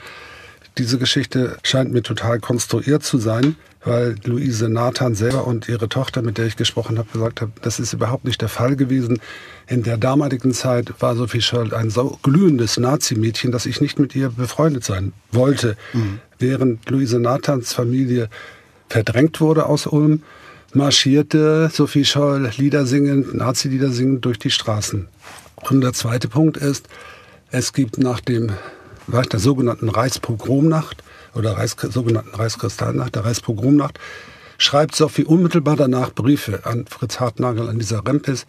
Diese 0.78 1.00
Geschichte 1.00 1.58
scheint 1.63 1.91
mir 1.91 2.04
total 2.04 2.39
konstruiert 2.39 3.02
zu 3.04 3.17
sein, 3.17 3.56
weil 3.84 4.15
Luise 4.26 4.70
Nathan 4.70 5.15
selber 5.15 5.48
und 5.48 5.67
ihre 5.67 5.89
Tochter, 5.89 6.22
mit 6.22 6.38
der 6.38 6.46
ich 6.46 6.56
gesprochen 6.56 7.00
habe, 7.00 7.10
gesagt 7.12 7.41
haben, 7.41 7.54
das 7.63 7.80
ist 7.80 7.93
überhaupt 7.93 8.26
nicht 8.26 8.41
der 8.41 8.50
Fall 8.50 8.76
gewesen. 8.76 9.20
In 9.65 9.82
der 9.82 9.98
damaligen 9.98 10.54
Zeit 10.54 10.93
war 11.00 11.15
Sophie 11.15 11.41
Scholl 11.41 11.74
ein 11.74 11.89
so 11.89 12.20
glühendes 12.22 12.78
Nazi-Mädchen, 12.78 13.52
dass 13.52 13.65
ich 13.65 13.82
nicht 13.82 13.98
mit 13.98 14.15
ihr 14.15 14.30
befreundet 14.30 14.84
sein 14.84 15.13
wollte. 15.32 15.78
Mhm. 15.93 16.20
Während 16.38 16.88
Luise 16.91 17.20
Nathans 17.20 17.74
Familie 17.74 18.30
verdrängt 18.89 19.39
wurde 19.41 19.65
aus 19.65 19.88
Ulm, 19.88 20.23
marschierte 20.73 21.69
Sophie 21.73 22.06
Scholl 22.06 22.52
Lieder 22.58 22.86
singend, 22.86 23.34
Nazi-Lieder 23.34 23.89
singend 23.91 24.26
durch 24.26 24.39
die 24.39 24.52
Straßen. 24.52 25.08
Und 25.69 25.82
der 25.82 25.93
zweite 25.93 26.28
Punkt 26.28 26.58
ist, 26.58 26.88
es 27.50 27.73
gibt 27.73 27.97
nach 27.97 28.19
dem, 28.19 28.52
nach 29.08 29.26
der 29.26 29.39
sogenannten 29.39 29.89
Reichspogromnacht 29.89 31.04
oder 31.34 31.58
Reichs, 31.58 31.76
sogenannten 31.89 32.36
Reichskristallnacht, 32.36 33.16
der 33.16 33.26
Reichspogromnacht, 33.26 33.99
schreibt 34.57 34.95
Sophie 34.95 35.24
unmittelbar 35.24 35.76
danach 35.76 36.14
Briefe 36.14 36.66
an 36.66 36.86
Fritz 36.88 37.20
Hartnagel, 37.20 37.70
an 37.70 37.80
dieser 37.80 38.05
Rempis 38.05 38.45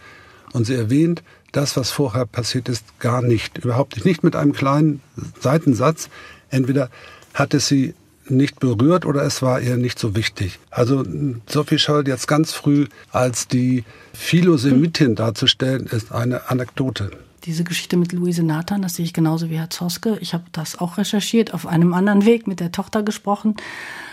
und 0.53 0.67
sie 0.67 0.75
erwähnt, 0.75 1.23
das, 1.53 1.77
was 1.77 1.91
vorher 1.91 2.27
passiert 2.27 2.69
ist, 2.69 2.85
gar 2.99 3.23
nicht, 3.23 3.59
überhaupt 3.59 3.97
nicht, 3.97 4.05
nicht 4.05 4.25
mit 4.25 4.37
einem 4.37 4.53
kleinen 4.53 5.01
Seitensatz. 5.41 6.09
Entweder 6.51 6.91
hatte 7.35 7.61
sie 7.61 7.95
nicht 8.31 8.61
berührt 8.61 9.07
oder 9.07 9.23
es 9.23 9.43
war 9.43 9.61
ihr 9.61 9.77
nicht 9.77 9.99
so 9.99 10.15
wichtig. 10.15 10.59
Also 10.71 11.05
Sophie 11.49 11.79
Scholl 11.79 12.07
jetzt 12.09 12.29
ganz 12.29 12.53
früh 12.53 12.87
als 13.11 13.49
die 13.49 13.85
Philosemitin 14.13 15.15
darzustellen, 15.15 15.87
ist 15.87 16.13
eine 16.13 16.51
Anekdote. 16.51 17.11
Diese 17.49 17.65
Geschichte 17.65 17.97
mit 17.97 18.13
Luise 18.13 18.43
Nathan, 18.43 18.83
das 18.83 18.97
sehe 18.97 19.07
ich 19.07 19.15
genauso 19.15 19.49
wie 19.49 19.57
Herr 19.57 19.71
Zoske. 19.71 20.19
Ich 20.21 20.35
habe 20.35 20.45
das 20.53 20.79
auch 20.79 20.99
recherchiert, 20.99 21.55
auf 21.55 21.67
einem 21.67 21.95
anderen 21.95 22.27
Weg 22.27 22.47
mit 22.47 22.61
der 22.61 22.73
Tochter 22.73 23.03
gesprochen, 23.03 23.57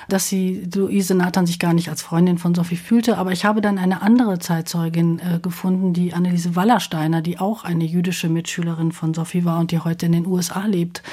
dass 0.07 0.29
sie 0.29 0.69
Luise 0.73 1.15
Nathan 1.15 1.45
sich 1.45 1.59
gar 1.59 1.73
nicht 1.73 1.89
als 1.89 2.01
Freundin 2.01 2.37
von 2.37 2.55
Sophie 2.55 2.77
fühlte. 2.77 3.17
Aber 3.17 3.33
ich 3.33 3.43
habe 3.43 3.59
dann 3.59 3.77
eine 3.77 4.01
andere 4.01 4.39
Zeitzeugin 4.39 5.19
äh, 5.19 5.39
gefunden, 5.39 5.91
die 5.91 6.13
Anneliese 6.13 6.55
Wallersteiner, 6.55 7.21
die 7.21 7.37
auch 7.37 7.65
eine 7.65 7.83
jüdische 7.83 8.29
Mitschülerin 8.29 8.93
von 8.93 9.13
Sophie 9.13 9.43
war 9.43 9.59
und 9.59 9.71
die 9.71 9.79
heute 9.79 10.05
in 10.05 10.13
den 10.13 10.27
USA 10.27 10.65
lebt. 10.65 11.03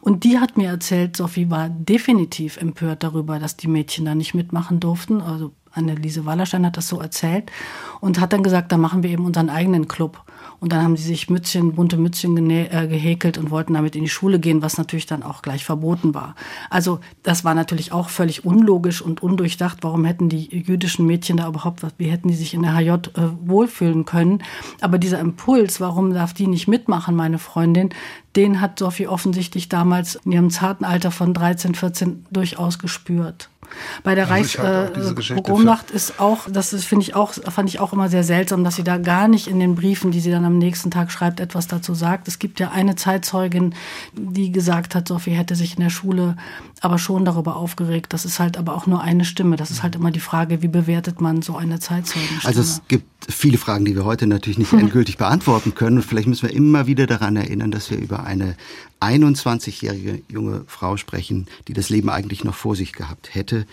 Und 0.00 0.24
die 0.24 0.40
hat 0.40 0.56
mir 0.56 0.70
erzählt, 0.70 1.16
Sophie 1.16 1.48
war 1.48 1.68
definitiv 1.68 2.56
empört 2.56 3.04
darüber, 3.04 3.38
dass 3.38 3.56
die 3.56 3.68
Mädchen 3.68 4.04
da 4.04 4.16
nicht 4.16 4.34
mitmachen 4.34 4.80
durften. 4.80 5.20
Also 5.20 5.52
Anneliese 5.70 6.26
Wallerstein 6.26 6.66
hat 6.66 6.76
das 6.76 6.88
so 6.88 7.00
erzählt 7.00 7.52
und 8.00 8.18
hat 8.18 8.32
dann 8.32 8.42
gesagt, 8.42 8.72
da 8.72 8.78
machen 8.78 9.04
wir 9.04 9.10
eben 9.10 9.24
unseren 9.24 9.48
eigenen 9.48 9.86
Club. 9.86 10.24
Und 10.60 10.72
dann 10.72 10.82
haben 10.82 10.96
sie 10.96 11.04
sich 11.04 11.30
Mützchen, 11.30 11.74
bunte 11.74 11.96
Mützchen 11.96 12.50
äh, 12.50 12.86
gehäkelt 12.88 13.38
und 13.38 13.50
wollten 13.50 13.74
damit 13.74 13.94
in 13.94 14.02
die 14.02 14.08
Schule 14.08 14.40
gehen, 14.40 14.60
was 14.60 14.76
natürlich 14.76 15.06
dann 15.06 15.22
auch 15.22 15.42
gleich 15.42 15.64
verboten 15.64 16.14
war. 16.14 16.34
Also 16.68 16.98
das 17.22 17.44
war 17.44 17.54
natürlich 17.54 17.92
auch 17.92 18.08
völlig 18.08 18.44
unlogisch 18.44 19.00
und 19.00 19.22
undurchdacht. 19.22 19.78
Warum 19.82 20.04
hätten 20.04 20.28
die 20.28 20.48
jüdischen 20.50 21.06
Mädchen 21.06 21.36
da 21.36 21.46
überhaupt 21.46 21.82
was, 21.82 21.92
wie 21.98 22.10
hätten 22.10 22.28
die 22.28 22.34
sich 22.34 22.54
in 22.54 22.62
der 22.62 22.74
HJ 22.74 22.90
äh, 22.90 23.28
wohlfühlen 23.44 24.04
können? 24.04 24.42
Aber 24.80 24.98
dieser 24.98 25.20
Impuls, 25.20 25.80
warum 25.80 26.12
darf 26.12 26.34
die 26.34 26.48
nicht 26.48 26.66
mitmachen, 26.66 27.14
meine 27.14 27.38
Freundin, 27.38 27.90
den 28.34 28.60
hat 28.60 28.78
Sophie 28.78 29.06
offensichtlich 29.06 29.68
damals 29.68 30.16
in 30.24 30.32
ihrem 30.32 30.50
zarten 30.50 30.84
Alter 30.84 31.10
von 31.10 31.34
13, 31.34 31.74
14 31.74 32.26
durchaus 32.30 32.78
gespürt. 32.78 33.48
Bei 34.02 34.14
der 34.14 34.30
Reichspogromnacht 34.30 35.90
äh, 35.90 35.94
ist 35.94 36.20
auch, 36.20 36.48
das 36.50 36.70
finde 36.84 37.02
ich 37.02 37.14
auch, 37.14 37.32
fand 37.32 37.68
ich 37.68 37.80
auch 37.80 37.92
immer 37.92 38.08
sehr 38.08 38.24
seltsam, 38.24 38.64
dass 38.64 38.76
sie 38.76 38.84
da 38.84 38.98
gar 38.98 39.28
nicht 39.28 39.46
in 39.46 39.60
den 39.60 39.74
Briefen, 39.74 40.10
die 40.10 40.20
sie 40.20 40.30
dann 40.30 40.44
am 40.44 40.58
nächsten 40.58 40.90
Tag 40.90 41.10
schreibt, 41.10 41.40
etwas 41.40 41.66
dazu 41.66 41.94
sagt. 41.94 42.28
Es 42.28 42.38
gibt 42.38 42.60
ja 42.60 42.70
eine 42.70 42.96
Zeitzeugin, 42.96 43.74
die 44.14 44.52
gesagt 44.52 44.94
hat, 44.94 45.08
Sophie 45.08 45.32
hätte 45.32 45.54
sich 45.54 45.76
in 45.76 45.82
der 45.82 45.90
Schule 45.90 46.36
aber 46.80 46.98
schon 46.98 47.24
darüber 47.24 47.56
aufgeregt. 47.56 48.12
Das 48.12 48.24
ist 48.24 48.38
halt 48.38 48.56
aber 48.56 48.74
auch 48.74 48.86
nur 48.86 49.02
eine 49.02 49.24
Stimme. 49.24 49.56
Das 49.56 49.70
ist 49.70 49.82
halt 49.82 49.96
immer 49.96 50.10
die 50.10 50.20
Frage, 50.20 50.62
wie 50.62 50.68
bewertet 50.68 51.20
man 51.20 51.42
so 51.42 51.56
eine 51.56 51.80
Zeitzeugenstimme? 51.80 52.44
Also 52.44 52.60
es 52.60 52.82
gibt 52.88 53.06
viele 53.28 53.58
Fragen, 53.58 53.84
die 53.84 53.94
wir 53.94 54.04
heute 54.04 54.26
natürlich 54.26 54.58
nicht 54.58 54.72
endgültig 54.88 55.18
beantworten 55.18 55.74
können. 55.74 56.02
Vielleicht 56.02 56.28
müssen 56.28 56.48
wir 56.48 56.54
immer 56.54 56.86
wieder 56.86 57.06
daran 57.06 57.36
erinnern, 57.36 57.70
dass 57.70 57.90
wir 57.90 57.98
über 57.98 58.24
eine 58.24 58.54
21-jährige 59.00 60.22
junge 60.28 60.64
Frau 60.66 60.96
sprechen, 60.96 61.46
die 61.68 61.72
das 61.72 61.88
Leben 61.88 62.10
eigentlich 62.10 62.44
noch 62.44 62.54
vor 62.54 62.76
sich 62.76 62.92
gehabt 62.92 63.34
hätte 63.34 63.66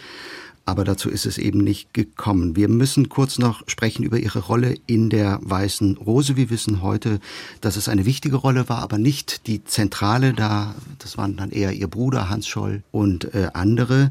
aber 0.66 0.84
dazu 0.84 1.10
ist 1.10 1.28
es 1.28 1.38
eben 1.38 1.60
nicht 1.60 1.94
gekommen. 1.94 2.56
Wir 2.56 2.68
müssen 2.70 3.08
kurz 3.08 3.38
noch 3.38 3.62
sprechen 3.68 4.04
über 4.04 4.18
ihre 4.18 4.40
Rolle 4.40 4.76
in 4.88 5.12
der 5.12 5.40
Weißen 5.44 5.98
Rose. 5.98 6.38
Wir 6.38 6.50
wissen 6.50 6.82
heute, 6.82 7.20
dass 7.62 7.76
es 7.76 7.88
eine 7.88 8.06
wichtige 8.06 8.38
Rolle 8.38 8.68
war, 8.68 8.80
aber 8.80 8.98
nicht 8.98 9.46
die 9.46 9.64
zentrale. 9.64 10.34
Da, 10.34 10.74
das 10.98 11.20
waren 11.20 11.38
dann 11.38 11.52
eher 11.52 11.72
ihr 11.72 11.88
Bruder 11.88 12.30
Hans 12.30 12.48
Scholl 12.48 12.82
und 12.92 13.36
äh, 13.36 13.50
andere. 13.54 14.10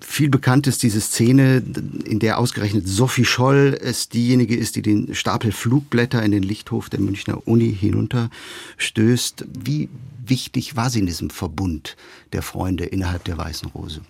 Viel 0.00 0.28
bekannt 0.28 0.68
ist 0.68 0.84
diese 0.84 1.00
Szene, 1.00 1.60
in 2.04 2.20
der 2.20 2.38
ausgerechnet 2.38 2.86
Sophie 2.86 3.24
Scholl 3.24 3.76
es 3.80 4.08
diejenige 4.08 4.54
ist, 4.54 4.76
die 4.76 4.82
den 4.82 5.12
Stapel 5.12 5.50
Flugblätter 5.50 6.22
in 6.22 6.30
den 6.30 6.44
Lichthof 6.44 6.88
der 6.88 7.00
Münchner 7.00 7.48
Uni 7.48 7.74
hinunterstößt. 7.74 9.44
Wie 9.58 9.88
wichtig 10.24 10.76
war 10.76 10.88
sie 10.88 11.00
in 11.00 11.06
diesem 11.06 11.30
Verbund 11.30 11.96
der 12.32 12.42
Freunde 12.42 12.84
innerhalb 12.84 13.24
der 13.24 13.38
Weißen 13.38 13.70
Rose? 13.70 14.02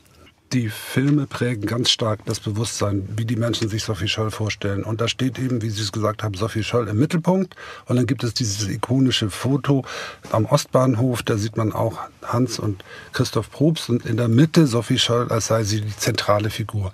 Die 0.53 0.69
Filme 0.69 1.27
prägen 1.27 1.67
ganz 1.67 1.91
stark 1.91 2.25
das 2.25 2.41
Bewusstsein, 2.41 3.09
wie 3.17 3.25
die 3.25 3.37
Menschen 3.37 3.69
sich 3.69 3.83
Sophie 3.83 4.09
Scholl 4.09 4.31
vorstellen. 4.31 4.85
Und 4.85 5.01
da 5.01 5.09
steht 5.09 5.39
eben, 5.39 5.61
wie 5.63 5.71
Sie 5.71 5.83
es 5.83 5.93
gesagt 5.93 6.23
haben, 6.23 6.35
Sophie 6.35 6.63
Scholl 6.63 6.89
im 6.89 6.99
Mittelpunkt. 6.99 7.57
Und 7.87 7.97
dann 7.97 8.07
gibt 8.07 8.23
es 8.23 8.33
dieses 8.33 8.69
ikonische 8.69 9.31
Foto 9.31 9.85
am 10.31 10.45
Ostbahnhof. 10.45 11.23
Da 11.23 11.37
sieht 11.37 11.57
man 11.57 11.73
auch 11.73 11.99
Hans 12.23 12.59
und 12.59 12.85
Christoph 13.13 13.51
Probst 13.51 13.91
und 13.91 14.07
in 14.07 14.17
der 14.17 14.29
Mitte 14.29 14.67
Sophie 14.67 14.99
Scholl, 14.99 15.29
als 15.31 15.47
sei 15.47 15.65
sie 15.65 15.81
die 15.81 15.97
zentrale 15.97 16.51
Figur. 16.51 16.93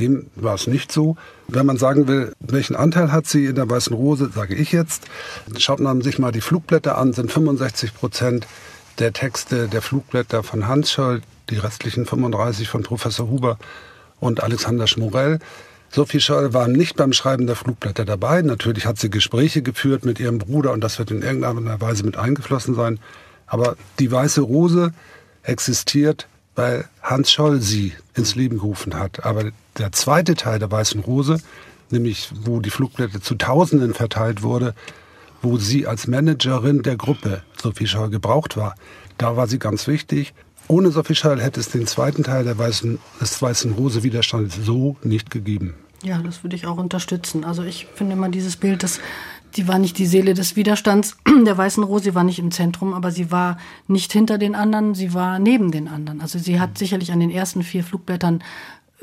Dem 0.00 0.26
war 0.34 0.54
es 0.54 0.66
nicht 0.66 0.90
so. 0.90 1.16
Wenn 1.46 1.66
man 1.66 1.76
sagen 1.76 2.08
will, 2.08 2.32
welchen 2.40 2.74
Anteil 2.74 3.12
hat 3.12 3.26
sie 3.26 3.46
in 3.46 3.54
der 3.54 3.68
Weißen 3.68 3.94
Rose, 3.94 4.30
sage 4.34 4.54
ich 4.54 4.72
jetzt. 4.72 5.04
Schaut 5.58 5.78
man 5.78 6.00
sich 6.00 6.18
mal 6.18 6.32
die 6.32 6.40
Flugblätter 6.40 6.98
an, 6.98 7.12
sind 7.12 7.30
65 7.30 7.94
Prozent 7.94 8.46
der 8.98 9.12
Texte 9.12 9.68
der 9.68 9.82
Flugblätter 9.82 10.42
von 10.42 10.68
Hans 10.68 10.92
Scholl, 10.92 11.22
die 11.50 11.56
restlichen 11.56 12.06
35 12.06 12.68
von 12.68 12.82
Professor 12.82 13.28
Huber 13.28 13.58
und 14.20 14.42
Alexander 14.42 14.86
Schmorell. 14.86 15.40
Sophie 15.90 16.20
Scholl 16.20 16.52
war 16.52 16.68
nicht 16.68 16.96
beim 16.96 17.12
Schreiben 17.12 17.46
der 17.46 17.56
Flugblätter 17.56 18.04
dabei. 18.04 18.42
Natürlich 18.42 18.86
hat 18.86 18.98
sie 18.98 19.10
Gespräche 19.10 19.62
geführt 19.62 20.04
mit 20.04 20.18
ihrem 20.18 20.38
Bruder 20.38 20.72
und 20.72 20.82
das 20.82 20.98
wird 20.98 21.10
in 21.10 21.22
irgendeiner 21.22 21.80
Weise 21.80 22.04
mit 22.04 22.16
eingeflossen 22.16 22.74
sein. 22.74 22.98
Aber 23.46 23.76
die 23.98 24.10
Weiße 24.10 24.40
Rose 24.40 24.92
existiert, 25.42 26.26
weil 26.54 26.88
Hans 27.02 27.30
Scholl 27.30 27.60
sie 27.60 27.92
ins 28.14 28.34
Leben 28.34 28.58
gerufen 28.58 28.98
hat. 28.98 29.24
Aber 29.24 29.50
der 29.78 29.92
zweite 29.92 30.34
Teil 30.34 30.58
der 30.58 30.70
Weißen 30.70 31.00
Rose, 31.00 31.38
nämlich 31.90 32.30
wo 32.42 32.60
die 32.60 32.70
Flugblätter 32.70 33.20
zu 33.20 33.34
Tausenden 33.34 33.94
verteilt 33.94 34.42
wurde, 34.42 34.74
wo 35.44 35.58
sie 35.58 35.86
als 35.86 36.06
Managerin 36.06 36.82
der 36.82 36.96
Gruppe 36.96 37.42
Sophie 37.60 37.86
Scholl 37.86 38.10
gebraucht 38.10 38.56
war, 38.56 38.74
da 39.18 39.36
war 39.36 39.46
sie 39.46 39.58
ganz 39.58 39.86
wichtig. 39.86 40.34
Ohne 40.66 40.90
Sophie 40.90 41.14
Scholl 41.14 41.40
hätte 41.40 41.60
es 41.60 41.68
den 41.68 41.86
zweiten 41.86 42.24
Teil 42.24 42.44
der 42.44 42.58
Weißen, 42.58 42.98
des 43.20 43.40
Weißen 43.40 43.72
Rose 43.72 44.02
Widerstands 44.02 44.56
so 44.62 44.96
nicht 45.02 45.30
gegeben. 45.30 45.74
Ja, 46.02 46.18
das 46.18 46.42
würde 46.42 46.56
ich 46.56 46.66
auch 46.66 46.78
unterstützen. 46.78 47.44
Also 47.44 47.62
ich 47.62 47.86
finde 47.94 48.14
immer 48.14 48.28
dieses 48.28 48.56
Bild, 48.56 48.82
dass 48.82 49.00
die 49.56 49.68
war 49.68 49.78
nicht 49.78 49.98
die 49.98 50.06
Seele 50.06 50.34
des 50.34 50.56
Widerstands 50.56 51.16
der 51.46 51.56
Weißen 51.56 51.82
Rose, 51.84 52.04
sie 52.04 52.14
war 52.14 52.24
nicht 52.24 52.38
im 52.38 52.50
Zentrum, 52.50 52.92
aber 52.92 53.10
sie 53.10 53.30
war 53.30 53.58
nicht 53.86 54.12
hinter 54.12 54.36
den 54.36 54.54
anderen, 54.54 54.94
sie 54.94 55.14
war 55.14 55.38
neben 55.38 55.70
den 55.70 55.88
anderen. 55.88 56.20
Also 56.20 56.38
sie 56.38 56.58
hat 56.58 56.76
sicherlich 56.76 57.12
an 57.12 57.20
den 57.20 57.30
ersten 57.30 57.62
vier 57.62 57.84
Flugblättern 57.84 58.42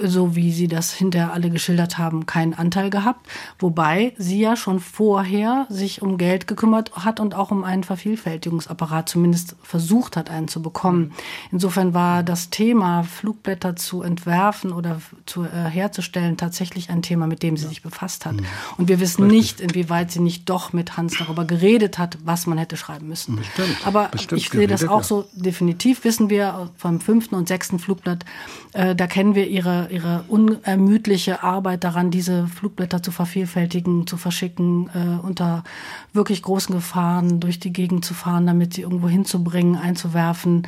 so 0.03 0.35
wie 0.35 0.51
Sie 0.51 0.67
das 0.67 0.93
hinterher 0.93 1.33
alle 1.33 1.49
geschildert 1.49 1.97
haben, 1.97 2.25
keinen 2.25 2.53
Anteil 2.53 2.89
gehabt. 2.89 3.27
Wobei 3.59 4.13
sie 4.17 4.39
ja 4.39 4.55
schon 4.55 4.79
vorher 4.79 5.65
sich 5.69 6.01
um 6.01 6.17
Geld 6.17 6.47
gekümmert 6.47 6.91
hat 6.95 7.19
und 7.19 7.35
auch 7.35 7.51
um 7.51 7.63
einen 7.63 7.83
Vervielfältigungsapparat 7.83 9.09
zumindest 9.09 9.55
versucht 9.63 10.17
hat, 10.17 10.29
einen 10.29 10.47
zu 10.47 10.61
bekommen. 10.61 11.11
Insofern 11.51 11.93
war 11.93 12.23
das 12.23 12.49
Thema, 12.49 13.03
Flugblätter 13.03 13.75
zu 13.75 14.01
entwerfen 14.01 14.71
oder 14.71 15.01
zu, 15.25 15.43
äh, 15.43 15.69
herzustellen, 15.69 16.37
tatsächlich 16.37 16.89
ein 16.89 17.01
Thema, 17.01 17.27
mit 17.27 17.43
dem 17.43 17.57
sie 17.57 17.67
sich 17.67 17.81
befasst 17.81 18.25
hat. 18.25 18.33
Mhm. 18.33 18.45
Und 18.77 18.87
wir 18.87 18.99
wissen 18.99 19.27
nicht, 19.27 19.61
inwieweit 19.61 20.11
sie 20.11 20.19
nicht 20.19 20.49
doch 20.49 20.73
mit 20.73 20.97
Hans 20.97 21.17
darüber 21.17 21.45
geredet 21.45 21.97
hat, 21.97 22.17
was 22.23 22.47
man 22.47 22.57
hätte 22.57 22.77
schreiben 22.77 23.07
müssen. 23.07 23.35
Bestimmt. 23.37 23.77
Aber 23.85 24.09
Bestimmt 24.09 24.41
ich 24.41 24.49
sehe 24.49 24.67
das 24.67 24.87
auch 24.87 24.99
ja. 24.99 25.03
so, 25.03 25.25
definitiv 25.33 26.03
wissen 26.03 26.29
wir 26.29 26.69
vom 26.77 26.99
fünften 26.99 27.35
und 27.35 27.47
sechsten 27.47 27.79
Flugblatt, 27.79 28.25
äh, 28.73 28.95
da 28.95 29.07
kennen 29.07 29.35
wir 29.35 29.47
ihre 29.47 29.90
ihre 29.91 30.23
unermüdliche 30.27 31.43
Arbeit 31.43 31.83
daran, 31.83 32.11
diese 32.11 32.47
Flugblätter 32.47 33.03
zu 33.03 33.11
vervielfältigen, 33.11 34.07
zu 34.07 34.17
verschicken, 34.17 34.89
äh, 34.93 35.25
unter 35.25 35.63
wirklich 36.13 36.41
großen 36.41 36.73
Gefahren 36.73 37.39
durch 37.39 37.59
die 37.59 37.73
Gegend 37.73 38.05
zu 38.05 38.13
fahren, 38.13 38.47
damit 38.47 38.73
sie 38.73 38.81
irgendwo 38.81 39.09
hinzubringen, 39.09 39.75
einzuwerfen. 39.75 40.67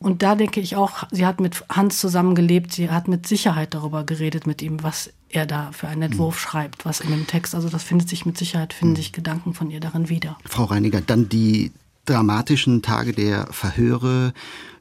Und 0.00 0.22
da 0.22 0.36
denke 0.36 0.60
ich 0.60 0.76
auch, 0.76 1.04
sie 1.10 1.26
hat 1.26 1.40
mit 1.40 1.64
Hans 1.68 1.98
zusammengelebt, 1.98 2.72
sie 2.72 2.90
hat 2.90 3.08
mit 3.08 3.26
Sicherheit 3.26 3.74
darüber 3.74 4.04
geredet 4.04 4.46
mit 4.46 4.62
ihm, 4.62 4.82
was 4.82 5.12
er 5.28 5.44
da 5.44 5.70
für 5.72 5.88
einen 5.88 6.02
Entwurf 6.02 6.36
mhm. 6.36 6.40
schreibt, 6.40 6.84
was 6.84 7.00
in 7.00 7.10
dem 7.10 7.26
Text. 7.26 7.54
Also 7.54 7.68
das 7.68 7.82
findet 7.82 8.08
sich 8.08 8.24
mit 8.24 8.38
Sicherheit, 8.38 8.72
finden 8.72 8.92
mhm. 8.92 8.96
sich 8.96 9.12
Gedanken 9.12 9.54
von 9.54 9.70
ihr 9.70 9.80
darin 9.80 10.08
wieder. 10.08 10.38
Frau 10.44 10.64
Reiniger, 10.64 11.00
dann 11.00 11.28
die 11.28 11.72
dramatischen 12.08 12.82
Tage 12.82 13.12
der 13.12 13.48
Verhöre, 13.52 14.32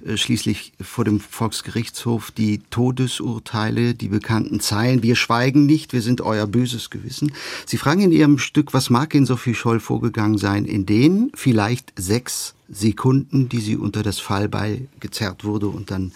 äh, 0.06 0.18
schließlich 0.18 0.74
vor 0.82 1.06
dem 1.06 1.20
Volksgerichtshof 1.20 2.32
die 2.32 2.60
Todesurteile, 2.70 3.94
die 3.94 4.08
bekannten 4.08 4.60
Zeilen, 4.60 5.04
wir 5.04 5.16
schweigen 5.16 5.66
nicht, 5.66 5.94
wir 5.94 6.02
sind 6.02 6.22
euer 6.22 6.48
böses 6.48 6.90
Gewissen. 6.90 7.32
Sie 7.66 7.78
fragen 7.78 8.02
in 8.02 8.12
Ihrem 8.12 8.38
Stück, 8.38 8.74
was 8.74 8.90
mag 8.90 9.14
in 9.16 9.26
Sophie 9.26 9.56
Scholl 9.56 9.80
vorgegangen 9.80 10.38
sein, 10.38 10.66
in 10.66 10.86
den 10.86 11.32
vielleicht 11.34 11.94
sechs 11.98 12.56
Sekunden, 12.70 13.48
die 13.50 13.62
sie 13.62 13.78
unter 13.78 14.04
das 14.04 14.20
Fallbeil 14.20 14.88
gezerrt 15.00 15.46
wurde 15.46 15.68
und 15.68 15.90
dann 15.90 16.12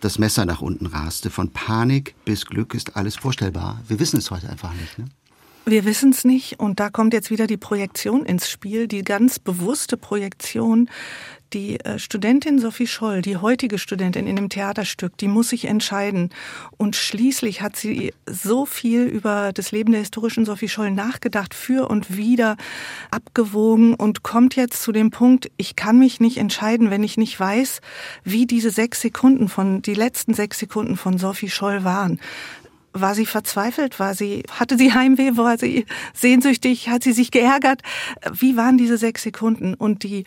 das 0.00 0.18
Messer 0.18 0.44
nach 0.44 0.60
unten 0.60 0.86
raste. 0.86 1.30
Von 1.30 1.50
Panik 1.50 2.14
bis 2.24 2.44
Glück 2.44 2.74
ist 2.74 2.96
alles 2.96 3.16
vorstellbar. 3.16 3.80
Wir 3.88 3.98
wissen 3.98 4.18
es 4.18 4.30
heute 4.30 4.50
einfach 4.50 4.74
nicht. 4.74 4.98
Ne? 4.98 5.06
Wir 5.66 5.86
wissen 5.86 6.10
es 6.10 6.24
nicht 6.24 6.60
und 6.60 6.78
da 6.78 6.90
kommt 6.90 7.14
jetzt 7.14 7.30
wieder 7.30 7.46
die 7.46 7.56
Projektion 7.56 8.26
ins 8.26 8.50
Spiel, 8.50 8.86
die 8.86 9.02
ganz 9.02 9.38
bewusste 9.38 9.96
Projektion. 9.96 10.90
Die 11.54 11.80
äh, 11.80 11.98
Studentin 11.98 12.58
Sophie 12.58 12.86
Scholl, 12.86 13.22
die 13.22 13.38
heutige 13.38 13.78
Studentin 13.78 14.26
in 14.26 14.36
dem 14.36 14.48
Theaterstück, 14.50 15.16
die 15.16 15.28
muss 15.28 15.50
sich 15.50 15.66
entscheiden. 15.66 16.30
Und 16.76 16.96
schließlich 16.96 17.62
hat 17.62 17.76
sie 17.76 18.12
so 18.26 18.66
viel 18.66 19.04
über 19.04 19.52
das 19.54 19.70
Leben 19.70 19.92
der 19.92 20.00
historischen 20.00 20.44
Sophie 20.44 20.68
Scholl 20.68 20.90
nachgedacht, 20.90 21.54
für 21.54 21.88
und 21.88 22.14
wieder 22.16 22.56
abgewogen 23.10 23.94
und 23.94 24.22
kommt 24.22 24.56
jetzt 24.56 24.82
zu 24.82 24.92
dem 24.92 25.10
Punkt, 25.10 25.50
ich 25.56 25.76
kann 25.76 25.98
mich 25.98 26.18
nicht 26.20 26.38
entscheiden, 26.38 26.90
wenn 26.90 27.04
ich 27.04 27.16
nicht 27.16 27.38
weiß, 27.38 27.80
wie 28.24 28.46
diese 28.46 28.70
sechs 28.70 29.00
Sekunden 29.00 29.48
von, 29.48 29.80
die 29.80 29.94
letzten 29.94 30.34
sechs 30.34 30.58
Sekunden 30.58 30.96
von 30.96 31.18
Sophie 31.18 31.48
Scholl 31.50 31.84
waren 31.84 32.18
war 32.94 33.14
sie 33.14 33.26
verzweifelt? 33.26 33.98
War 33.98 34.14
sie, 34.14 34.44
hatte 34.50 34.78
sie 34.78 34.94
Heimweh? 34.94 35.36
War 35.36 35.58
sie 35.58 35.84
sehnsüchtig? 36.14 36.88
Hat 36.88 37.02
sie 37.02 37.12
sich 37.12 37.30
geärgert? 37.32 37.82
Wie 38.32 38.56
waren 38.56 38.78
diese 38.78 38.96
sechs 38.96 39.24
Sekunden? 39.24 39.74
Und 39.74 40.04
die 40.04 40.24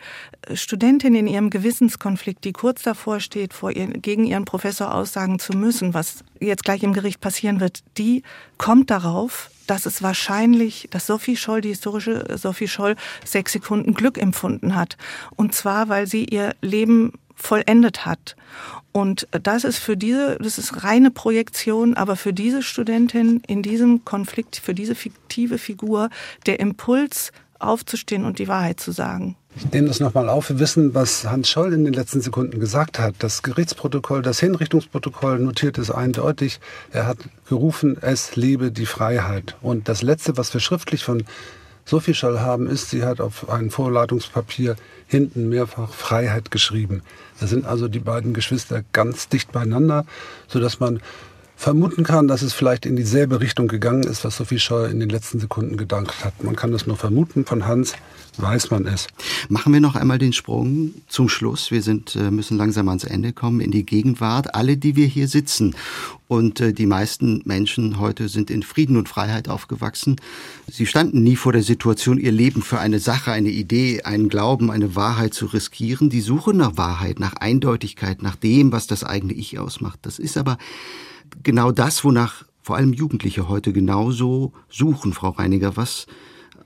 Studentin 0.52 1.14
in 1.14 1.26
ihrem 1.26 1.50
Gewissenskonflikt, 1.50 2.44
die 2.44 2.52
kurz 2.52 2.82
davor 2.82 3.20
steht, 3.20 3.54
vor 3.54 3.70
ihr, 3.72 3.86
gegen 3.86 4.24
ihren 4.24 4.44
Professor 4.44 4.94
aussagen 4.94 5.38
zu 5.38 5.56
müssen, 5.56 5.94
was 5.94 6.22
jetzt 6.40 6.64
gleich 6.64 6.82
im 6.82 6.92
Gericht 6.92 7.20
passieren 7.20 7.58
wird, 7.60 7.80
die 7.96 8.22
kommt 8.58 8.90
darauf, 8.90 9.50
dass 9.66 9.86
es 9.86 10.02
wahrscheinlich, 10.02 10.88
dass 10.90 11.06
Sophie 11.06 11.36
Scholl, 11.36 11.62
die 11.62 11.70
historische 11.70 12.36
Sophie 12.36 12.68
Scholl, 12.68 12.96
sechs 13.24 13.52
Sekunden 13.52 13.94
Glück 13.94 14.18
empfunden 14.18 14.74
hat. 14.74 14.96
Und 15.36 15.54
zwar, 15.54 15.88
weil 15.88 16.06
sie 16.06 16.24
ihr 16.24 16.54
Leben 16.60 17.12
vollendet 17.38 18.04
hat. 18.04 18.36
Und 18.92 19.28
das 19.30 19.64
ist 19.64 19.78
für 19.78 19.96
diese, 19.96 20.36
das 20.40 20.58
ist 20.58 20.82
reine 20.82 21.10
Projektion, 21.10 21.94
aber 21.94 22.16
für 22.16 22.32
diese 22.32 22.62
Studentin 22.62 23.42
in 23.46 23.62
diesem 23.62 24.04
Konflikt, 24.04 24.56
für 24.56 24.74
diese 24.74 24.94
fiktive 24.94 25.58
Figur, 25.58 26.10
der 26.46 26.58
Impuls 26.60 27.32
aufzustehen 27.58 28.24
und 28.24 28.38
die 28.38 28.48
Wahrheit 28.48 28.80
zu 28.80 28.92
sagen. 28.92 29.36
Ich 29.56 29.72
nehme 29.72 29.88
das 29.88 29.98
nochmal 29.98 30.28
auf. 30.28 30.50
Wir 30.50 30.60
wissen, 30.60 30.94
was 30.94 31.24
Hans 31.24 31.50
Scholl 31.50 31.72
in 31.72 31.84
den 31.84 31.92
letzten 31.92 32.20
Sekunden 32.20 32.60
gesagt 32.60 32.98
hat. 33.00 33.16
Das 33.18 33.42
Gerichtsprotokoll, 33.42 34.22
das 34.22 34.38
Hinrichtungsprotokoll 34.38 35.40
notiert 35.40 35.78
es 35.78 35.90
eindeutig. 35.90 36.60
Er 36.92 37.06
hat 37.06 37.18
gerufen, 37.48 37.96
es 38.00 38.36
lebe 38.36 38.70
die 38.70 38.86
Freiheit. 38.86 39.56
Und 39.60 39.88
das 39.88 40.02
Letzte, 40.02 40.36
was 40.36 40.54
wir 40.54 40.60
schriftlich 40.60 41.02
von 41.02 41.24
Sophie 41.88 42.12
Scholl 42.12 42.40
haben, 42.40 42.66
ist, 42.66 42.90
sie 42.90 43.02
hat 43.02 43.18
auf 43.18 43.48
ein 43.48 43.70
Vorladungspapier 43.70 44.76
hinten 45.06 45.48
mehrfach 45.48 45.94
Freiheit 45.94 46.50
geschrieben. 46.50 47.02
Da 47.40 47.46
sind 47.46 47.64
also 47.64 47.88
die 47.88 47.98
beiden 47.98 48.34
Geschwister 48.34 48.84
ganz 48.92 49.30
dicht 49.30 49.52
beieinander, 49.52 50.04
sodass 50.48 50.80
man 50.80 51.00
vermuten 51.58 52.04
kann, 52.04 52.28
dass 52.28 52.42
es 52.42 52.52
vielleicht 52.54 52.86
in 52.86 52.94
dieselbe 52.94 53.40
Richtung 53.40 53.66
gegangen 53.66 54.04
ist, 54.04 54.24
was 54.24 54.36
Sophie 54.36 54.60
Scholl 54.60 54.90
in 54.90 55.00
den 55.00 55.08
letzten 55.08 55.40
Sekunden 55.40 55.76
gedankt 55.76 56.24
hat. 56.24 56.44
Man 56.44 56.54
kann 56.54 56.70
das 56.70 56.86
nur 56.86 56.96
vermuten. 56.96 57.44
Von 57.44 57.66
Hans 57.66 57.94
weiß 58.36 58.70
man 58.70 58.86
es. 58.86 59.08
Machen 59.48 59.72
wir 59.72 59.80
noch 59.80 59.96
einmal 59.96 60.18
den 60.18 60.32
Sprung 60.32 60.94
zum 61.08 61.28
Schluss. 61.28 61.72
Wir 61.72 61.82
sind, 61.82 62.14
äh, 62.14 62.30
müssen 62.30 62.56
langsam 62.56 62.88
ans 62.88 63.02
Ende 63.02 63.32
kommen, 63.32 63.60
in 63.60 63.72
die 63.72 63.84
Gegenwart. 63.84 64.54
Alle, 64.54 64.76
die 64.76 64.94
wir 64.94 65.06
hier 65.06 65.26
sitzen 65.26 65.74
und 66.28 66.60
äh, 66.60 66.72
die 66.72 66.86
meisten 66.86 67.42
Menschen 67.44 67.98
heute 67.98 68.28
sind 68.28 68.52
in 68.52 68.62
Frieden 68.62 68.96
und 68.96 69.08
Freiheit 69.08 69.48
aufgewachsen. 69.48 70.14
Sie 70.70 70.86
standen 70.86 71.24
nie 71.24 71.34
vor 71.34 71.52
der 71.52 71.64
Situation, 71.64 72.18
ihr 72.18 72.30
Leben 72.30 72.62
für 72.62 72.78
eine 72.78 73.00
Sache, 73.00 73.32
eine 73.32 73.50
Idee, 73.50 74.02
einen 74.02 74.28
Glauben, 74.28 74.70
eine 74.70 74.94
Wahrheit 74.94 75.34
zu 75.34 75.46
riskieren. 75.46 76.08
Die 76.08 76.20
Suche 76.20 76.54
nach 76.54 76.76
Wahrheit, 76.76 77.18
nach 77.18 77.34
Eindeutigkeit, 77.34 78.22
nach 78.22 78.36
dem, 78.36 78.70
was 78.70 78.86
das 78.86 79.02
eigene 79.02 79.32
Ich 79.32 79.58
ausmacht. 79.58 79.98
Das 80.02 80.20
ist 80.20 80.36
aber 80.36 80.56
genau 81.42 81.72
das, 81.72 82.04
wonach 82.04 82.44
vor 82.62 82.76
allem 82.76 82.92
Jugendliche 82.92 83.48
heute 83.48 83.72
genauso 83.72 84.52
suchen, 84.68 85.12
Frau 85.12 85.30
Reiniger. 85.30 85.76
Was 85.76 86.06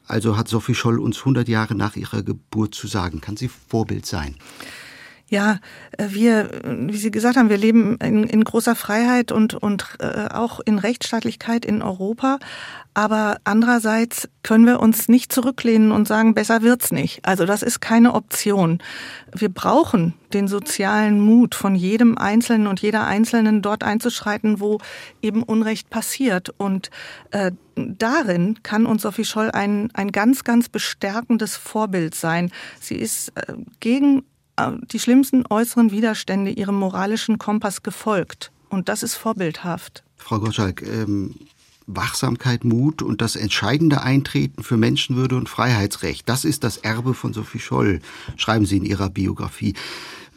also 0.07 0.37
hat 0.37 0.49
Sophie 0.49 0.75
Scholl 0.75 0.99
uns 0.99 1.21
100 1.21 1.49
Jahre 1.49 1.75
nach 1.75 1.97
ihrer 1.97 2.23
Geburt 2.23 2.75
zu 2.75 2.87
sagen? 2.87 3.21
Kann 3.21 3.37
sie 3.37 3.49
Vorbild 3.49 4.07
sein? 4.07 4.37
Ja, 5.33 5.61
äh, 5.97 6.09
wir, 6.11 6.51
wie 6.63 6.99
Sie 6.99 7.11
gesagt 7.11 7.39
haben, 7.39 7.49
wir 7.49 7.57
leben 7.57 7.97
in, 8.03 8.25
in 8.25 8.45
großer 8.45 8.75
Freiheit 8.75 9.33
und, 9.33 9.55
und 9.55 9.97
äh, 9.99 10.29
auch 10.31 10.61
in 10.61 10.79
Rechtsstaatlichkeit 10.79 11.65
in 11.65 11.81
Europa. 11.81 12.39
Aber 12.93 13.39
andererseits 13.45 14.29
können 14.43 14.67
wir 14.67 14.79
uns 14.79 15.09
nicht 15.09 15.33
zurücklehnen 15.33 15.91
und 15.91 16.07
sagen, 16.07 16.35
besser 16.35 16.61
wird's 16.61 16.93
nicht. 16.93 17.25
Also 17.25 17.47
das 17.47 17.63
ist 17.63 17.81
keine 17.81 18.13
Option. 18.13 18.83
Wir 19.35 19.49
brauchen 19.49 20.13
den 20.35 20.49
sozialen 20.49 21.19
Mut 21.19 21.55
von 21.55 21.77
jedem 21.77 22.19
Einzelnen 22.19 22.67
und 22.67 22.83
jeder 22.83 23.07
Einzelnen 23.07 23.63
dort 23.63 23.85
einzuschreiten, 23.85 24.61
wo 24.61 24.81
eben 25.23 25.43
Unrecht 25.43 25.89
passiert. 25.89 26.51
Und 26.59 26.91
äh, 27.31 27.53
darin 27.75 28.63
kann 28.63 28.85
uns 28.85 29.01
Sophie 29.01 29.25
Scholl 29.25 29.51
ein, 29.51 29.89
ein 29.95 30.13
ganz, 30.13 30.45
ganz 30.45 30.69
bestärkendes 30.69 31.57
Vorbild 31.57 32.15
sein. 32.15 32.53
Sie 32.81 32.97
ist 32.97 33.33
äh, 33.35 33.55
gegen 33.81 34.25
die 34.59 34.99
schlimmsten 34.99 35.45
äußeren 35.49 35.91
Widerstände 35.91 36.51
ihrem 36.51 36.77
moralischen 36.77 37.39
Kompass 37.39 37.83
gefolgt. 37.83 38.53
Und 38.69 38.89
das 38.89 39.03
ist 39.03 39.15
vorbildhaft. 39.15 40.03
Frau 40.17 40.39
Gottschalk, 40.39 40.83
ähm, 40.83 41.35
Wachsamkeit, 41.87 42.65
Mut 42.65 43.03
und 43.03 43.21
das 43.21 43.37
entscheidende 43.37 44.03
Eintreten 44.03 44.63
für 44.63 44.77
Menschenwürde 44.77 45.37
und 45.37 45.49
Freiheitsrecht, 45.49 46.29
das 46.29 46.45
ist 46.45 46.65
das 46.65 46.79
Erbe 46.79 47.15
von 47.15 47.33
Sophie 47.33 47.59
Scholl, 47.59 48.01
schreiben 48.37 48.67
Sie 48.67 48.77
in 48.77 48.85
Ihrer 48.85 49.11
Biografie. 49.11 49.75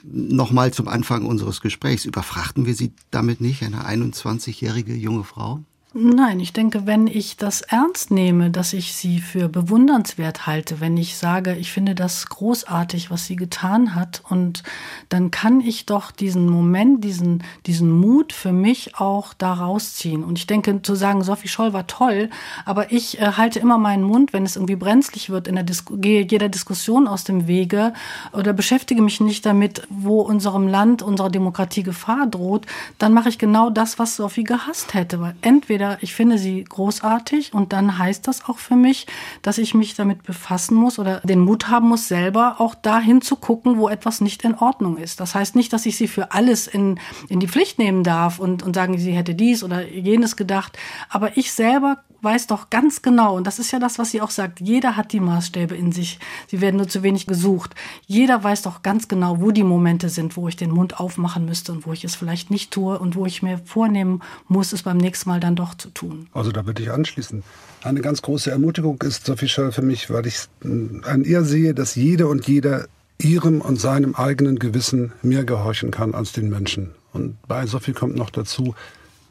Nochmal 0.03 0.72
zum 0.72 0.88
Anfang 0.88 1.26
unseres 1.26 1.61
Gesprächs. 1.61 2.05
Überfrachten 2.05 2.66
wir 2.66 2.76
Sie 2.76 2.91
damit 3.09 3.41
nicht, 3.41 3.63
eine 3.63 3.88
21-jährige 3.88 4.93
junge 4.93 5.24
Frau? 5.24 5.61
Nein, 5.98 6.41
ich 6.41 6.52
denke, 6.52 6.86
wenn 6.86 7.08
ich 7.08 7.38
das 7.38 7.62
ernst 7.62 8.12
nehme, 8.12 8.52
dass 8.52 8.74
ich 8.74 8.93
sie 8.93 9.22
für 9.22 9.48
bewundernswert 9.48 10.46
halte, 10.46 10.82
wenn 10.82 10.98
ich 10.98 11.16
sage, 11.16 11.56
ich 11.56 11.72
finde 11.72 11.96
das 11.96 12.28
großartig, 12.28 13.12
was 13.12 13.28
sie 13.28 13.38
getan 13.38 13.96
hat, 13.96 14.22
und 14.28 14.64
dann 15.08 15.32
kann 15.32 15.62
ich 15.62 15.86
doch 15.86 16.12
diesen 16.12 16.50
Moment, 16.50 17.02
diesen, 17.06 17.46
diesen 17.66 17.89
Mut 17.89 18.34
für 18.34 18.52
mich 18.52 18.98
auch 19.00 19.34
da 19.34 19.54
rausziehen. 19.54 20.26
Und 20.26 20.38
ich 20.38 20.48
denke, 20.48 20.82
zu 20.82 20.96
sagen, 20.96 21.24
Sophie 21.24 21.48
Scholl 21.48 21.72
war 21.72 21.88
toll, 21.88 22.30
aber 22.66 22.91
ich 22.91 23.22
äh, 23.22 23.32
halte 23.38 23.60
immer 23.60 23.78
meinen 23.78 24.04
Mund, 24.04 24.34
wenn 24.34 24.43
es 24.43 24.58
irgendwie 24.58 24.76
brenzlig 24.76 25.30
wird, 25.30 25.48
in 25.48 25.56
der 25.56 25.64
Dis 25.64 25.86
gehe 25.89 26.28
jeder 26.30 26.50
Diskussion 26.50 27.08
aus 27.08 27.24
dem 27.24 27.48
Wege 27.48 27.93
oder 28.34 28.52
beschäftige 28.52 29.02
mich 29.02 29.22
nicht 29.22 29.46
damit, 29.46 29.84
wo 29.89 30.20
unserem 30.20 30.68
Land, 30.68 31.04
unserer 31.04 31.30
Demokratie 31.30 31.84
Gefahr 31.84 32.28
droht, 32.28 32.66
dann 32.98 33.14
mache 33.14 33.30
ich 33.30 33.38
genau 33.38 33.70
das, 33.70 33.98
was 33.98 34.18
Sophie 34.18 34.43
gehasst 34.43 34.93
hätte. 34.93 35.22
Weil 35.22 35.36
entweder 35.41 35.84
entweder 35.86 36.03
ich 36.03 36.13
finde 36.13 36.38
sie 36.38 36.63
großartig 36.63 37.53
und 37.53 37.73
dann 37.73 37.97
heißt 37.97 38.27
das 38.27 38.45
auch 38.45 38.57
für 38.57 38.75
mich, 38.75 39.07
dass 39.41 39.57
ich 39.57 39.73
mich 39.73 39.95
damit 39.95 40.23
befassen 40.23 40.75
muss 40.75 40.99
oder 40.99 41.19
den 41.21 41.39
Mut 41.39 41.69
haben 41.69 41.89
muss, 41.89 42.07
selber 42.07 42.55
auch 42.59 42.75
dahin 42.75 43.21
zu 43.21 43.36
gucken, 43.36 43.77
wo 43.77 43.89
etwas 43.89 44.21
nicht 44.21 44.43
in 44.43 44.55
Ordnung 44.55 44.97
ist. 44.97 45.19
Das 45.19 45.36
heißt 45.36 45.55
nicht, 45.55 45.73
dass 45.73 45.86
ich 45.86 45.97
sie 45.97 46.07
für 46.07 46.31
alles 46.31 46.67
in, 46.67 46.99
in 47.29 47.39
die 47.39 47.47
Pflicht 47.47 47.79
nehmen 47.79 48.03
darf 48.03 48.39
und, 48.39 48.63
und 48.63 48.75
sagen, 48.75 48.97
sie 48.97 49.11
hätte 49.11 49.36
dies 49.36 49.63
oder 49.63 49.88
jenes 49.88 50.36
gedacht. 50.36 50.77
Aber 51.09 51.38
ich 51.38 51.51
selber 51.51 52.03
weiß 52.25 52.47
doch 52.47 52.69
ganz 52.69 53.01
genau, 53.01 53.38
und 53.38 53.47
das 53.47 53.59
ist 53.59 53.71
ja 53.71 53.79
das, 53.79 53.99
was 53.99 54.11
sie 54.11 54.19
auch 54.19 54.31
sagt, 54.31 54.59
jeder 54.59 54.97
hat 54.97 55.13
die 55.13 55.21
Maßstäbe 55.21 55.75
in 55.75 55.93
sich. 55.93 56.19
Sie 56.47 56.59
werden 56.59 56.75
nur 56.77 56.89
zu 56.89 57.03
wenig 57.03 57.27
gesucht. 57.27 57.75
Jeder 58.07 58.43
weiß 58.43 58.63
doch 58.63 58.81
ganz 58.81 59.07
genau, 59.07 59.39
wo 59.39 59.51
die 59.51 59.63
Momente 59.63 60.09
sind, 60.09 60.36
wo 60.36 60.47
ich 60.49 60.57
den 60.57 60.71
Mund 60.71 60.99
aufmachen 60.99 61.45
müsste 61.45 61.71
und 61.71 61.86
wo 61.86 61.93
ich 61.93 62.03
es 62.03 62.15
vielleicht 62.15 62.51
nicht 62.51 62.71
tue 62.71 62.99
und 62.99 63.15
wo 63.15 63.25
ich 63.25 63.43
mir 63.43 63.59
vornehmen 63.59 64.21
muss, 64.47 64.73
es 64.73 64.83
beim 64.83 64.97
nächsten 64.97 65.29
Mal 65.29 65.39
dann 65.39 65.55
doch 65.55 65.74
zu 65.78 65.89
tun. 65.89 66.28
Also 66.34 66.51
da 66.51 66.65
würde 66.65 66.82
ich 66.82 66.91
anschließen. 66.91 67.43
Eine 67.84 68.01
ganz 68.01 68.21
große 68.21 68.51
Ermutigung 68.51 69.01
ist, 69.03 69.26
Sophie 69.26 69.47
Schall, 69.47 69.71
für 69.71 69.82
mich, 69.82 70.09
weil 70.09 70.26
ich 70.26 70.47
an 70.63 71.23
ihr 71.23 71.43
sehe, 71.43 71.73
dass 71.73 71.95
jede 71.95 72.28
und 72.28 72.47
jeder 72.47 72.88
ihrem 73.17 73.61
und 73.61 73.80
seinem 73.80 74.15
eigenen 74.15 74.59
Gewissen 74.59 75.13
mehr 75.21 75.43
gehorchen 75.43 75.91
kann 75.91 76.13
als 76.13 76.32
den 76.32 76.49
Menschen. 76.49 76.91
Und 77.13 77.38
bei 77.47 77.65
Sophie 77.65 77.93
kommt 77.93 78.15
noch 78.15 78.30
dazu, 78.30 78.76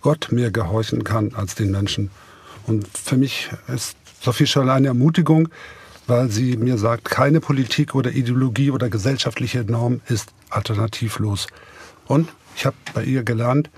Gott 0.01 0.29
mehr 0.31 0.51
gehorchen 0.51 1.05
kann 1.05 1.35
als 1.35 1.55
den 1.55 1.71
Menschen. 1.71 2.11
Und 2.67 2.87
für 2.97 3.17
mich 3.17 3.51
ist 3.67 3.97
Sophie 4.21 4.47
Scholl 4.47 4.71
eine 4.71 4.89
Ermutigung, 4.89 5.49
weil 6.07 6.31
sie 6.31 6.57
mir 6.57 6.79
sagt, 6.79 7.07
keine 7.07 7.41
Politik 7.41 7.95
oder 7.95 8.13
Ideologie 8.13 8.71
oder 8.71 8.89
gesellschaftliche 8.89 9.65
Norm 9.65 10.01
ist 10.09 10.33
alternativlos. 10.51 11.47
Und 12.07 12.29
ich 12.57 12.67
habe 12.67 12.77
bei 12.95 13.05
ihr 13.05 13.23
gelernt, 13.23 13.71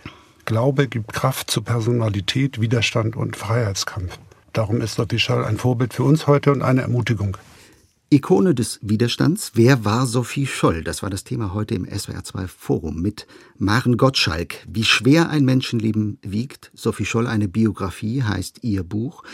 Glaube 0.46 0.86
gibt 0.86 1.12
Kraft 1.12 1.50
zu 1.50 1.60
Personalität, 1.60 2.60
Widerstand 2.60 3.16
und 3.16 3.36
Freiheitskampf. 3.36 4.16
Darum 4.52 4.80
ist 4.80 4.94
Sophie 4.94 5.18
Scholl 5.18 5.44
ein 5.44 5.58
Vorbild 5.58 5.92
für 5.92 6.04
uns 6.04 6.28
heute 6.28 6.52
und 6.52 6.62
eine 6.62 6.82
Ermutigung. 6.82 7.36
Ikone 8.08 8.54
des 8.54 8.78
Widerstands. 8.82 9.50
Wer 9.54 9.84
war 9.84 10.06
Sophie 10.06 10.46
Scholl? 10.46 10.84
Das 10.84 11.02
war 11.02 11.10
das 11.10 11.24
Thema 11.24 11.52
heute 11.54 11.74
im 11.74 11.84
SWR2 11.84 12.46
Forum 12.46 13.02
mit 13.02 13.26
Maren 13.58 13.96
Gottschalk. 13.96 14.64
Wie 14.68 14.84
schwer 14.84 15.28
ein 15.28 15.44
Menschenleben 15.44 16.18
wiegt. 16.22 16.70
Sophie 16.72 17.04
Scholl, 17.04 17.26
eine 17.26 17.48
Biografie, 17.48 18.22
heißt 18.22 18.60
ihr 18.62 18.84
Buch. 18.84 19.24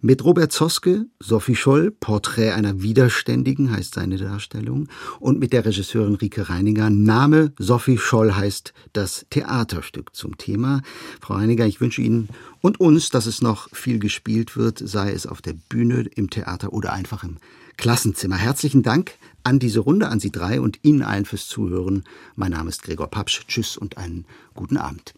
Mit 0.00 0.24
Robert 0.24 0.50
Zoske, 0.50 1.04
Sophie 1.20 1.56
Scholl, 1.56 1.90
Porträt 1.90 2.52
einer 2.52 2.80
Widerständigen, 2.80 3.70
heißt 3.70 3.96
seine 3.96 4.16
Darstellung. 4.16 4.88
Und 5.20 5.38
mit 5.38 5.52
der 5.52 5.66
Regisseurin 5.66 6.14
Rike 6.14 6.48
Reiniger, 6.48 6.88
Name 6.88 7.52
Sophie 7.58 7.98
Scholl 7.98 8.32
heißt 8.32 8.72
das 8.94 9.26
Theaterstück 9.28 10.16
zum 10.16 10.38
Thema. 10.38 10.80
Frau 11.20 11.34
Reiniger, 11.34 11.66
ich 11.66 11.82
wünsche 11.82 12.00
Ihnen 12.00 12.30
und 12.62 12.80
uns, 12.80 13.10
dass 13.10 13.26
es 13.26 13.42
noch 13.42 13.68
viel 13.74 13.98
gespielt 13.98 14.56
wird, 14.56 14.78
sei 14.78 15.12
es 15.12 15.26
auf 15.26 15.42
der 15.42 15.52
Bühne, 15.52 16.06
im 16.14 16.30
Theater 16.30 16.72
oder 16.72 16.94
einfach 16.94 17.24
im 17.24 17.36
Klassenzimmer. 17.76 18.36
Herzlichen 18.36 18.82
Dank 18.82 19.12
an 19.44 19.58
diese 19.58 19.80
Runde, 19.80 20.08
an 20.08 20.20
Sie 20.20 20.30
drei 20.30 20.60
und 20.60 20.78
Ihnen 20.82 21.02
allen 21.02 21.24
fürs 21.24 21.48
Zuhören. 21.48 22.04
Mein 22.36 22.52
Name 22.52 22.68
ist 22.68 22.82
Gregor 22.82 23.08
Papsch. 23.08 23.46
Tschüss 23.48 23.76
und 23.76 23.98
einen 23.98 24.24
guten 24.54 24.76
Abend. 24.76 25.14